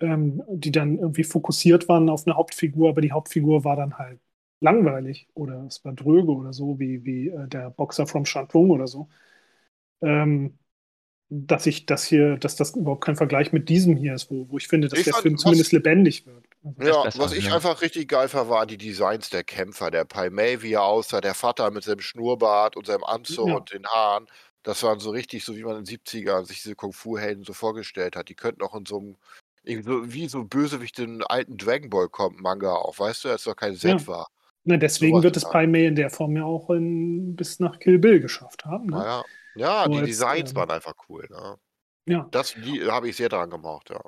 ähm, 0.00 0.42
die 0.50 0.72
dann 0.72 0.98
irgendwie 0.98 1.24
fokussiert 1.24 1.88
waren 1.88 2.10
auf 2.10 2.26
eine 2.26 2.36
Hauptfigur, 2.36 2.90
aber 2.90 3.00
die 3.02 3.12
Hauptfigur 3.12 3.64
war 3.64 3.76
dann 3.76 3.98
halt 3.98 4.20
langweilig 4.60 5.28
oder 5.34 5.64
es 5.66 5.84
war 5.84 5.92
dröge 5.94 6.32
oder 6.32 6.52
so, 6.52 6.78
wie, 6.80 7.04
wie 7.04 7.28
äh, 7.30 7.48
der 7.48 7.70
Boxer 7.70 8.06
from 8.06 8.26
Shantung 8.26 8.70
oder 8.70 8.86
so. 8.88 9.08
Ähm, 10.02 10.58
dass 11.46 11.66
ich 11.66 11.86
das 11.86 12.04
hier, 12.04 12.36
dass 12.36 12.56
das 12.56 12.74
überhaupt 12.76 13.04
kein 13.04 13.16
Vergleich 13.16 13.52
mit 13.52 13.68
diesem 13.68 13.96
hier 13.96 14.14
ist, 14.14 14.30
wo, 14.30 14.46
wo 14.50 14.58
ich 14.58 14.68
finde, 14.68 14.88
dass 14.88 14.98
Ich 14.98 15.04
der 15.04 15.14
fand, 15.14 15.22
Film 15.22 15.34
was- 15.34 15.42
zumindest 15.42 15.72
lebendig 15.72 16.26
wird. 16.26 16.44
Ja, 16.82 17.02
besser, 17.02 17.18
was 17.18 17.32
ich 17.34 17.46
ja. 17.46 17.54
einfach 17.56 17.82
richtig 17.82 18.08
geil 18.08 18.28
fand, 18.28 18.48
waren 18.48 18.68
die 18.68 18.78
Designs 18.78 19.28
der 19.28 19.44
Kämpfer. 19.44 19.90
Der 19.90 20.04
Pai 20.04 20.30
Mei, 20.30 20.62
wie 20.62 20.72
er 20.72 20.82
aussah, 20.84 21.20
der 21.20 21.34
Vater 21.34 21.70
mit 21.70 21.84
seinem 21.84 22.00
Schnurrbart 22.00 22.76
und 22.76 22.86
seinem 22.86 23.04
Anzug 23.04 23.48
Ja. 23.48 23.56
und 23.56 23.72
den 23.72 23.84
Haaren. 23.86 24.26
Das 24.62 24.82
waren 24.82 24.98
so 24.98 25.10
richtig, 25.10 25.44
so 25.44 25.56
wie 25.56 25.62
man 25.62 25.76
in 25.76 25.84
den 25.84 25.86
70ern 25.86 26.44
sich 26.46 26.62
diese 26.62 26.74
Kung-Fu-Helden 26.74 27.44
so 27.44 27.52
vorgestellt 27.52 28.16
hat. 28.16 28.30
Die 28.30 28.34
könnten 28.34 28.62
auch 28.62 28.74
in 28.74 28.86
so 28.86 28.98
einem, 28.98 29.82
so, 29.82 30.10
wie 30.10 30.26
so 30.26 30.44
Bösewicht 30.44 30.98
in 31.00 31.22
alten 31.24 31.58
Dragon 31.58 31.90
Ball 31.90 32.08
kommt 32.08 32.40
Manga 32.40 32.72
auch, 32.72 32.98
weißt 32.98 33.24
du, 33.24 33.28
als 33.28 33.44
noch 33.44 33.56
kein 33.56 33.74
Set 33.74 34.00
Ja. 34.00 34.06
war. 34.06 34.28
Na, 34.64 34.78
deswegen 34.78 35.12
Sowas 35.12 35.24
wird 35.24 35.36
es 35.36 35.44
Pai 35.44 35.66
Mei 35.66 35.84
in 35.84 35.96
der 35.96 36.08
Form 36.08 36.34
ja 36.34 36.44
auch 36.44 36.70
in, 36.70 37.36
bis 37.36 37.60
nach 37.60 37.78
Kill 37.78 37.98
Bill 37.98 38.20
geschafft 38.20 38.64
haben. 38.64 38.86
Ne? 38.86 38.92
Naja. 38.96 39.18
Ja, 39.18 39.24
So 39.54 39.92
die 39.92 39.98
als, 39.98 40.06
Designs 40.06 40.50
ähm, 40.50 40.56
waren 40.56 40.70
einfach 40.70 40.94
cool. 41.08 41.26
Ne? 41.30 41.56
Ja. 42.08 42.28
Das 42.30 42.54
die 42.54 42.84
habe 42.84 43.08
ich 43.08 43.16
sehr 43.16 43.28
dran 43.28 43.50
gemacht, 43.50 43.90
ja. 43.90 44.00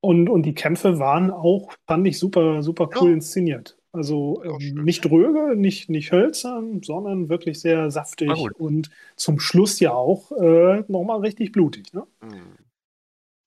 Und, 0.00 0.28
und 0.28 0.42
die 0.44 0.54
Kämpfe 0.54 0.98
waren 0.98 1.30
auch, 1.30 1.72
fand 1.86 2.06
ich, 2.06 2.18
super, 2.18 2.62
super 2.62 2.88
cool 3.00 3.08
Ja. 3.08 3.14
inszeniert. 3.14 3.76
Also 3.92 4.42
Ja, 4.44 4.52
ähm, 4.60 4.84
nicht 4.84 5.04
dröge, 5.04 5.56
nicht, 5.56 5.88
nicht 5.88 6.12
hölzern, 6.12 6.82
sondern 6.82 7.28
wirklich 7.28 7.60
sehr 7.60 7.90
saftig 7.90 8.30
und 8.30 8.90
zum 9.16 9.40
Schluss 9.40 9.80
ja 9.80 9.92
auch 9.92 10.30
äh, 10.32 10.84
nochmal 10.88 11.20
richtig 11.20 11.52
blutig. 11.52 11.92
Ne? 11.94 12.06
Hm. 12.20 12.56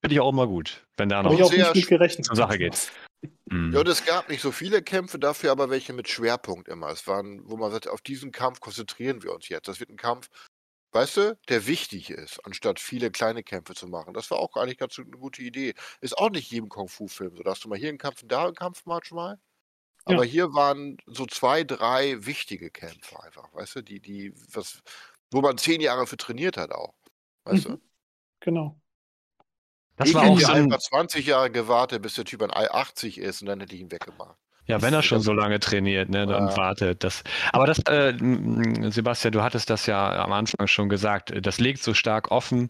Finde 0.04 0.16
ich 0.16 0.20
auch 0.20 0.32
immer 0.32 0.48
gut, 0.48 0.84
wenn 0.98 1.10
da 1.10 1.22
noch 1.22 1.32
ich 1.34 1.44
auch 1.44 1.52
sehr 1.52 1.68
nicht 1.68 1.76
mit 1.76 1.88
gerechnet. 1.88 2.26
zur 2.26 2.36
Sache 2.36 2.58
geht. 2.58 2.92
Mhm. 3.52 3.72
Ja, 3.72 3.82
und 3.82 3.88
es 3.88 4.04
gab 4.04 4.30
nicht 4.30 4.42
so 4.42 4.52
viele 4.52 4.82
Kämpfe, 4.82 5.20
dafür 5.20 5.52
aber 5.52 5.70
welche 5.70 5.94
mit 5.94 6.10
Schwerpunkt 6.10 6.68
immer. 6.68 6.90
Es 6.90 7.06
waren, 7.06 7.42
wo 7.46 7.56
man 7.56 7.72
sagt, 7.72 7.88
auf 7.88 8.02
diesen 8.02 8.32
Kampf 8.32 8.60
konzentrieren 8.60 9.22
wir 9.22 9.32
uns 9.34 9.48
jetzt. 9.48 9.68
Das 9.68 9.80
wird 9.80 9.92
ein 9.92 9.98
Kampf, 9.98 10.30
weißt 10.92 11.18
du, 11.18 11.40
der 11.50 11.68
wichtig 11.68 12.10
ist, 12.10 12.40
anstatt 12.46 12.80
viele 12.80 13.12
kleine 13.12 13.44
Kämpfe 13.44 13.74
zu 13.74 13.88
machen. 13.88 14.14
Das 14.14 14.30
war 14.32 14.40
auch 14.40 14.56
eigentlich 14.56 14.78
ganz 14.78 14.98
eine 15.00 15.10
gute 15.10 15.42
Idee. 15.42 15.74
Ist 16.02 16.18
auch 16.18 16.30
nicht 16.30 16.52
jedem 16.52 16.70
Kung-Fu-Film 16.70 17.36
so. 17.38 17.44
Da 17.44 17.52
hast 17.52 17.64
du 17.64 17.70
mal 17.70 17.78
hier 17.78 17.90
einen 17.90 17.98
Kampf 17.98 18.24
und 18.24 18.32
da 18.32 18.46
einen 18.46 18.56
Kampf 18.56 18.86
manchmal. 18.86 19.40
Ja. 20.08 20.16
Aber 20.16 20.26
hier 20.26 20.54
waren 20.54 20.98
so 21.06 21.26
zwei, 21.26 21.64
drei 21.64 22.26
wichtige 22.26 22.72
Kämpfe 22.72 23.22
einfach, 23.22 23.54
weißt 23.54 23.78
du, 23.78 23.82
die, 23.84 24.00
die, 24.00 24.34
was, 24.52 24.82
wo 25.30 25.42
man 25.42 25.58
zehn 25.58 25.80
Jahre 25.80 26.08
für 26.08 26.18
trainiert 26.18 26.58
hat 26.58 26.72
auch. 26.72 26.96
Weißt 27.44 27.66
du? 27.66 27.70
Mhm. 27.72 27.82
Genau. 28.40 28.82
Das 29.98 30.10
ich 30.10 30.16
war 30.16 30.24
hätte 30.24 30.34
auch 30.34 30.38
hier 30.38 30.48
so 30.48 30.54
ein, 30.54 30.64
einfach 30.64 30.80
20 30.80 31.28
Jahre 31.28 31.52
gewartet, 31.52 32.02
bis 32.02 32.16
der 32.16 32.26
Typ 32.26 32.42
an 32.42 32.52
80 32.52 33.20
ist 33.20 33.42
und 33.42 33.48
dann 33.48 33.60
hätte 33.60 33.76
ich 33.76 33.82
ihn 33.82 33.92
weggemacht. 33.92 34.38
Ja, 34.72 34.82
wenn 34.82 34.94
er 34.94 35.04
schon 35.04 35.22
so 35.22 35.34
lange 35.34 35.60
trainiert, 35.60 36.10
ne, 36.10 36.26
Ja. 36.28 36.58
wartet. 36.58 37.04
Das, 37.04 37.24
aber 37.54 37.68
das, 37.68 37.80
äh, 37.88 38.14
Sebastian, 38.90 39.32
du 39.34 39.44
hattest 39.44 39.70
das 39.70 39.86
ja 39.86 40.24
am 40.24 40.32
Anfang 40.32 40.68
schon 40.68 40.90
gesagt, 40.90 41.34
das 41.46 41.60
legt 41.60 41.84
so 41.84 41.94
stark 41.94 42.32
offen 42.32 42.70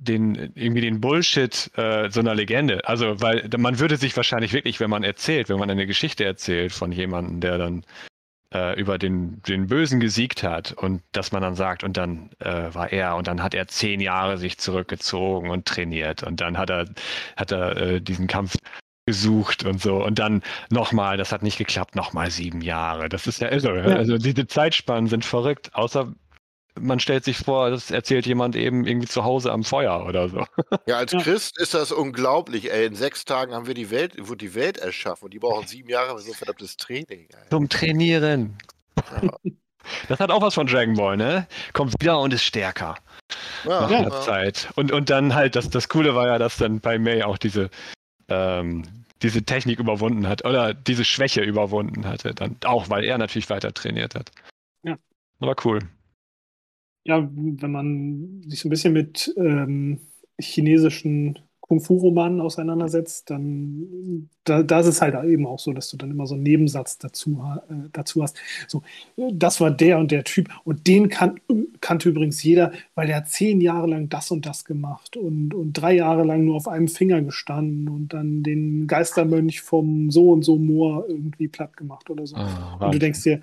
den 0.00 0.52
irgendwie 0.54 0.80
den 0.80 1.00
Bullshit 1.00 1.70
äh, 1.76 2.08
so 2.10 2.20
einer 2.20 2.34
Legende. 2.34 2.86
Also, 2.86 3.20
weil 3.20 3.48
man 3.58 3.80
würde 3.80 3.96
sich 3.96 4.16
wahrscheinlich 4.16 4.52
wirklich, 4.52 4.78
wenn 4.80 4.90
man 4.90 5.02
erzählt, 5.02 5.48
wenn 5.48 5.58
man 5.58 5.70
eine 5.70 5.86
Geschichte 5.86 6.24
erzählt 6.24 6.72
von 6.72 6.92
jemandem, 6.92 7.40
der 7.40 7.58
dann 7.58 7.84
äh, 8.54 8.78
über 8.80 8.96
den, 8.98 9.42
den 9.42 9.66
Bösen 9.66 10.00
gesiegt 10.00 10.42
hat 10.42 10.72
und 10.72 11.02
dass 11.12 11.32
man 11.32 11.42
dann 11.42 11.54
sagt, 11.54 11.84
und 11.84 11.96
dann 11.96 12.30
äh, 12.38 12.72
war 12.74 12.92
er 12.92 13.16
und 13.16 13.26
dann 13.26 13.42
hat 13.42 13.54
er 13.54 13.66
zehn 13.68 14.00
Jahre 14.00 14.38
sich 14.38 14.58
zurückgezogen 14.58 15.50
und 15.50 15.66
trainiert 15.66 16.22
und 16.22 16.40
dann 16.40 16.56
hat 16.58 16.70
er, 16.70 16.86
hat 17.36 17.52
er 17.52 17.76
äh, 17.76 18.00
diesen 18.00 18.26
Kampf 18.28 18.56
gesucht 19.08 19.64
und 19.64 19.80
so 19.80 20.04
und 20.04 20.18
dann 20.18 20.42
nochmal, 20.68 21.16
das 21.16 21.32
hat 21.32 21.42
nicht 21.42 21.56
geklappt, 21.56 21.96
nochmal 21.96 22.30
sieben 22.30 22.60
Jahre. 22.60 23.08
Das 23.08 23.26
ist 23.26 23.40
ja 23.40 23.50
irre. 23.50 23.88
Ja. 23.90 23.96
Also 23.96 24.18
diese 24.18 24.46
Zeitspannen 24.46 25.08
sind 25.08 25.24
verrückt, 25.24 25.70
außer 25.72 26.12
man 26.78 27.00
stellt 27.00 27.24
sich 27.24 27.38
vor, 27.38 27.70
das 27.70 27.90
erzählt 27.90 28.26
jemand 28.26 28.54
eben 28.54 28.86
irgendwie 28.86 29.08
zu 29.08 29.24
Hause 29.24 29.50
am 29.50 29.64
Feuer 29.64 30.04
oder 30.06 30.28
so. 30.28 30.44
Ja, 30.86 30.98
als 30.98 31.12
Ja. 31.12 31.20
Christ 31.20 31.58
ist 31.58 31.72
das 31.72 31.90
unglaublich, 31.90 32.70
ey. 32.70 32.84
In 32.86 32.94
sechs 32.94 33.24
Tagen 33.24 33.54
haben 33.54 33.66
wir 33.66 33.74
die 33.74 33.90
Welt, 33.90 34.12
wurde 34.28 34.44
die 34.44 34.54
Welt 34.54 34.76
erschaffen 34.76 35.24
und 35.24 35.34
die 35.34 35.38
brauchen 35.38 35.66
sieben 35.66 35.88
Jahre 35.88 36.16
für 36.18 36.22
so 36.22 36.34
verdammtes 36.34 36.76
Training, 36.76 37.28
ey. 37.32 37.48
Zum 37.50 37.68
Trainieren. 37.70 38.58
Ja. 39.22 39.30
Das 40.08 40.20
hat 40.20 40.30
auch 40.30 40.42
was 40.42 40.52
von 40.54 40.66
Dragon 40.66 40.94
Ball, 40.94 41.16
ne? 41.16 41.46
Kommt 41.72 41.94
wieder 41.98 42.20
und 42.20 42.34
ist 42.34 42.44
stärker 42.44 42.94
Ja, 43.64 43.80
nach 43.80 43.90
Ja. 43.90 43.98
einer. 44.00 44.20
Zeit. 44.20 44.68
Und, 44.76 44.92
und 44.92 45.08
dann 45.08 45.34
halt, 45.34 45.56
das, 45.56 45.70
das 45.70 45.88
Coole 45.88 46.14
war 46.14 46.26
ja, 46.26 46.38
dass 46.38 46.58
dann 46.58 46.78
bei 46.80 46.98
May 46.98 47.22
auch 47.22 47.38
diese, 47.38 47.70
ähm, 48.28 48.82
diese 49.22 49.42
Technik 49.42 49.80
überwunden 49.80 50.28
hat 50.28 50.44
oder 50.44 50.74
diese 50.74 51.04
Schwäche 51.04 51.42
überwunden 51.42 52.06
hatte. 52.06 52.34
Dann 52.34 52.56
auch, 52.64 52.88
weil 52.88 53.04
er 53.04 53.18
natürlich 53.18 53.50
weiter 53.50 53.72
trainiert 53.72 54.14
hat. 54.14 54.30
Ja. 54.82 54.96
Aber 55.40 55.56
cool. 55.64 55.80
Ja, 57.04 57.28
wenn 57.32 57.70
man 57.70 58.42
sich 58.46 58.60
so 58.60 58.68
ein 58.68 58.70
bisschen 58.70 58.92
mit 58.92 59.32
ähm, 59.36 60.00
chinesischen 60.38 61.38
Kung-Fu-Romanen 61.68 62.40
auseinandersetzt, 62.40 63.30
dann 63.30 64.28
da, 64.44 64.62
da 64.62 64.80
ist 64.80 64.86
es 64.86 65.02
halt 65.02 65.14
eben 65.24 65.46
auch 65.46 65.58
so, 65.58 65.72
dass 65.72 65.90
du 65.90 65.96
dann 65.98 66.10
immer 66.10 66.26
so 66.26 66.34
einen 66.34 66.42
Nebensatz 66.44 66.98
dazu, 66.98 67.42
äh, 67.68 67.74
dazu 67.92 68.22
hast. 68.22 68.38
So, 68.66 68.82
das 69.16 69.60
war 69.60 69.70
der 69.70 69.98
und 69.98 70.10
der 70.10 70.24
Typ 70.24 70.48
und 70.64 70.86
den 70.86 71.08
kan 71.08 71.38
kannte 71.80 72.08
übrigens 72.08 72.42
jeder, 72.42 72.72
weil 72.94 73.06
der 73.06 73.16
hat 73.16 73.28
zehn 73.28 73.60
Jahre 73.60 73.86
lang 73.88 74.08
das 74.08 74.30
und 74.30 74.46
das 74.46 74.64
gemacht 74.64 75.16
und, 75.16 75.54
und 75.54 75.72
drei 75.74 75.94
Jahre 75.94 76.24
lang 76.24 76.44
nur 76.44 76.56
auf 76.56 76.68
einem 76.68 76.88
Finger 76.88 77.22
gestanden 77.22 77.88
und 77.88 78.12
dann 78.14 78.42
den 78.42 78.86
Geistermönch 78.86 79.60
vom 79.60 80.10
so 80.10 80.30
und 80.32 80.42
so 80.42 80.56
Moor 80.58 81.06
irgendwie 81.08 81.48
platt 81.48 81.76
gemacht 81.76 82.10
oder 82.10 82.26
so. 82.26 82.40
Ah, 82.78 82.78
Und 82.82 82.94
du 82.94 82.98
denkst 82.98 83.22
dir, 83.22 83.42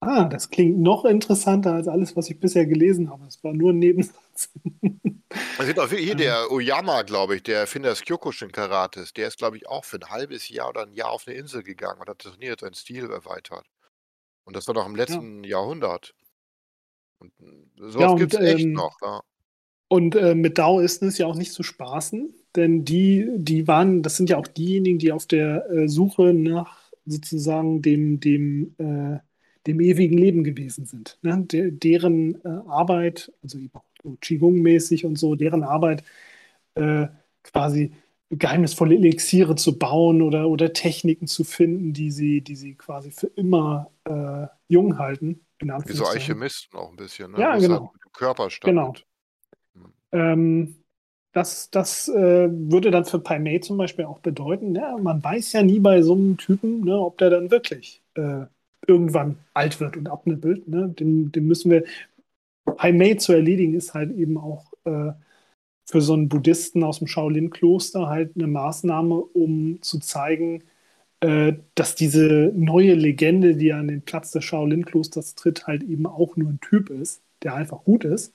ah, 0.00 0.24
das 0.26 0.50
klingt 0.50 0.78
noch 0.80 1.04
interessanter 1.04 1.74
als 1.74 1.88
alles, 1.88 2.16
was 2.16 2.30
ich 2.30 2.40
bisher 2.40 2.66
gelesen 2.66 3.10
habe. 3.10 3.26
Es 3.26 3.42
war 3.44 3.52
nur 3.54 3.72
ein 3.72 3.78
Nebensatz. 3.78 4.50
Es 5.58 5.66
gibt 5.66 5.78
auch 5.78 5.88
hier 5.90 6.14
Ja. 6.14 6.16
der 6.16 6.50
Oyama, 6.50 7.02
glaube 7.02 7.36
ich, 7.36 7.42
der 7.42 7.60
Erfinder 7.60 7.90
des 7.90 8.02
Kyokushin 8.02 8.52
Karates, 8.52 9.12
der 9.12 9.28
ist, 9.28 9.38
glaube 9.38 9.56
ich, 9.56 9.66
auch 9.68 9.84
für 9.84 9.96
ein 9.98 10.10
halbes 10.10 10.48
Jahr 10.48 10.68
oder 10.70 10.82
ein 10.82 10.94
Jahr 10.94 11.10
auf 11.10 11.26
eine 11.26 11.36
Insel 11.36 11.62
gegangen 11.62 12.00
und 12.00 12.08
hat 12.08 12.18
trainiert, 12.20 12.60
seinen 12.60 12.74
Stil 12.74 13.10
erweitert. 13.10 13.66
Und 14.44 14.56
das 14.56 14.66
war 14.68 14.74
noch 14.74 14.86
im 14.86 14.96
letzten 14.96 15.44
Jahrhundert. 15.44 16.14
Und 17.18 17.32
äh, 17.40 17.90
sowas 17.90 18.02
Ja, 18.02 18.14
gibt 18.14 18.32
es 18.34 18.40
echt 18.40 18.70
ähm, 18.70 18.72
noch. 18.74 18.96
Ja. 19.02 19.22
Und 19.88 20.16
äh, 20.16 20.34
mit 20.34 20.58
Daoisten 20.58 21.08
ist 21.08 21.18
ja 21.18 21.26
auch 21.26 21.36
nicht 21.36 21.52
zu 21.52 21.62
spaßen, 21.62 22.34
denn 22.56 22.84
die, 22.84 23.28
die 23.36 23.68
waren, 23.68 24.02
das 24.02 24.16
sind 24.16 24.30
ja 24.30 24.36
auch 24.36 24.46
diejenigen, 24.48 24.98
die 24.98 25.12
auf 25.12 25.26
der 25.26 25.70
äh, 25.70 25.88
Suche 25.88 26.34
nach 26.34 26.90
sozusagen 27.04 27.82
dem, 27.82 28.18
dem, 28.20 28.74
äh, 28.78 29.18
dem 29.66 29.80
ewigen 29.80 30.18
Leben 30.18 30.44
gewesen 30.44 30.86
sind. 30.86 31.18
Ne? 31.22 31.44
De 31.46 31.70
deren 31.70 32.36
äh, 32.44 32.48
Arbeit, 32.68 33.32
also 33.42 33.58
so 34.02 34.16
Qigong-mäßig 34.20 35.04
und 35.04 35.18
so, 35.18 35.34
deren 35.34 35.62
Arbeit 35.62 36.04
äh, 36.74 37.06
quasi 37.42 37.92
geheimnisvolle 38.30 38.94
Elixiere 38.94 39.54
zu 39.54 39.78
bauen 39.78 40.22
oder, 40.22 40.48
oder 40.48 40.72
Techniken 40.72 41.26
zu 41.26 41.44
finden, 41.44 41.92
die 41.92 42.10
sie, 42.10 42.40
die 42.40 42.56
sie 42.56 42.74
quasi 42.74 43.10
für 43.10 43.28
immer 43.28 43.90
äh, 44.04 44.46
jung 44.68 44.98
halten. 44.98 45.40
Wie 45.60 45.92
so. 45.92 46.04
Alchemisten 46.04 46.78
auch 46.78 46.90
ein 46.90 46.96
bisschen. 46.96 47.32
Ne? 47.32 47.40
Ja, 47.40 47.56
genau. 47.56 47.92
Halt 47.92 48.12
Körper 48.12 48.48
Genau. 48.62 48.94
Hm. 49.74 49.92
Ähm, 50.12 50.76
das 51.32 51.70
das 51.70 52.08
äh, 52.08 52.48
würde 52.50 52.90
dann 52.90 53.04
für 53.04 53.18
Pai 53.18 53.38
Mei 53.38 53.58
zum 53.58 53.76
Beispiel 53.76 54.06
auch 54.06 54.20
bedeuten, 54.20 54.74
ja, 54.74 54.96
man 54.96 55.22
weiß 55.22 55.52
ja 55.52 55.62
nie 55.62 55.80
bei 55.80 56.00
so 56.02 56.14
einem 56.14 56.38
Typen, 56.38 56.80
ne, 56.80 56.98
ob 56.98 57.18
der 57.18 57.30
dann 57.30 57.50
wirklich 57.50 58.02
äh, 58.14 58.46
irgendwann 58.88 59.38
alt 59.54 59.80
wird 59.80 59.96
und 59.96 60.08
abnippelt. 60.08 60.68
Ne? 60.68 60.88
Den, 60.88 61.32
den 61.32 61.46
müssen 61.46 61.70
wir, 61.70 61.84
Pai 62.76 62.92
Mei 62.92 63.14
zu 63.14 63.32
erledigen, 63.32 63.74
ist 63.74 63.94
halt 63.94 64.12
eben 64.16 64.38
auch 64.38 64.72
äh, 64.84 65.12
für 65.88 66.00
so 66.00 66.14
einen 66.14 66.28
Buddhisten 66.28 66.82
aus 66.84 66.98
dem 66.98 67.06
Shaolin-Kloster 67.08 68.08
halt 68.08 68.32
eine 68.36 68.48
Maßnahme, 68.48 69.14
um 69.14 69.80
zu 69.82 70.00
zeigen, 70.00 70.64
äh, 71.20 71.54
dass 71.74 71.94
diese 71.94 72.52
neue 72.54 72.94
Legende, 72.94 73.56
die 73.56 73.72
an 73.72 73.88
den 73.88 74.02
Platz 74.02 74.32
des 74.32 74.44
Shaolin-Klosters 74.44 75.34
tritt, 75.36 75.66
halt 75.66 75.82
eben 75.84 76.06
auch 76.06 76.36
nur 76.36 76.50
ein 76.50 76.60
Typ 76.60 76.90
ist, 76.90 77.22
der 77.42 77.54
einfach 77.54 77.84
gut 77.84 78.04
ist. 78.04 78.34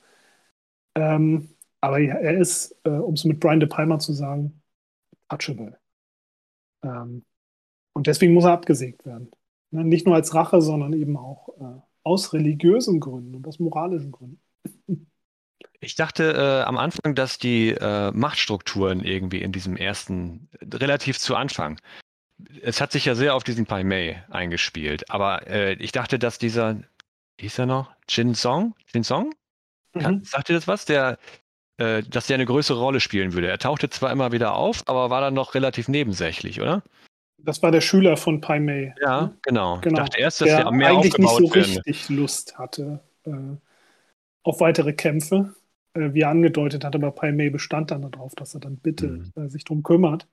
Ähm, 0.96 1.50
aber 1.82 2.00
er 2.02 2.38
ist, 2.40 2.76
äh, 2.84 2.90
um 2.90 3.16
es 3.16 3.26
mit 3.26 3.40
Brian 3.40 3.60
De 3.60 3.70
Palma 3.70 4.00
zu 4.00 4.14
sagen, 4.14 4.62
touchable. 5.30 5.78
Ähm, 6.84 7.24
und 7.94 8.08
deswegen 8.08 8.34
muss 8.34 8.46
er 8.46 8.54
abgesägt 8.54 9.06
werden. 9.06 9.32
Ne? 9.72 9.84
Nicht 9.84 10.06
nur 10.06 10.16
als 10.16 10.34
Rache, 10.34 10.62
sondern 10.62 10.94
eben 10.94 11.18
auch 11.18 11.50
äh, 11.60 11.80
aus 12.04 12.34
religiösen 12.34 13.00
Gründen 13.00 13.36
und 13.36 13.48
aus 13.48 13.60
moralischen 13.60 14.12
Gründen. 14.12 14.42
Ich 15.80 15.96
dachte 15.96 16.34
äh, 16.34 16.68
am 16.68 16.78
Anfang, 16.78 17.16
dass 17.16 17.40
die 17.40 17.70
äh, 17.70 18.12
Machtstrukturen 18.12 19.04
irgendwie 19.04 19.42
in 19.42 19.52
diesem 19.52 19.76
ersten, 19.76 20.48
relativ 20.62 21.18
zu 21.18 21.36
Anfang, 21.36 21.80
es 22.62 22.82
hat 22.82 22.92
sich 22.92 23.06
ja 23.06 23.16
sehr 23.16 23.36
auf 23.36 23.44
diesen 23.44 23.66
Pai 23.66 23.84
Mei 23.84 24.24
eingespielt, 24.30 25.10
aber 25.10 25.48
äh, 25.48 25.74
ich 25.74 25.92
dachte, 25.92 26.20
dass 26.20 26.38
dieser 26.38 26.80
wie 27.42 27.48
hieß 27.48 27.58
er 27.58 27.66
noch? 27.66 27.92
Jin 28.08 28.36
Song? 28.36 28.76
Jin 28.94 29.04
Song? 29.04 29.34
Kann, 29.94 30.18
Mhm. 30.18 30.24
Sagt 30.24 30.50
dir 30.50 30.54
das 30.54 30.68
was? 30.68 30.86
Der, 30.86 31.18
äh, 31.78 32.04
dass 32.04 32.28
der 32.28 32.36
eine 32.36 32.46
größere 32.46 32.78
Rolle 32.78 33.00
spielen 33.00 33.34
würde. 33.34 33.50
Er 33.50 33.58
tauchte 33.58 33.90
zwar 33.90 34.12
immer 34.12 34.32
wieder 34.32 34.54
auf, 34.54 34.84
aber 34.88 35.10
war 35.10 35.22
dann 35.22 35.34
noch 35.34 35.56
relativ 35.56 35.88
nebensächlich, 35.88 36.62
oder? 36.62 36.84
Das 37.44 37.62
war 37.64 37.72
der 37.72 37.82
Schüler 37.82 38.18
von 38.18 38.42
Pai 38.42 38.60
Mei. 38.60 38.96
Ja, 39.02 39.32
genau. 39.42 39.80
Genau. 39.82 40.04
Ich 40.04 40.10
dachte 40.10 40.20
erst, 40.20 40.42
dass 40.42 40.48
der 40.50 40.58
der, 40.58 40.72
mehr 40.72 40.90
eigentlich 40.90 41.18
nicht 41.18 41.36
so 41.38 41.54
werden. 41.54 41.84
richtig 41.84 42.10
Lust 42.10 42.58
hatte 42.58 43.00
äh, 43.26 43.32
auf 44.44 44.60
weitere 44.60 44.94
Kämpfe, 44.94 45.56
äh, 45.94 46.14
wie 46.14 46.22
er 46.22 46.30
angedeutet 46.30 46.84
hat, 46.84 46.96
aber 46.96 47.12
Pai 47.12 47.32
Mei 47.32 47.50
bestand 47.50 47.92
dann 47.92 48.04
darauf, 48.12 48.36
dass 48.36 48.54
er 48.54 48.60
dann 48.62 48.78
bitte 48.78 49.22
äh, 49.36 49.48
sich 49.50 49.64
drum 49.64 49.84
kümmert. 49.84 50.28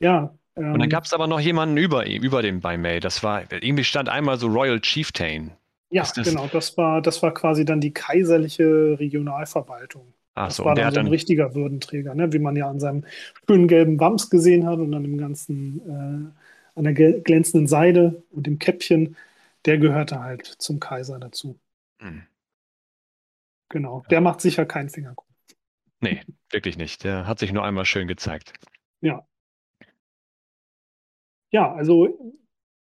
Ja. 0.00 0.34
Ähm, 0.56 0.64
Mhm. 0.66 0.74
Und 0.74 0.80
dann 0.80 0.88
gab 0.90 1.04
es 1.04 1.12
aber 1.12 1.26
noch 1.26 1.40
jemanden 1.40 1.76
über 1.76 2.06
ihm, 2.06 2.22
über 2.22 2.42
dem 2.42 2.60
bei 2.60 2.76
May. 2.78 3.00
Das 3.00 3.22
war, 3.22 3.42
irgendwie 3.52 3.84
stand 3.84 4.08
einmal 4.08 4.38
so 4.38 4.48
Royal 4.48 4.80
Chieftain. 4.80 5.52
ja, 5.90 6.02
das- 6.14 6.26
genau, 6.26 6.46
das 6.48 6.76
war, 6.76 7.02
das 7.02 7.22
war 7.22 7.32
quasi 7.34 7.64
dann 7.64 7.80
die 7.80 7.92
kaiserliche 7.92 8.98
Regionalverwaltung. 8.98 10.12
Ach 10.34 10.50
Das 10.50 10.64
so, 10.64 10.64
war 10.64 10.74
dann 10.74 10.92
so 10.92 11.00
ein 11.00 11.06
richtiger 11.08 11.54
Würdenträger, 11.54 12.14
ne? 12.14 12.32
wie 12.32 12.38
man 12.40 12.56
ja 12.56 12.68
an 12.68 12.80
seinem 12.80 13.04
schönen 13.48 13.68
gelben 13.68 14.00
Wams 14.00 14.30
gesehen 14.30 14.66
hat 14.66 14.78
und 14.80 14.92
an 14.94 15.02
dem 15.04 15.18
ganzen, 15.18 15.80
äh, 16.34 16.78
an 16.78 16.84
der 16.84 16.94
glänzenden 16.94 17.66
Seide 17.68 18.22
und 18.30 18.46
dem 18.46 18.58
Käppchen. 18.58 19.16
Der 19.66 19.78
gehörte 19.78 20.20
halt 20.20 20.46
zum 20.46 20.80
Kaiser 20.80 21.18
dazu. 21.20 21.58
Hm, 22.00 22.20
Genau. 23.70 24.02
Der 24.10 24.20
macht 24.20 24.40
sicher 24.42 24.66
keinen 24.66 24.90
Finger 24.90 25.14
krumm. 25.14 25.34
nee, 26.00 26.22
wirklich 26.50 26.76
nicht. 26.76 27.04
Der 27.04 27.26
hat 27.26 27.38
sich 27.38 27.52
nur 27.52 27.64
einmal 27.64 27.84
schön 27.86 28.06
gezeigt. 28.08 28.52
Ja, 31.52 31.72
also 31.74 32.08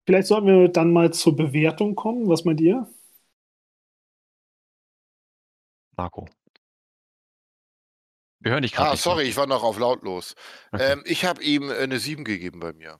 vielleicht 0.07 0.27
sollten 0.27 0.47
wir 0.47 0.67
dann 0.69 0.93
mal 0.93 1.13
zur 1.13 1.35
Bewertung 1.35 1.95
kommen. 1.95 2.27
Was 2.29 2.45
meint 2.45 2.61
ihr? 2.61 2.87
Marco. 5.97 6.25
Wir 8.41 8.51
hören 8.51 8.63
dich 8.63 8.73
gerade. 8.73 8.89
Ah, 8.89 8.91
nicht. 8.93 9.03
sorry, 9.03 9.23
ich 9.23 9.37
war 9.37 9.47
noch 9.47 9.63
auf 9.63 9.77
lautlos. 9.79 10.35
Okay. 10.71 10.93
Ähm, 10.93 11.03
ich 11.05 11.25
habe 11.25 11.43
ihm 11.43 11.69
äh, 11.69 11.75
eine 11.75 11.99
7 11.99 12.23
gegeben 12.23 12.59
bei 12.59 12.73
mir. 12.73 12.99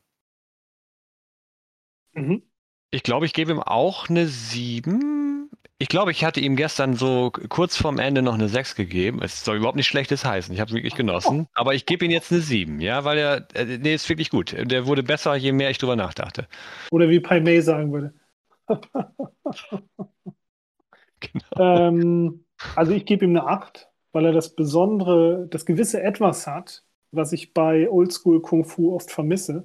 Mhm. 2.13 2.43
Ich 2.91 3.03
glaube, 3.03 3.25
ich 3.25 3.33
gebe 3.33 3.51
ihm 3.51 3.59
auch 3.59 4.09
eine 4.09 4.27
7. 4.27 5.49
Ich 5.79 5.87
glaube, 5.87 6.11
ich 6.11 6.23
hatte 6.23 6.39
ihm 6.39 6.55
gestern 6.55 6.93
so 6.93 7.31
kurz 7.31 7.75
vorm 7.75 7.97
Ende 7.97 8.21
noch 8.21 8.35
eine 8.35 8.49
6 8.49 8.75
gegeben. 8.75 9.21
Es 9.23 9.43
soll 9.43 9.57
überhaupt 9.57 9.77
nicht 9.77 9.87
schlechtes 9.87 10.23
heißen. 10.23 10.53
Ich 10.53 10.59
habe 10.59 10.69
es 10.69 10.75
wirklich 10.75 10.93
genossen. 10.93 11.47
Aber 11.53 11.73
ich 11.73 11.87
gebe 11.87 12.05
ihm 12.05 12.11
jetzt 12.11 12.31
eine 12.31 12.41
7, 12.41 12.79
ja, 12.79 13.03
weil 13.03 13.17
er, 13.17 13.47
äh, 13.55 13.77
nee, 13.79 13.95
ist 13.95 14.07
wirklich 14.09 14.29
gut. 14.29 14.55
Der 14.55 14.85
wurde 14.85 15.01
besser, 15.01 15.35
je 15.35 15.53
mehr 15.53 15.71
ich 15.71 15.79
drüber 15.79 15.95
nachdachte. 15.95 16.47
Oder 16.91 17.09
wie 17.09 17.19
Pai 17.19 17.39
Mei 17.39 17.61
sagen 17.61 17.91
würde. 17.91 18.13
Genau. 21.21 21.87
Ähm, 21.87 22.45
also 22.75 22.91
ich 22.93 23.05
gebe 23.05 23.25
ihm 23.25 23.37
eine 23.37 23.47
8, 23.47 23.90
weil 24.13 24.25
er 24.25 24.31
das 24.33 24.49
Besondere, 24.55 25.47
das 25.49 25.65
gewisse 25.65 26.01
Etwas 26.01 26.47
hat, 26.47 26.83
was 27.11 27.33
ich 27.33 27.53
bei 27.53 27.89
Oldschool 27.89 28.41
Kung 28.41 28.65
Fu 28.65 28.93
oft 28.95 29.11
vermisse. 29.11 29.63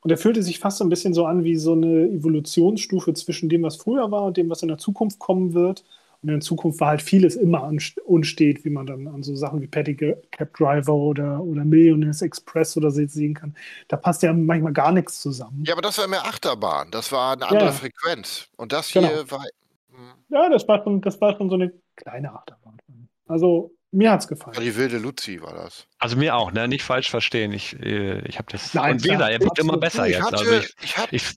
Und 0.00 0.10
er 0.10 0.18
fühlte 0.18 0.42
sich 0.42 0.58
fast 0.58 0.78
so 0.78 0.84
ein 0.84 0.90
bisschen 0.90 1.14
so 1.14 1.26
an 1.26 1.44
wie 1.44 1.56
so 1.56 1.72
eine 1.72 2.08
Evolutionsstufe 2.08 3.14
zwischen 3.14 3.48
dem, 3.48 3.62
was 3.62 3.76
früher 3.76 4.10
war 4.10 4.24
und 4.24 4.36
dem, 4.36 4.50
was 4.50 4.62
in 4.62 4.68
der 4.68 4.78
Zukunft 4.78 5.18
kommen 5.18 5.54
wird. 5.54 5.84
Und 6.22 6.28
in 6.28 6.34
der 6.36 6.40
Zukunft 6.40 6.80
war 6.80 6.88
halt 6.90 7.02
vieles 7.02 7.36
immer 7.36 7.70
unstet, 8.06 8.64
wie 8.64 8.70
man 8.70 8.86
dann 8.86 9.08
an 9.08 9.22
so 9.22 9.34
Sachen 9.36 9.60
wie 9.62 9.66
Pedicab 9.68 10.54
Driver 10.54 10.94
oder, 10.94 11.40
oder 11.42 11.64
Millionaires 11.64 12.22
Express 12.22 12.76
oder 12.76 12.90
so 12.90 13.06
sehen 13.06 13.34
kann. 13.34 13.54
Da 13.88 13.96
passt 13.96 14.22
ja 14.22 14.32
manchmal 14.32 14.72
gar 14.72 14.92
nichts 14.92 15.20
zusammen. 15.20 15.66
Ja, 15.66 15.74
aber 15.74 15.82
das 15.82 15.98
war 15.98 16.08
mehr 16.08 16.24
Achterbahn. 16.26 16.90
Das 16.90 17.12
war 17.12 17.32
eine 17.34 17.46
andere 17.46 17.70
Ja. 17.70 17.72
Frequenz. 17.72 18.48
Und 18.56 18.72
das 18.72 18.88
Genau. 18.90 19.20
hier 19.20 19.30
war. 19.30 19.44
hm, 19.90 20.14
Ja, 20.28 20.48
das 20.48 20.66
war 20.68 20.82
schon, 20.82 21.00
das 21.00 21.20
war 21.20 21.36
schon 21.36 21.48
so 21.48 21.54
eine 21.56 21.72
kleine 21.96 22.32
Achterbahn. 22.32 22.78
Also 23.26 23.74
mir 23.90 24.10
hat's 24.10 24.26
gefallen. 24.26 24.58
Die 24.60 24.74
wilde 24.74 24.98
Luzi 24.98 25.40
war 25.42 25.54
das. 25.54 25.86
Also 25.98 26.16
mir 26.16 26.34
auch, 26.36 26.52
ne? 26.52 26.66
Nicht 26.66 26.82
falsch 26.82 27.10
verstehen. 27.10 27.52
Ich, 27.52 27.78
äh, 27.80 28.20
ich 28.26 28.38
habe 28.38 28.50
das. 28.50 28.72
Nein, 28.74 28.94
und 28.94 29.04
wie 29.04 29.08
gesagt, 29.08 29.30
er 29.30 29.40
wird 29.40 29.58
immer 29.58 29.76
besser 29.76 30.06
ich 30.06 30.14
jetzt. 30.14 30.24
hatte, 30.24 30.36
Also 30.38 30.52
ich, 30.52 30.74
ich, 30.82 30.96
hatte, 30.96 31.16
ich 31.16 31.34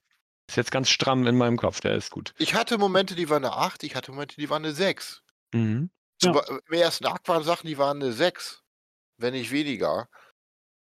ist 0.48 0.58
jetzt 0.58 0.72
ganz 0.72 0.90
stramm 0.90 1.26
in 1.28 1.38
meinem 1.38 1.58
Kopf. 1.58 1.82
Der 1.82 1.96
ist 1.96 2.12
gut. 2.12 2.34
ich 2.38 2.54
hatte 2.54 2.78
Momente, 2.78 3.16
die 3.16 3.30
waren 3.30 3.44
eine 3.44 3.56
8, 3.56 3.84
ich 3.84 3.96
hatte 3.96 4.12
Momente, 4.12 4.36
die 4.36 4.50
waren 4.50 4.64
eine 4.64 4.74
6. 4.74 5.24
Mhm. 5.54 5.90
Ja. 6.22 6.42
Im 6.68 6.74
ersten 6.74 7.06
Akt 7.08 7.28
waren 7.28 7.44
Sachen, 7.44 7.68
die 7.68 7.78
waren 7.78 8.02
eine 8.02 8.14
6, 8.14 8.64
wenn 9.18 9.34
nicht 9.34 9.52
weniger. 9.52 10.08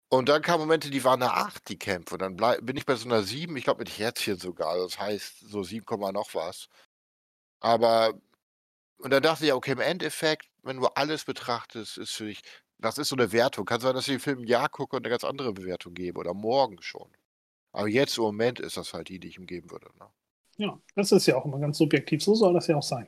Und 0.09 0.27
dann 0.27 0.41
kamen 0.41 0.61
Momente, 0.61 0.89
die 0.89 1.03
waren 1.03 1.21
eine 1.21 1.33
8, 1.33 1.69
die 1.69 1.79
Kämpfe. 1.79 2.15
Und 2.15 2.21
dann 2.21 2.35
bleib, 2.35 2.65
bin 2.65 2.75
ich 2.75 2.85
bei 2.85 2.95
so 2.95 3.07
einer 3.07 3.23
7, 3.23 3.55
ich 3.55 3.63
glaube 3.63 3.79
mit 3.79 3.97
Herzchen 3.97 4.37
sogar. 4.37 4.77
Das 4.77 4.99
heißt 4.99 5.39
so 5.39 5.63
7, 5.63 5.85
Komma 5.85 6.11
noch 6.11 6.33
was. 6.33 6.67
Aber, 7.61 8.13
und 9.01 9.11
dann 9.11 9.21
dachte 9.23 9.43
ich, 9.43 9.49
ja, 9.49 9.55
okay, 9.55 9.71
im 9.71 9.79
Endeffekt, 9.79 10.47
wenn 10.63 10.77
du 10.77 10.85
alles 10.87 11.25
betrachtest, 11.25 11.97
ist 11.97 12.11
für 12.11 12.25
dich, 12.25 12.41
das 12.79 12.97
ist 12.97 13.09
so 13.09 13.15
eine 13.15 13.31
Wertung. 13.31 13.65
Kann 13.65 13.79
sein, 13.79 13.93
dass 13.93 14.07
ich 14.07 14.13
den 14.15 14.19
Film 14.19 14.39
ein 14.39 14.47
Jahr 14.47 14.69
gucke 14.69 14.95
und 14.95 15.03
eine 15.05 15.09
ganz 15.11 15.23
andere 15.23 15.53
Bewertung 15.53 15.93
gebe 15.93 16.19
oder 16.19 16.33
morgen 16.33 16.81
schon. 16.81 17.09
Aber 17.73 17.87
jetzt 17.87 18.17
im 18.17 18.23
Moment 18.23 18.59
ist 18.59 18.77
das 18.77 18.93
halt 18.93 19.09
die, 19.09 19.19
die 19.19 19.27
ich 19.29 19.37
ihm 19.37 19.45
geben 19.45 19.69
würde. 19.71 19.87
Ne? 19.99 20.05
Ja, 20.57 20.79
das 20.95 21.11
ist 21.11 21.25
ja 21.27 21.35
auch 21.35 21.45
immer 21.45 21.59
ganz 21.59 21.77
subjektiv. 21.77 22.23
So 22.23 22.35
soll 22.35 22.53
das 22.53 22.67
ja 22.67 22.75
auch 22.77 22.83
sein. 22.83 23.07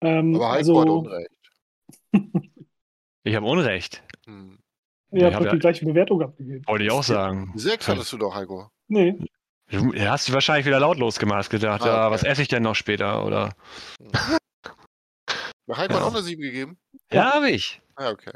Ähm, 0.00 0.34
Aber 0.34 0.50
Heiko 0.50 0.80
hat 0.80 0.88
also, 0.88 0.98
Unrecht. 0.98 1.30
Ich 3.24 3.34
habe 3.34 3.46
Unrecht. 3.46 4.02
Hm. 4.26 4.58
ihr 5.12 5.18
Ich 5.18 5.24
habt 5.24 5.34
hab 5.34 5.40
doch 5.40 5.46
ja- 5.46 5.52
die 5.52 5.58
gleiche 5.58 5.84
Bewertung 5.84 6.22
abgegeben. 6.22 6.64
Wollte 6.66 6.84
ich 6.84 6.90
auch 6.92 7.02
sagen. 7.02 7.52
Sechs 7.56 7.88
hattest 7.88 8.12
du 8.12 8.18
doch, 8.18 8.34
Heiko. 8.34 8.70
Nee, 8.88 9.18
Du 9.68 9.92
hast 9.96 10.28
dich 10.28 10.32
wahrscheinlich 10.34 10.64
wieder 10.64 10.78
lautlos 10.78 11.18
gemacht, 11.18 11.38
hast 11.38 11.50
gedacht, 11.50 11.82
Ah, 11.82 11.86
ja, 11.86 12.06
okay. 12.06 12.14
was 12.14 12.22
esse 12.22 12.40
ich 12.42 12.46
denn 12.48 12.62
noch 12.62 12.76
später? 12.76 13.26
Oder. 13.26 13.52
Heiko 15.68 15.94
hat 15.94 16.00
Ja. 16.00 16.06
auch 16.06 16.14
eine 16.14 16.22
7 16.22 16.40
gegeben? 16.42 16.78
Ja, 17.10 17.34
habe 17.34 17.50
ich. 17.50 17.80
Ja, 17.98 18.10
okay. 18.10 18.32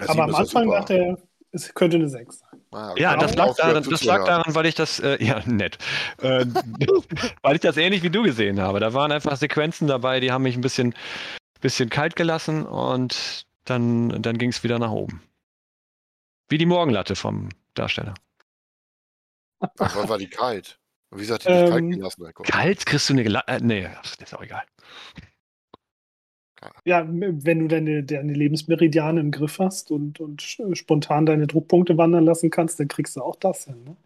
Ja, 0.00 0.08
aber 0.08 0.24
am 0.24 0.34
Anfang 0.34 0.64
super. 0.64 0.78
dachte 0.78 0.94
er, 0.94 1.18
es 1.52 1.74
könnte 1.74 1.96
eine 1.96 2.08
6 2.08 2.38
sein. 2.38 2.60
Ah, 2.70 2.92
okay. 2.92 3.02
Ja, 3.02 3.16
das 3.16 3.34
lag, 3.34 3.54
daran, 3.56 3.82
das 3.82 4.04
lag 4.04 4.24
daran, 4.24 4.54
weil 4.54 4.66
ich 4.66 4.74
das, 4.74 5.00
äh, 5.00 5.22
ja, 5.24 5.42
nett, 5.46 5.78
äh, 6.18 6.46
weil 7.42 7.54
ich 7.56 7.60
das 7.60 7.76
ähnlich 7.76 8.02
wie 8.02 8.10
du 8.10 8.22
gesehen 8.22 8.60
habe. 8.60 8.80
Da 8.80 8.94
waren 8.94 9.12
einfach 9.12 9.36
Sequenzen 9.36 9.86
dabei, 9.88 10.20
die 10.20 10.32
haben 10.32 10.42
mich 10.42 10.56
ein 10.56 10.62
bisschen, 10.62 10.94
bisschen 11.60 11.90
kalt 11.90 12.16
gelassen 12.16 12.64
und 12.64 13.46
dann, 13.64 14.22
dann 14.22 14.38
ging 14.38 14.50
es 14.50 14.64
wieder 14.64 14.78
nach 14.78 14.90
oben. 14.90 15.22
Wie 16.48 16.58
die 16.58 16.66
Morgenlatte 16.66 17.14
vom 17.16 17.50
Darsteller. 17.74 18.14
Ach, 19.60 19.94
wann 19.94 20.08
war 20.08 20.18
die 20.18 20.28
kalt? 20.28 20.78
Und 21.12 21.20
Wieso 21.20 21.34
hat 21.34 21.44
die 21.44 21.48
dich 21.48 21.64
kalt 21.64 21.84
Ähm, 21.84 21.92
gelassen, 21.92 22.26
Heiko? 22.26 22.50
Kalt 22.50 22.86
kriegst 22.86 23.08
du 23.08 23.14
eine, 23.14 23.22
Gela 23.22 23.44
äh, 23.46 23.60
nee, 23.60 23.86
ach, 23.86 24.16
das 24.16 24.30
ist 24.32 24.34
auch 24.34 24.42
egal. 24.42 24.64
Ja, 26.84 27.04
wenn 27.08 27.58
du 27.60 27.68
deine, 27.68 28.02
deine 28.04 28.32
Lebensmeridiane 28.34 29.20
im 29.20 29.30
Griff 29.30 29.58
hast 29.58 29.90
und, 29.90 30.20
und 30.20 30.42
sch- 30.42 30.74
spontan 30.76 31.26
deine 31.26 31.46
Druckpunkte 31.46 31.96
wandern 31.98 32.24
lassen 32.24 32.50
kannst, 32.50 32.78
dann 32.80 32.88
kriegst 32.88 33.16
du 33.16 33.22
auch 33.22 33.36
das 33.36 33.64
hin. 33.66 33.84
Ne? 33.84 33.96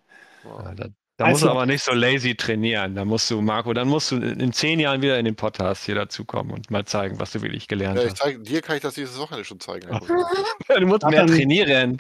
Ja. 0.45 0.51
Ja, 0.65 0.75
da 0.75 0.89
da 1.19 1.25
Weiß 1.25 1.31
musst 1.33 1.43
du 1.43 1.47
noch. 1.47 1.55
aber 1.55 1.67
nicht 1.67 1.83
so 1.83 1.93
lazy 1.93 2.35
trainieren. 2.35 2.95
Da 2.95 3.05
musst 3.05 3.31
du, 3.31 3.41
Marco, 3.41 3.73
dann 3.73 3.89
musst 3.89 4.11
du 4.11 4.17
in 4.17 4.53
zehn 4.53 4.79
Jahren 4.81 5.01
wieder 5.03 5.19
in 5.19 5.25
den 5.25 5.37
Podcast 5.37 5.85
hier 5.85 5.95
dazukommen 5.95 6.53
und 6.53 6.71
mal 6.71 6.85
zeigen, 6.85 7.19
was 7.19 7.33
du 7.33 7.41
wirklich 7.43 7.69
gelernt 7.69 7.97
Ja, 7.99 8.05
ich 8.05 8.11
hast. 8.11 8.19
zeig, 8.19 8.45
dir 8.45 8.61
kann 8.61 8.77
ich 8.77 8.83
das 8.83 8.95
dieses 8.95 9.19
Wochenende 9.19 9.45
schon 9.45 9.61
zeigen. 9.61 9.89
Du 10.69 10.87
musst 10.87 11.05
Ach, 11.05 11.11
mehr 11.11 11.21
dann- 11.25 11.35
trainieren. 11.35 11.99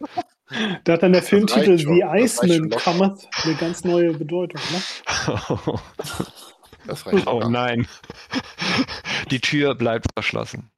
Da 0.84 0.92
hat 0.92 1.02
dann 1.02 1.12
der 1.12 1.22
Filmtitel 1.24 1.70
reicht 1.72 1.82
schon, 1.82 1.94
The 1.96 2.00
das 2.02 2.42
Iceman. 2.42 2.70
Cometh 2.70 3.28
eine 3.42 3.54
ganz 3.56 3.82
neue 3.84 4.12
Bedeutung. 4.12 4.60
Ne? 4.70 5.78
Das 6.86 7.04
reicht 7.06 7.26
Oh 7.26 7.40
nein. 7.48 7.88
Die 9.32 9.40
Tür 9.40 9.74
bleibt 9.74 10.06
verschlossen. 10.14 10.70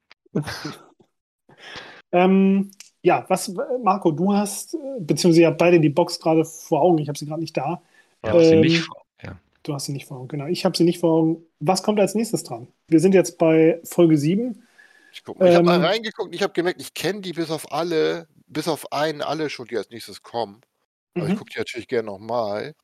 Ähm, 2.11 2.71
ja, 3.03 3.25
was, 3.29 3.53
Marco, 3.83 4.11
du 4.11 4.33
hast, 4.33 4.73
äh, 4.73 4.77
beziehungsweise 4.99 5.41
ihr 5.41 5.47
habt 5.47 5.57
beide 5.59 5.79
die 5.79 5.89
Box 5.89 6.19
gerade 6.19 6.43
vor 6.45 6.81
Augen, 6.81 6.97
ich 6.97 7.07
habe 7.07 7.17
sie 7.17 7.25
gerade 7.27 7.41
nicht 7.41 7.55
da. 7.55 7.81
Ich 8.23 8.29
habe 8.29 8.43
sie 8.43 8.55
Ähm, 8.55 8.61
nicht 8.61 8.81
vor. 8.81 9.05
Ja. 9.23 9.39
Du 9.63 9.73
hast 9.73 9.85
sie 9.85 9.91
nicht 9.93 10.05
vor 10.07 10.17
Augen, 10.17 10.27
genau. 10.29 10.47
Ich 10.47 10.65
habe 10.65 10.77
sie 10.77 10.83
nicht 10.83 10.99
vor 10.99 11.11
Augen. 11.11 11.43
Was 11.59 11.83
kommt 11.83 11.99
als 11.99 12.15
nächstes 12.15 12.43
dran? 12.43 12.67
Wir 12.87 12.99
sind 12.99 13.13
jetzt 13.13 13.37
bei 13.37 13.79
Folge 13.83 14.17
7. 14.17 14.67
Ich, 15.11 15.25
mal. 15.25 15.47
ich 15.47 15.55
habe 15.55 15.65
mal 15.65 15.75
Ähm, 15.75 15.83
reingeguckt, 15.83 16.33
ich 16.35 16.41
habe 16.43 16.53
gemerkt, 16.53 16.81
ich 16.81 16.93
kenne 16.93 17.21
die 17.21 17.33
bis 17.33 17.51
auf 17.51 17.71
alle, 17.71 18.27
bis 18.47 18.67
auf 18.67 18.91
einen 18.91 19.21
alle 19.21 19.49
schon, 19.49 19.67
die 19.67 19.77
als 19.77 19.89
nächstes 19.89 20.21
kommen. 20.21 20.61
Aber 21.17 21.27
ich 21.27 21.33
Mhm. 21.33 21.37
gucke 21.37 21.51
die 21.53 21.59
natürlich 21.59 21.87
gerne 21.87 22.07
nochmal. 22.07 22.75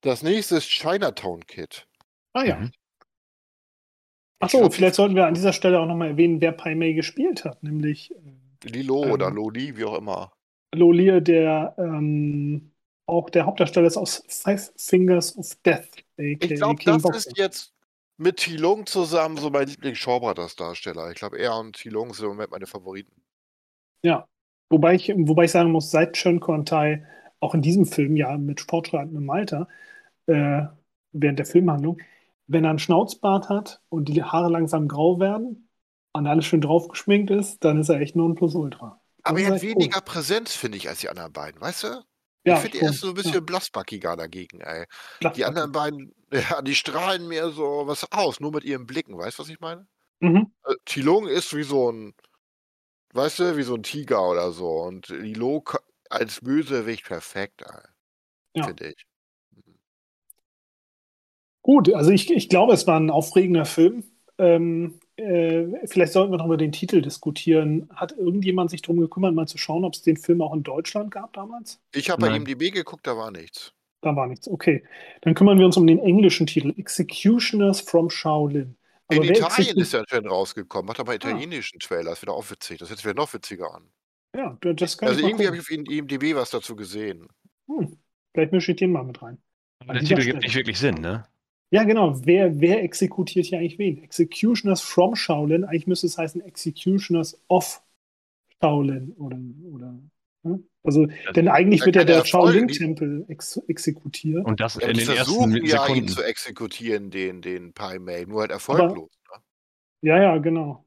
Das 0.00 0.22
nächste 0.22 0.56
ist 0.56 0.70
Chinatown 0.70 1.46
Kid. 1.46 1.86
Ah 2.34 2.44
ja. 2.44 2.56
Mhm. 2.56 2.72
Achso, 4.38 4.66
Ich 4.66 4.74
vielleicht 4.74 4.94
sollten 4.94 5.14
wir 5.14 5.26
an 5.26 5.34
dieser 5.34 5.52
Stelle 5.52 5.80
auch 5.80 5.86
nochmal 5.86 6.08
erwähnen, 6.08 6.40
wer 6.40 6.52
Pai 6.52 6.74
Mei 6.74 6.92
gespielt 6.92 7.44
hat, 7.44 7.62
nämlich 7.62 8.14
Lilo 8.64 9.04
Ähm, 9.04 9.10
oder 9.12 9.30
Loli, 9.30 9.76
wie 9.78 9.84
auch 9.84 9.96
immer. 9.96 10.32
Lolier, 10.74 11.20
der 11.20 11.74
ähm, 11.78 12.72
auch 13.06 13.30
der 13.30 13.46
Hauptdarsteller 13.46 13.86
ist 13.86 13.96
aus 13.96 14.24
Five 14.28 14.72
Fingers 14.76 15.36
of 15.36 15.54
Death. 15.64 15.88
Ich 16.38 16.54
glaube, 16.54 16.82
das 16.84 17.02
Boxer. 17.02 17.30
ist 17.30 17.36
jetzt 17.38 17.72
mit 18.18 18.38
Tilong 18.38 18.86
zusammen 18.86 19.36
so 19.36 19.50
mein 19.50 19.68
Lieblings-Shaw 19.68 20.20
Brothers 20.20 20.56
Darsteller. 20.56 21.10
Ich 21.10 21.16
glaube, 21.18 21.38
er 21.38 21.56
und 21.56 21.76
Tilong 21.76 22.14
sind 22.14 22.24
im 22.24 22.30
Moment 22.32 22.50
meine 22.50 22.66
Favoriten. 22.66 23.22
Ja, 24.02 24.28
wobei 24.70 24.94
ich, 24.94 25.08
wobei 25.16 25.44
ich 25.44 25.50
sagen 25.50 25.72
muss, 25.72 25.90
seit 25.90 26.14
Chen 26.14 26.40
Kontai 26.40 27.04
auch 27.40 27.54
in 27.54 27.62
diesem 27.62 27.86
Film 27.86 28.16
ja 28.16 28.36
mit 28.38 28.60
sportschreitendem 28.60 29.28
Alter 29.30 29.68
äh, 30.26 30.64
während 31.12 31.38
der 31.38 31.46
Filmhandlung 31.46 31.98
wenn 32.48 32.64
er 32.64 32.70
einen 32.70 32.78
Schnauzbart 32.80 33.48
hat 33.50 33.82
und 33.90 34.06
die 34.08 34.22
Haare 34.24 34.50
langsam 34.50 34.88
grau 34.88 35.20
werden 35.20 35.68
und 36.14 36.26
alles 36.28 36.46
schön 36.46 36.62
draufgeschminkt 36.62 37.30
ist, 37.30 37.64
dann 37.64 37.80
ist 37.80 37.90
er 37.90 38.00
echt 38.00 38.16
nur 38.16 38.28
ein 38.28 38.36
Plus-Ultra. 38.36 39.00
Aber 39.22 39.40
Das 39.40 39.42
er 39.42 39.52
hat 39.52 39.60
weniger 39.60 40.00
Präsenz, 40.00 40.54
finde 40.54 40.78
ich, 40.78 40.88
als 40.88 41.00
die 41.00 41.08
anderen 41.10 41.32
beiden, 41.32 41.60
weißt 41.60 41.82
du? 41.84 42.02
Ja, 42.46 42.54
ich 42.54 42.60
finde, 42.60 42.78
er 42.78 42.90
ist 42.90 43.00
so 43.00 43.08
ein 43.08 43.14
bisschen 43.14 43.34
ja. 43.34 43.40
blassbackiger 43.40 44.16
dagegen, 44.16 44.60
ey. 44.60 44.86
Die 45.34 45.44
anderen 45.44 45.72
beiden, 45.72 46.14
ja, 46.32 46.62
die 46.62 46.76
strahlen 46.76 47.26
mir 47.26 47.50
so 47.50 47.82
was 47.86 48.10
aus, 48.12 48.38
nur 48.38 48.52
mit 48.52 48.62
ihren 48.62 48.86
Blicken, 48.86 49.18
weißt 49.18 49.38
du, 49.38 49.42
was 49.42 49.48
ich 49.48 49.58
meine? 49.58 49.88
Mhm. 50.20 50.52
Äh, 50.64 50.74
Tilung 50.84 51.26
ist 51.26 51.56
wie 51.56 51.64
so 51.64 51.90
ein, 51.90 52.14
weißt 53.14 53.40
du, 53.40 53.56
wie 53.56 53.64
so 53.64 53.74
ein 53.74 53.82
Tiger 53.82 54.28
oder 54.28 54.52
so. 54.52 54.68
Und 54.68 55.08
Lilo 55.08 55.64
als 56.08 56.40
Bösewicht 56.40 57.04
perfekt, 57.04 57.62
ey, 57.62 57.80
Ja. 58.54 58.66
finde 58.66 58.90
ich. 58.90 59.06
Gut, 61.62 61.92
also 61.92 62.12
ich, 62.12 62.30
ich 62.30 62.48
glaube, 62.48 62.74
es 62.74 62.86
war 62.86 63.00
ein 63.00 63.10
aufregender 63.10 63.64
Film. 63.64 64.04
Ähm, 64.38 65.00
äh, 65.16 65.86
vielleicht 65.86 66.12
sollten 66.12 66.32
wir 66.32 66.38
noch 66.38 66.46
über 66.46 66.56
den 66.56 66.72
Titel 66.72 67.02
diskutieren. 67.02 67.88
Hat 67.94 68.12
irgendjemand 68.12 68.70
sich 68.70 68.82
darum 68.82 69.00
gekümmert, 69.00 69.34
mal 69.34 69.46
zu 69.48 69.58
schauen, 69.58 69.84
ob 69.84 69.94
es 69.94 70.02
den 70.02 70.16
Film 70.16 70.42
auch 70.42 70.54
in 70.54 70.62
Deutschland 70.62 71.10
gab 71.10 71.32
damals? 71.32 71.80
Ich 71.92 72.10
habe 72.10 72.26
bei. 72.26 72.36
IMDb 72.36 72.72
geguckt, 72.72 73.06
da 73.06 73.16
war 73.16 73.30
nichts. 73.30 73.72
Da 74.02 74.14
war 74.14 74.26
nichts. 74.26 74.48
Okay. 74.48 74.84
Dann 75.22 75.34
kümmern 75.34 75.58
wir 75.58 75.66
uns 75.66 75.76
um 75.76 75.86
den 75.86 75.98
englischen 75.98 76.46
Titel. 76.46 76.72
Executioners 76.76 77.80
from 77.80 78.10
Shaolin. 78.10 78.76
In 79.08 79.22
wer 79.22 79.30
Italien 79.36 79.78
ist 79.78 79.92
der 79.92 80.04
Trend 80.04 80.28
rausgekommen, 80.28 80.86
macht 80.86 81.00
aber 81.00 81.12
Ah. 81.12 81.16
italienischen 81.16 81.78
Trailer, 81.78 82.12
ist 82.12 82.22
wieder 82.22 82.34
auch 82.34 82.50
witzig. 82.50 82.78
Das 82.78 82.88
hört 82.90 82.98
sich 82.98 83.06
wieder 83.06 83.14
noch 83.14 83.32
witziger 83.32 83.72
an. 83.74 83.84
Ja, 84.34 84.58
das 84.60 84.98
kann 84.98 85.08
Also 85.08 85.20
ich 85.20 85.26
irgendwie 85.26 85.46
habe 85.46 85.56
ich 85.56 85.62
auf 85.62 85.70
IMDb 85.70 86.34
was 86.34 86.50
dazu 86.50 86.76
gesehen. 86.76 87.28
Hm. 87.68 87.96
Vielleicht 88.34 88.52
mische 88.52 88.72
ich 88.72 88.76
den 88.78 88.92
mal 88.92 89.04
mit 89.04 89.22
rein. 89.22 89.38
Aber 89.80 89.90
An 89.92 89.96
der 89.98 90.04
Titel 90.04 90.24
gibt 90.24 90.42
nicht 90.42 90.54
wirklich 90.54 90.78
Sinn, 90.78 90.96
ne? 90.96 91.26
Ja, 91.70 91.84
genau. 91.84 92.24
Wer, 92.24 92.60
wer 92.60 92.82
exekutiert 92.82 93.46
hier 93.46 93.58
eigentlich 93.58 93.78
wen? 93.78 94.02
Executioners 94.02 94.80
from 94.80 95.16
Shaolin. 95.16 95.64
Eigentlich 95.64 95.86
müsste 95.86 96.06
es 96.06 96.16
heißen 96.16 96.40
Executioners 96.42 97.40
of 97.48 97.82
Shaolin 98.60 99.12
oder, 99.18 99.38
oder 99.72 99.94
ne? 100.42 100.62
also, 100.84 101.06
denn 101.34 101.48
eigentlich 101.48 101.84
wird 101.84 101.96
ja 101.96 102.02
er 102.02 102.06
der 102.06 102.24
Shaolin-Tempel 102.24 103.26
ex 103.28 103.56
exekutiert. 103.66 104.44
Und 104.46 104.60
das 104.60 104.76
Ja, 104.76 104.88
in 104.88 104.96
den 104.96 105.08
ersten 105.08 105.16
versuchen 105.16 105.52
ja, 105.52 105.58
ihn 105.60 105.68
Sekunden. 105.68 106.08
zu 106.08 106.22
exekutieren, 106.22 107.10
den, 107.10 107.42
den 107.42 107.72
Pai 107.72 107.98
Mei, 107.98 108.24
nur 108.26 108.42
halt 108.42 108.52
erfolglos. 108.52 109.10
ne? 109.32 109.42
Ja, 110.02 110.22
ja, 110.22 110.38
genau. 110.38 110.84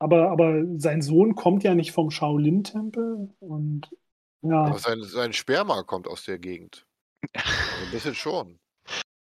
Aber, 0.00 0.30
aber 0.30 0.64
sein 0.78 1.00
Sohn 1.00 1.36
kommt 1.36 1.62
ja 1.62 1.76
nicht 1.76 1.92
vom 1.92 2.10
Shaolin-Tempel 2.10 3.30
und 3.38 3.88
ja, 4.42 4.64
Aber 4.64 4.78
sein, 4.78 5.00
sein 5.04 5.32
Sperma 5.32 5.84
kommt 5.84 6.08
aus 6.08 6.24
der 6.24 6.40
Gegend. 6.40 6.84
Also 7.32 7.84
ein 7.84 7.90
bisschen 7.92 8.14
schon. 8.16 8.58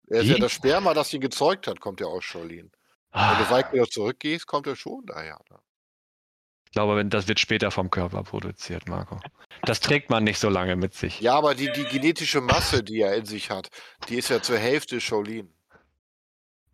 Er 0.10 0.22
ist 0.22 0.28
ja 0.30 0.38
das 0.38 0.52
Sperma, 0.52 0.94
das 0.94 1.14
ihn 1.14 1.22
gezeugt 1.22 1.68
hat, 1.68 1.80
kommt 1.80 2.00
ja 2.00 2.08
aus 2.08 2.24
Shaolin. 2.24 2.72
Wenn 3.12 3.22
Ah, 3.22 3.44
du 3.44 3.50
weit 3.52 3.72
wieder 3.74 3.88
zurückgehst, 3.88 4.46
kommt 4.48 4.68
er 4.68 4.76
schon 4.76 5.06
daher. 5.06 5.40
ne? 5.50 5.58
Ich 6.66 6.72
glaube, 6.72 6.96
wenn- 6.96 7.10
das 7.10 7.28
wird 7.28 7.40
später 7.40 7.72
vom 7.72 7.90
Körper 7.90 8.24
produziert, 8.24 8.88
Marco. 8.88 9.20
Das 9.64 9.80
trägt 9.80 10.10
man 10.12 10.24
nicht 10.24 10.38
so 10.40 10.50
lange 10.50 10.76
mit 10.76 10.94
sich. 10.94 11.20
Ja, 11.20 11.34
aber 11.36 11.56
die, 11.56 11.72
die 11.72 11.86
genetische 11.86 12.42
Masse, 12.42 12.84
die 12.84 13.00
er 13.02 13.16
in 13.16 13.26
sich 13.26 13.50
hat, 13.50 13.70
die 14.08 14.16
ist 14.16 14.30
ja 14.30 14.42
zur 14.42 14.58
Hälfte 14.58 15.02
Shaolin. 15.02 15.52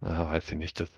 Ah, 0.01 0.29
weiß 0.31 0.51
ich 0.51 0.57
nicht. 0.57 0.79
Das, 0.79 0.89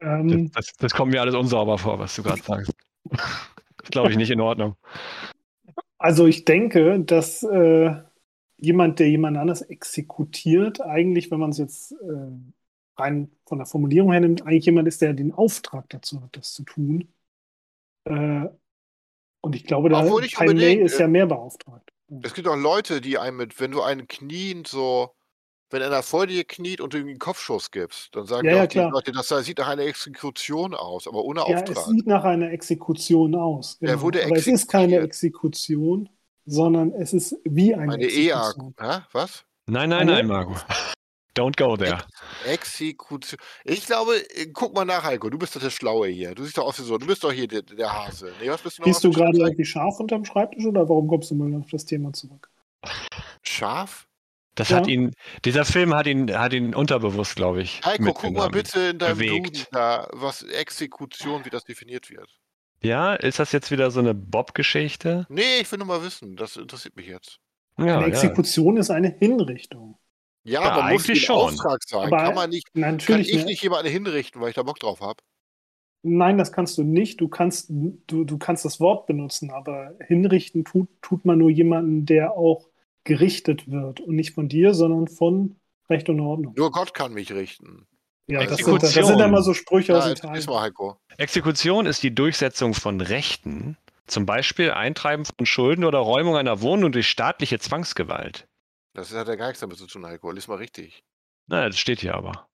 ähm, 0.00 0.50
das, 0.52 0.72
das 0.78 0.92
kommt 0.92 1.12
mir 1.12 1.20
alles 1.20 1.34
unsauber 1.36 1.78
vor, 1.78 1.98
was 2.00 2.14
du 2.16 2.22
gerade 2.24 2.42
sagst. 2.42 2.72
Das 3.10 3.90
glaube 3.90 4.10
ich 4.10 4.16
nicht 4.16 4.30
in 4.30 4.40
Ordnung. 4.40 4.76
Also 5.98 6.26
ich 6.26 6.44
denke, 6.44 7.00
dass 7.00 7.42
äh, 7.44 8.02
jemand, 8.58 8.98
der 8.98 9.08
jemand 9.08 9.36
anders 9.36 9.62
exekutiert, 9.62 10.80
eigentlich, 10.80 11.30
wenn 11.30 11.40
man 11.40 11.50
es 11.50 11.58
jetzt 11.58 11.92
äh, 11.92 11.96
rein 12.96 13.30
von 13.46 13.58
der 13.58 13.66
Formulierung 13.66 14.12
her 14.12 14.20
nimmt, 14.20 14.42
eigentlich 14.46 14.66
jemand 14.66 14.88
ist, 14.88 15.02
der 15.02 15.12
den 15.14 15.32
Auftrag 15.32 15.88
dazu 15.90 16.22
hat, 16.22 16.36
das 16.36 16.52
zu 16.54 16.62
tun. 16.64 17.08
Äh, 18.04 18.46
und 19.40 19.54
ich 19.54 19.64
glaube, 19.64 19.88
da 19.90 20.00
unbedingt, 20.00 20.82
ist 20.82 20.98
ja 20.98 21.06
mehr 21.08 21.26
beauftragt. 21.26 21.92
Es 22.22 22.34
gibt 22.34 22.48
auch 22.48 22.56
Leute, 22.56 23.00
die 23.00 23.18
einem 23.18 23.36
mit, 23.36 23.60
wenn 23.60 23.70
du 23.70 23.82
einen 23.82 24.08
knien 24.08 24.64
so, 24.64 25.14
wenn 25.70 25.82
einer 25.82 26.02
vor 26.02 26.26
dir 26.26 26.44
kniet 26.44 26.80
und 26.80 26.94
du 26.94 26.98
ihm 26.98 27.08
einen 27.08 27.18
Kopfschuss 27.18 27.70
gibst, 27.70 28.14
dann 28.14 28.26
sagen 28.26 28.46
Ja, 28.48 28.56
ja, 28.58 28.66
die. 28.66 28.78
Leute, 28.78 29.12
das 29.12 29.28
sieht 29.28 29.58
nach 29.58 29.68
einer 29.68 29.82
Exekution 29.82 30.74
aus, 30.74 31.06
aber 31.08 31.24
ohne 31.24 31.40
Ja, 31.40 31.46
es 31.46 31.60
Auftrag. 31.70 31.86
sieht 31.86 32.06
nach 32.06 32.24
einer 32.24 32.50
Exekution 32.52 33.34
aus. 33.34 33.78
Er 33.80 33.88
Genau. 33.92 34.02
wurde 34.02 34.24
Aber 34.24 34.36
es 34.36 34.46
ist 34.46 34.68
keine. 34.68 34.98
Exekution, 35.00 36.08
sondern 36.46 36.92
es 36.92 37.12
ist 37.12 37.36
wie 37.44 37.74
eine, 37.74 37.94
Eine. 37.94 38.04
Exekution. 38.04 38.74
Hä? 38.80 39.00
Was? 39.12 39.44
Nein, 39.66 39.90
nein, 39.90 40.06
nein, 40.06 40.26
Marco. 40.26 40.54
Don't 41.36 41.56
go 41.58 41.76
there. 41.76 41.98
Exekution. 42.46 43.38
Ich 43.64 43.84
glaube, 43.84 44.14
äh, 44.34 44.46
guck 44.54 44.74
mal 44.74 44.86
nach, 44.86 45.04
Heiko. 45.04 45.28
Du 45.28 45.36
bist 45.38 45.54
doch 45.54 45.60
der 45.60 45.68
Schlaue 45.70 46.08
hier. 46.08 46.34
Du 46.34 46.42
siehst 46.44 46.56
doch 46.56 46.64
aus 46.64 46.78
wie 46.78 46.84
so. 46.84 46.96
Du 46.96 47.06
bist 47.06 47.22
doch 47.24 47.32
hier 47.32 47.46
der, 47.46 47.60
der 47.62 47.92
Hase. 47.92 48.32
Nee, 48.40 48.48
was 48.48 48.62
bist 48.62 48.78
du 48.78 48.82
noch? 48.82 48.86
Bist 48.88 49.04
du 49.04 49.10
gerade 49.10 49.36
irgendwie 49.36 49.64
scharf 49.66 50.00
unterm 50.00 50.24
Schreibtisch 50.24 50.64
oder 50.64 50.88
warum 50.88 51.08
kommst 51.08 51.30
du 51.30 51.34
mal 51.34 51.52
auf 51.60 51.68
das 51.70 51.84
Thema 51.84 52.12
zurück? 52.14 52.48
Scharf? 53.42 54.06
Das 54.54 54.70
Ja. 54.70 54.78
hat 54.78 54.86
ihn, 54.86 55.12
dieser 55.44 55.66
Film 55.66 55.92
hat 55.94 56.06
ihn, 56.06 56.34
hat 56.34 56.54
ihn 56.54 56.74
unterbewusst, 56.74 57.36
glaube 57.36 57.60
ich. 57.60 57.82
Heiko, 57.84 58.14
guck 58.14 58.32
mal 58.32 58.48
bitte 58.48 58.80
in 58.80 58.98
deinem 58.98 59.18
bewegt. 59.18 59.46
Duden 59.48 59.66
da, 59.72 60.08
was 60.12 60.42
Exekution, 60.42 61.44
wie 61.44 61.50
das 61.50 61.64
definiert 61.64 62.08
wird. 62.08 62.30
Ja, 62.86 63.14
ist 63.14 63.38
das 63.38 63.52
jetzt 63.52 63.70
wieder 63.70 63.90
so 63.90 64.00
eine 64.00 64.14
Bob-Geschichte? 64.14 65.26
Nee, 65.28 65.60
ich 65.60 65.70
will 65.70 65.78
nur 65.78 65.88
mal 65.88 66.02
wissen. 66.02 66.36
Das 66.36 66.56
interessiert 66.56 66.96
mich 66.96 67.06
jetzt. 67.06 67.38
Ja, 67.78 67.98
Eine 67.98 68.02
ja. 68.02 68.06
Exekution 68.06 68.76
ist 68.76 68.90
eine 68.90 69.08
Hinrichtung. 69.08 69.98
Ja, 70.44 70.62
Ja, 70.62 70.70
aber 70.72 70.92
muss 70.92 71.06
schon. 71.18 71.36
Auftrag 71.36 71.82
sein. 71.84 72.12
Aber 72.12 72.16
kann 72.18 72.34
man 72.34 72.50
nicht, 72.50 72.72
kann 72.72 72.80
Natürlich 72.82 73.28
ich 73.30 73.34
nicht. 73.36 73.46
nicht 73.46 73.62
jemanden 73.62 73.90
hinrichten, 73.90 74.40
weil 74.40 74.50
ich 74.50 74.54
da 74.54 74.62
Bock 74.62 74.78
drauf 74.78 75.00
habe? 75.00 75.22
Nein, 76.02 76.38
das 76.38 76.52
kannst 76.52 76.78
du 76.78 76.84
nicht. 76.84 77.20
Du 77.20 77.28
kannst, 77.28 77.68
du, 77.70 78.24
du 78.24 78.38
kannst 78.38 78.64
das 78.64 78.78
Wort 78.80 79.06
benutzen, 79.06 79.50
aber 79.50 79.94
hinrichten 80.06 80.64
tut, 80.64 80.88
tut 81.02 81.24
man 81.24 81.38
nur 81.38 81.50
jemanden, 81.50 82.06
der 82.06 82.32
auch 82.34 82.68
gerichtet 83.04 83.70
wird. 83.70 84.00
Und 84.00 84.14
nicht 84.14 84.32
von 84.34 84.48
dir, 84.48 84.72
sondern 84.74 85.08
von 85.08 85.56
Recht 85.90 86.08
und 86.08 86.20
Ordnung. 86.20 86.54
Nur 86.56 86.70
Gott 86.70 86.94
kann 86.94 87.12
mich 87.12 87.32
richten. 87.32 87.86
Ja, 88.28 88.44
das 88.44 88.56
sind, 88.58 88.66
das 88.82 88.90
Exekution. 88.90 89.04
sind 89.06 89.20
immer 89.20 89.42
so 89.42 89.54
Sprüche 89.54 89.96
aus 89.96 90.04
Ja, 90.04 90.10
jetzt 90.10 90.18
Italien. 90.20 90.38
ist 90.40 90.46
mal, 90.48 90.60
Heiko. 90.62 90.98
Exekution 91.16 91.86
ist 91.86 92.02
die 92.02 92.14
Durchsetzung 92.14 92.74
von 92.74 93.00
Rechten, 93.00 93.76
zum 94.06 94.26
Beispiel 94.26 94.72
Eintreiben 94.72 95.24
von 95.24 95.46
Schulden 95.46 95.84
oder 95.84 95.98
Räumung 95.98 96.36
einer 96.36 96.60
Wohnung 96.60 96.92
durch 96.92 97.08
staatliche 97.08 97.58
Zwangsgewalt. 97.58 98.48
Das 98.94 99.12
hat 99.14 99.28
ja 99.28 99.34
gar 99.36 99.46
nichts 99.48 99.60
damit 99.60 99.78
zu 99.78 99.86
tun, 99.86 100.04
Heiko. 100.06 100.30
Lies 100.30 100.48
mal 100.48 100.56
richtig. 100.56 101.04
Na, 101.46 101.66
das 101.68 101.78
steht 101.78 102.00
hier 102.00 102.14
aber. 102.14 102.48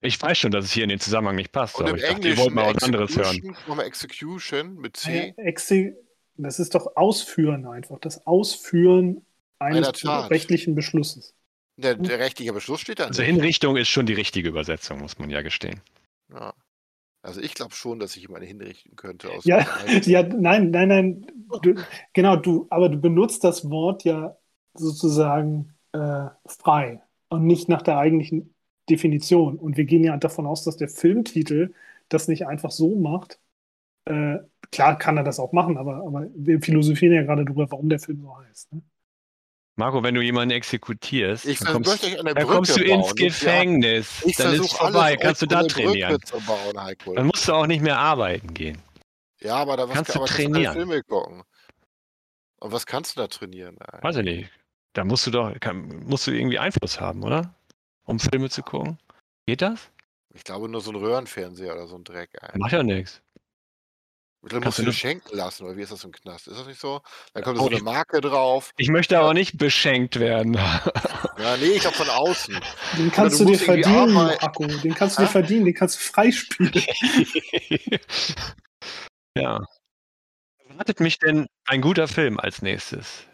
Ich 0.00 0.20
weiß 0.20 0.38
schon, 0.38 0.52
dass 0.52 0.66
es 0.66 0.72
hier 0.72 0.84
in 0.84 0.90
den 0.90 1.00
Zusammenhang 1.00 1.36
nicht 1.36 1.50
passt, 1.50 1.76
Und 1.76 1.82
aber 1.82 1.90
im 1.90 1.96
ich 1.96 2.02
dachte, 2.04 2.28
ihr 2.28 2.36
wollt 2.36 2.54
mal 2.54 2.74
was 2.74 2.82
anderes 2.82 3.16
hören. 3.16 3.26
Execution, 3.36 3.56
nochmal 3.66 3.86
Execution 3.86 4.74
mit 4.76 4.96
Ja, 4.98 5.10
C. 5.12 5.34
Exe 5.38 5.94
das 6.36 6.58
ist 6.58 6.74
doch 6.74 6.96
Ausführen 6.96 7.66
einfach. 7.66 7.98
Das 8.00 8.26
Ausführen 8.26 9.24
eines 9.58 10.04
rechtlichen 10.04 10.74
Beschlusses. 10.74 11.34
Der, 11.76 11.96
der 11.96 12.18
rechtliche 12.18 12.52
Beschluss 12.52 12.80
steht 12.80 13.00
da 13.00 13.06
Also 13.06 13.22
nicht. 13.22 13.30
Hinrichtung 13.32 13.76
ist 13.76 13.88
schon 13.88 14.06
die 14.06 14.14
richtige 14.14 14.48
Übersetzung, 14.48 15.00
muss 15.00 15.18
man 15.18 15.30
ja 15.30 15.42
gestehen. 15.42 15.80
Ja. 16.32 16.54
Also 17.22 17.40
ich 17.40 17.54
glaube 17.54 17.74
schon, 17.74 17.98
dass 17.98 18.16
ich 18.16 18.22
jemanden 18.22 18.46
hinrichten 18.46 18.96
könnte. 18.96 19.30
Aus 19.30 19.44
Ja, 19.44 19.66
ja, 20.04 20.22
nein, 20.22 20.70
nein, 20.70 20.88
nein. 20.88 21.26
Du, 21.62 21.74
genau, 22.12 22.36
du, 22.36 22.66
aber 22.70 22.90
du 22.90 22.98
benutzt 22.98 23.44
das 23.44 23.70
Wort 23.70 24.04
ja 24.04 24.36
sozusagen 24.74 25.72
äh, 25.92 26.26
frei 26.46 27.02
und 27.30 27.46
nicht 27.46 27.68
nach 27.68 27.80
der 27.82 27.96
eigentlichen 27.96 28.54
Definition. 28.90 29.56
Und 29.58 29.76
wir 29.78 29.84
gehen 29.86 30.04
ja 30.04 30.16
davon 30.18 30.46
aus, 30.46 30.64
dass 30.64 30.76
der 30.76 30.88
Filmtitel 30.88 31.72
das 32.10 32.28
nicht 32.28 32.46
einfach 32.46 32.70
so 32.70 32.94
macht. 32.96 33.40
Äh, 34.04 34.38
klar 34.70 34.98
kann 34.98 35.16
er 35.16 35.24
das 35.24 35.40
auch 35.40 35.52
machen, 35.52 35.78
aber, 35.78 36.06
aber 36.06 36.28
wir 36.34 36.60
philosophieren 36.60 37.14
ja 37.14 37.22
gerade 37.22 37.44
darüber, 37.46 37.70
warum 37.70 37.88
der 37.88 38.00
Film 38.00 38.20
so 38.20 38.36
heißt. 38.38 38.72
Ne? 38.74 38.82
Marco, 39.76 40.02
wenn 40.02 40.14
du 40.14 40.20
jemanden 40.20 40.54
exekutierst, 40.54 41.46
Ich 41.46 41.58
dann 41.58 41.72
kommst, 41.74 42.04
dann 42.04 42.46
kommst 42.46 42.76
du 42.76 42.84
bauen. 42.84 43.00
ins 43.00 43.14
Gefängnis. 43.16 44.22
Ich 44.24 44.36
dann 44.36 44.52
ist 44.52 44.58
versuche 44.58 44.76
vorbei, 44.76 45.16
kannst 45.16 45.42
du 45.42 45.46
da 45.46 45.64
trainieren. 45.64 46.18
Bauen. 46.46 47.16
Dann 47.16 47.26
musst 47.26 47.48
du 47.48 47.52
auch 47.52 47.66
nicht 47.66 47.82
mehr 47.82 47.98
arbeiten 47.98 48.54
gehen. 48.54 48.80
Ja, 49.40 49.56
aber 49.56 49.76
da 49.76 49.88
was 49.88 49.94
kannst 49.94 50.14
du 50.14 50.18
aber 50.20 50.26
trainieren. 50.26 50.62
keine 50.64 50.72
Filme 50.74 51.02
gucken. 51.02 51.42
Und 52.60 52.72
was 52.72 52.86
kannst 52.86 53.16
du 53.16 53.20
da 53.20 53.26
trainieren? 53.26 53.76
ey? 53.92 54.02
Weiß 54.02 54.16
ich 54.16 54.24
nicht. 54.24 54.50
Da 54.92 55.04
musst 55.04 55.26
du 55.26 55.32
doch, 55.32 55.52
kann, 55.58 55.88
musst 56.06 56.26
du 56.26 56.30
irgendwie 56.30 56.58
Einfluss 56.58 57.00
haben, 57.00 57.24
oder? 57.24 57.52
Um 58.04 58.20
Filme 58.20 58.48
zu 58.48 58.62
gucken. 58.62 58.96
Geht 59.46 59.60
das? 59.60 59.90
Ich 60.32 60.44
glaube 60.44 60.68
nur 60.68 60.80
so 60.80 60.92
ein 60.92 60.96
Röhrenfernseher 60.96 61.74
oder 61.74 61.88
so 61.88 61.96
ein 61.96 62.04
Dreck. 62.04 62.30
Ey. 62.40 62.56
Macht 62.58 62.72
ja 62.72 62.82
nichts. 62.82 63.20
Kannst 64.50 64.64
musst 64.66 64.78
du 64.78 64.82
du 64.82 64.86
dir 64.86 64.86
nur- 64.86 64.92
schenken 64.94 65.36
lassen, 65.36 65.64
oder 65.64 65.76
wie 65.76 65.82
ist 65.82 65.92
das 65.92 66.04
im 66.04 66.12
Knast? 66.12 66.48
Ist 66.48 66.58
das 66.58 66.66
nicht 66.66 66.80
so? 66.80 67.00
Dann 67.32 67.42
kommt 67.42 67.58
Oh, 67.58 67.62
so 67.62 67.66
eine 67.68 67.76
ich- 67.76 67.82
Marke 67.82 68.20
drauf. 68.20 68.72
Ich 68.76 68.88
möchte 68.88 69.18
aber 69.18 69.34
nicht 69.34 69.58
beschenkt 69.58 70.18
werden. 70.20 70.54
Ja, 71.36 71.56
nee, 71.56 71.64
ich 71.66 71.80
glaube 71.80 71.96
von 71.96 72.08
außen. 72.08 72.58
Den 72.96 73.10
kannst 73.10 73.40
du 73.40 73.44
du 73.44 73.50
dir 73.50 73.58
verdienen. 73.58 74.16
Akku. 74.16 74.66
Den 74.66 74.94
kannst 74.94 75.18
du 75.18 75.22
dir 75.22 75.28
verdienen, 75.28 75.64
den 75.64 75.74
kannst 75.74 75.96
du 75.96 76.00
freispielen. 76.00 76.72
ja. 79.36 79.60
Erwartet 80.68 81.00
mich 81.00 81.18
denn 81.18 81.46
ein 81.66 81.80
guter 81.80 82.06
Film 82.08 82.38
als 82.38 82.62
nächstes? 82.62 83.26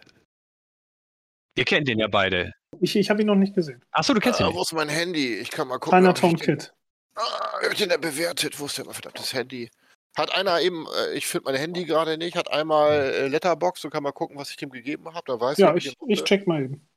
Ihr 1.56 1.64
kennt 1.66 1.88
den 1.88 1.98
ja 1.98 2.08
beide. 2.08 2.52
Ich, 2.80 2.96
ich 2.96 3.10
habe 3.10 3.20
ihn 3.20 3.26
noch 3.26 3.34
nicht 3.34 3.54
gesehen. 3.54 3.84
Achso, 3.90 4.14
du 4.14 4.20
kennst 4.20 4.40
ihn 4.40 4.46
Ah, 4.46 4.54
wo 4.54 4.62
ist 4.62 4.72
mein 4.72 4.88
Handy? 4.88 5.34
Ich 5.36 5.50
kann 5.50 5.68
mal 5.68 5.78
gucken. 5.78 6.06
Ich 6.06 6.20
den- 6.20 6.36
Kid. 6.38 6.72
Ah, 7.16 7.60
hab 7.62 7.70
ich 7.72 7.78
den 7.78 7.90
denn 7.90 8.00
bewertet? 8.00 8.58
Wo 8.58 8.66
ist 8.66 8.78
denn 8.78 8.86
mein 8.86 8.94
verdammtes 8.94 9.32
Handy? 9.34 9.70
Hat 10.16 10.34
einer 10.34 10.60
eben, 10.60 10.86
äh, 10.86 11.14
ich 11.14 11.26
finde 11.26 11.44
mein 11.50 11.54
Handy 11.60 11.84
gerade 11.84 12.18
nicht, 12.18 12.36
hat 12.36 12.50
einmal 12.52 12.92
äh, 12.92 13.28
Letterbox 13.28 13.84
und 13.84 13.90
kann 13.90 14.02
mal 14.02 14.12
gucken, 14.12 14.36
was 14.36 14.50
ich 14.50 14.56
dem 14.56 14.70
gegeben 14.70 15.06
habe. 15.14 15.22
Da 15.26 15.40
weiß 15.40 15.58
Ja, 15.58 15.74
ich, 15.74 15.96
dem- 15.96 16.08
ich 16.10 16.24
check 16.24 16.46
mal 16.46 16.62
eben. 16.64 16.88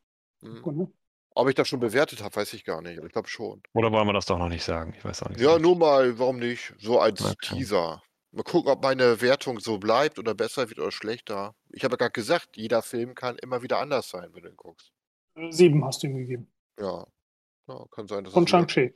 Hm. 0.42 0.56
Sekunde. 0.56 0.92
Ob 1.36 1.50
ich 1.50 1.56
das 1.56 1.68
schon 1.68 1.80
bewertet 1.80 2.22
habe, 2.24 2.36
weiß 2.36 2.54
ich 2.54 2.64
gar 2.64 2.82
nicht. 2.82 3.02
Ich 3.04 3.12
glaube 3.12 3.28
schon. 3.28 3.62
Oder 3.74 3.92
wollen 3.92 4.08
wir 4.08 4.14
das 4.14 4.26
doch 4.26 4.38
noch 4.38 4.50
nicht 4.50 4.64
sagen? 4.64 4.94
Ich 4.98 5.04
weiß 5.04 5.24
auch 5.24 5.30
nicht. 5.30 5.40
Ja, 5.40 5.58
nur 5.58 5.76
mal, 5.76 6.18
warum 6.20 6.38
nicht? 6.38 6.74
So 6.80 7.00
als 7.00 7.24
Okay. 7.24 7.56
Teaser. 7.56 8.04
Mal 8.32 8.44
gucken, 8.44 8.72
ob 8.72 8.82
meine 8.84 9.22
Wertung 9.22 9.60
so 9.60 9.78
bleibt 9.78 10.18
oder 10.20 10.34
besser 10.36 10.70
wird 10.70 10.80
oder 10.80 10.92
schlechter. 10.92 11.56
Ich 11.70 11.84
habe 11.84 11.94
ja 11.94 11.98
gerade 11.98 12.12
gesagt, 12.12 12.56
jeder 12.58 12.82
Film 12.82 13.14
kann 13.16 13.38
immer 13.38 13.62
wieder 13.62 13.80
anders 13.80 14.10
sein, 14.10 14.30
wenn 14.34 14.44
du 14.44 14.50
ihn 14.50 14.56
guckst. 14.56 14.92
Äh, 15.36 15.52
Sieben 15.52 15.84
hast 15.86 16.02
du 16.04 16.08
ihm 16.08 16.18
gegeben. 16.18 16.52
Ja. 16.80 17.06
ja 17.68 17.86
kann 17.92 18.08
sein, 18.08 18.24
dass 18.24 18.34
Von 18.34 18.48
Shang-Chi. 18.48 18.94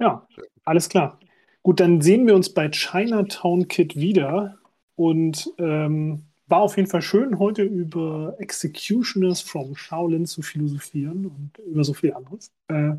Ja, 0.00 0.26
alles 0.64 0.88
klar. 0.88 1.18
Gut, 1.62 1.80
dann 1.80 2.00
sehen 2.00 2.26
wir 2.26 2.34
uns 2.34 2.52
bei 2.52 2.68
Chinatown 2.70 3.68
Kid 3.68 3.96
wieder. 3.96 4.58
Und 4.96 5.50
ähm, 5.58 6.24
war 6.46 6.60
auf 6.60 6.76
jeden 6.76 6.88
Fall 6.88 7.02
schön, 7.02 7.38
heute 7.38 7.62
über 7.62 8.36
Executioners 8.38 9.40
from 9.40 9.74
Shaolin 9.76 10.26
zu 10.26 10.42
philosophieren 10.42 11.26
und 11.26 11.58
über 11.66 11.82
so 11.84 11.94
viel 11.94 12.12
anderes. 12.14 12.52
Äh, 12.68 12.94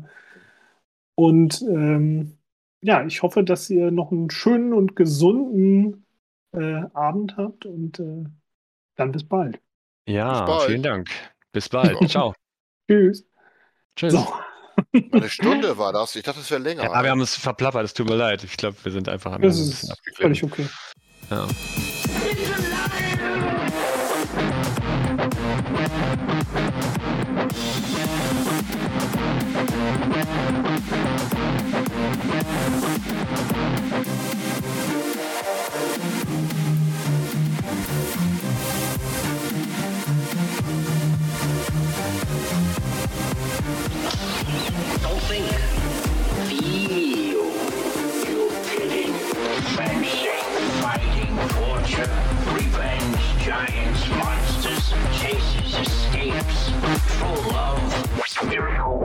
und 1.14 1.62
ähm, 1.62 2.38
ja, 2.82 3.04
ich 3.06 3.22
hoffe, 3.22 3.44
dass 3.44 3.70
ihr 3.70 3.90
noch 3.90 4.10
einen 4.12 4.30
schönen 4.30 4.72
und 4.72 4.96
gesunden 4.96 6.04
äh, 6.52 6.82
Abend 6.92 7.36
habt 7.36 7.66
und 7.66 7.98
äh, 8.00 8.24
dann 8.96 9.12
bis 9.12 9.24
bald. 9.24 9.60
Ja, 10.06 10.40
Bis 10.40 10.46
bald. 10.46 10.62
vielen 10.64 10.82
Dank. 10.82 11.10
Bis 11.52 11.68
bald. 11.68 11.96
Ciao. 12.10 12.34
Tschüss. 12.88 13.24
Tschüss. 13.96 14.12
So. 14.12 14.44
Eine 15.12 15.28
Stunde 15.28 15.78
war 15.78 15.92
das. 15.92 16.16
Ich 16.16 16.22
dachte, 16.22 16.40
es 16.40 16.50
wäre 16.50 16.60
länger. 16.60 16.84
Ja, 16.84 17.02
wir 17.02 17.10
haben 17.10 17.20
es 17.20 17.36
verplappert, 17.36 17.84
es 17.84 17.94
tut 17.94 18.08
mir 18.08 18.16
leid. 18.16 18.44
Ich 18.44 18.56
glaube, 18.56 18.76
wir 18.82 18.92
sind 18.92 19.08
einfach 19.08 19.32
am 19.32 19.42
Das 19.42 19.56
Ende 19.58 19.70
ein 19.70 19.70
ist 19.70 20.16
völlig 20.16 20.44
okay. 20.44 20.66
Ja. 21.30 21.46
Chases, 55.12 55.74
escapes, 55.78 56.72
true 57.18 57.40
love, 57.52 57.82
miracle. 58.48 59.00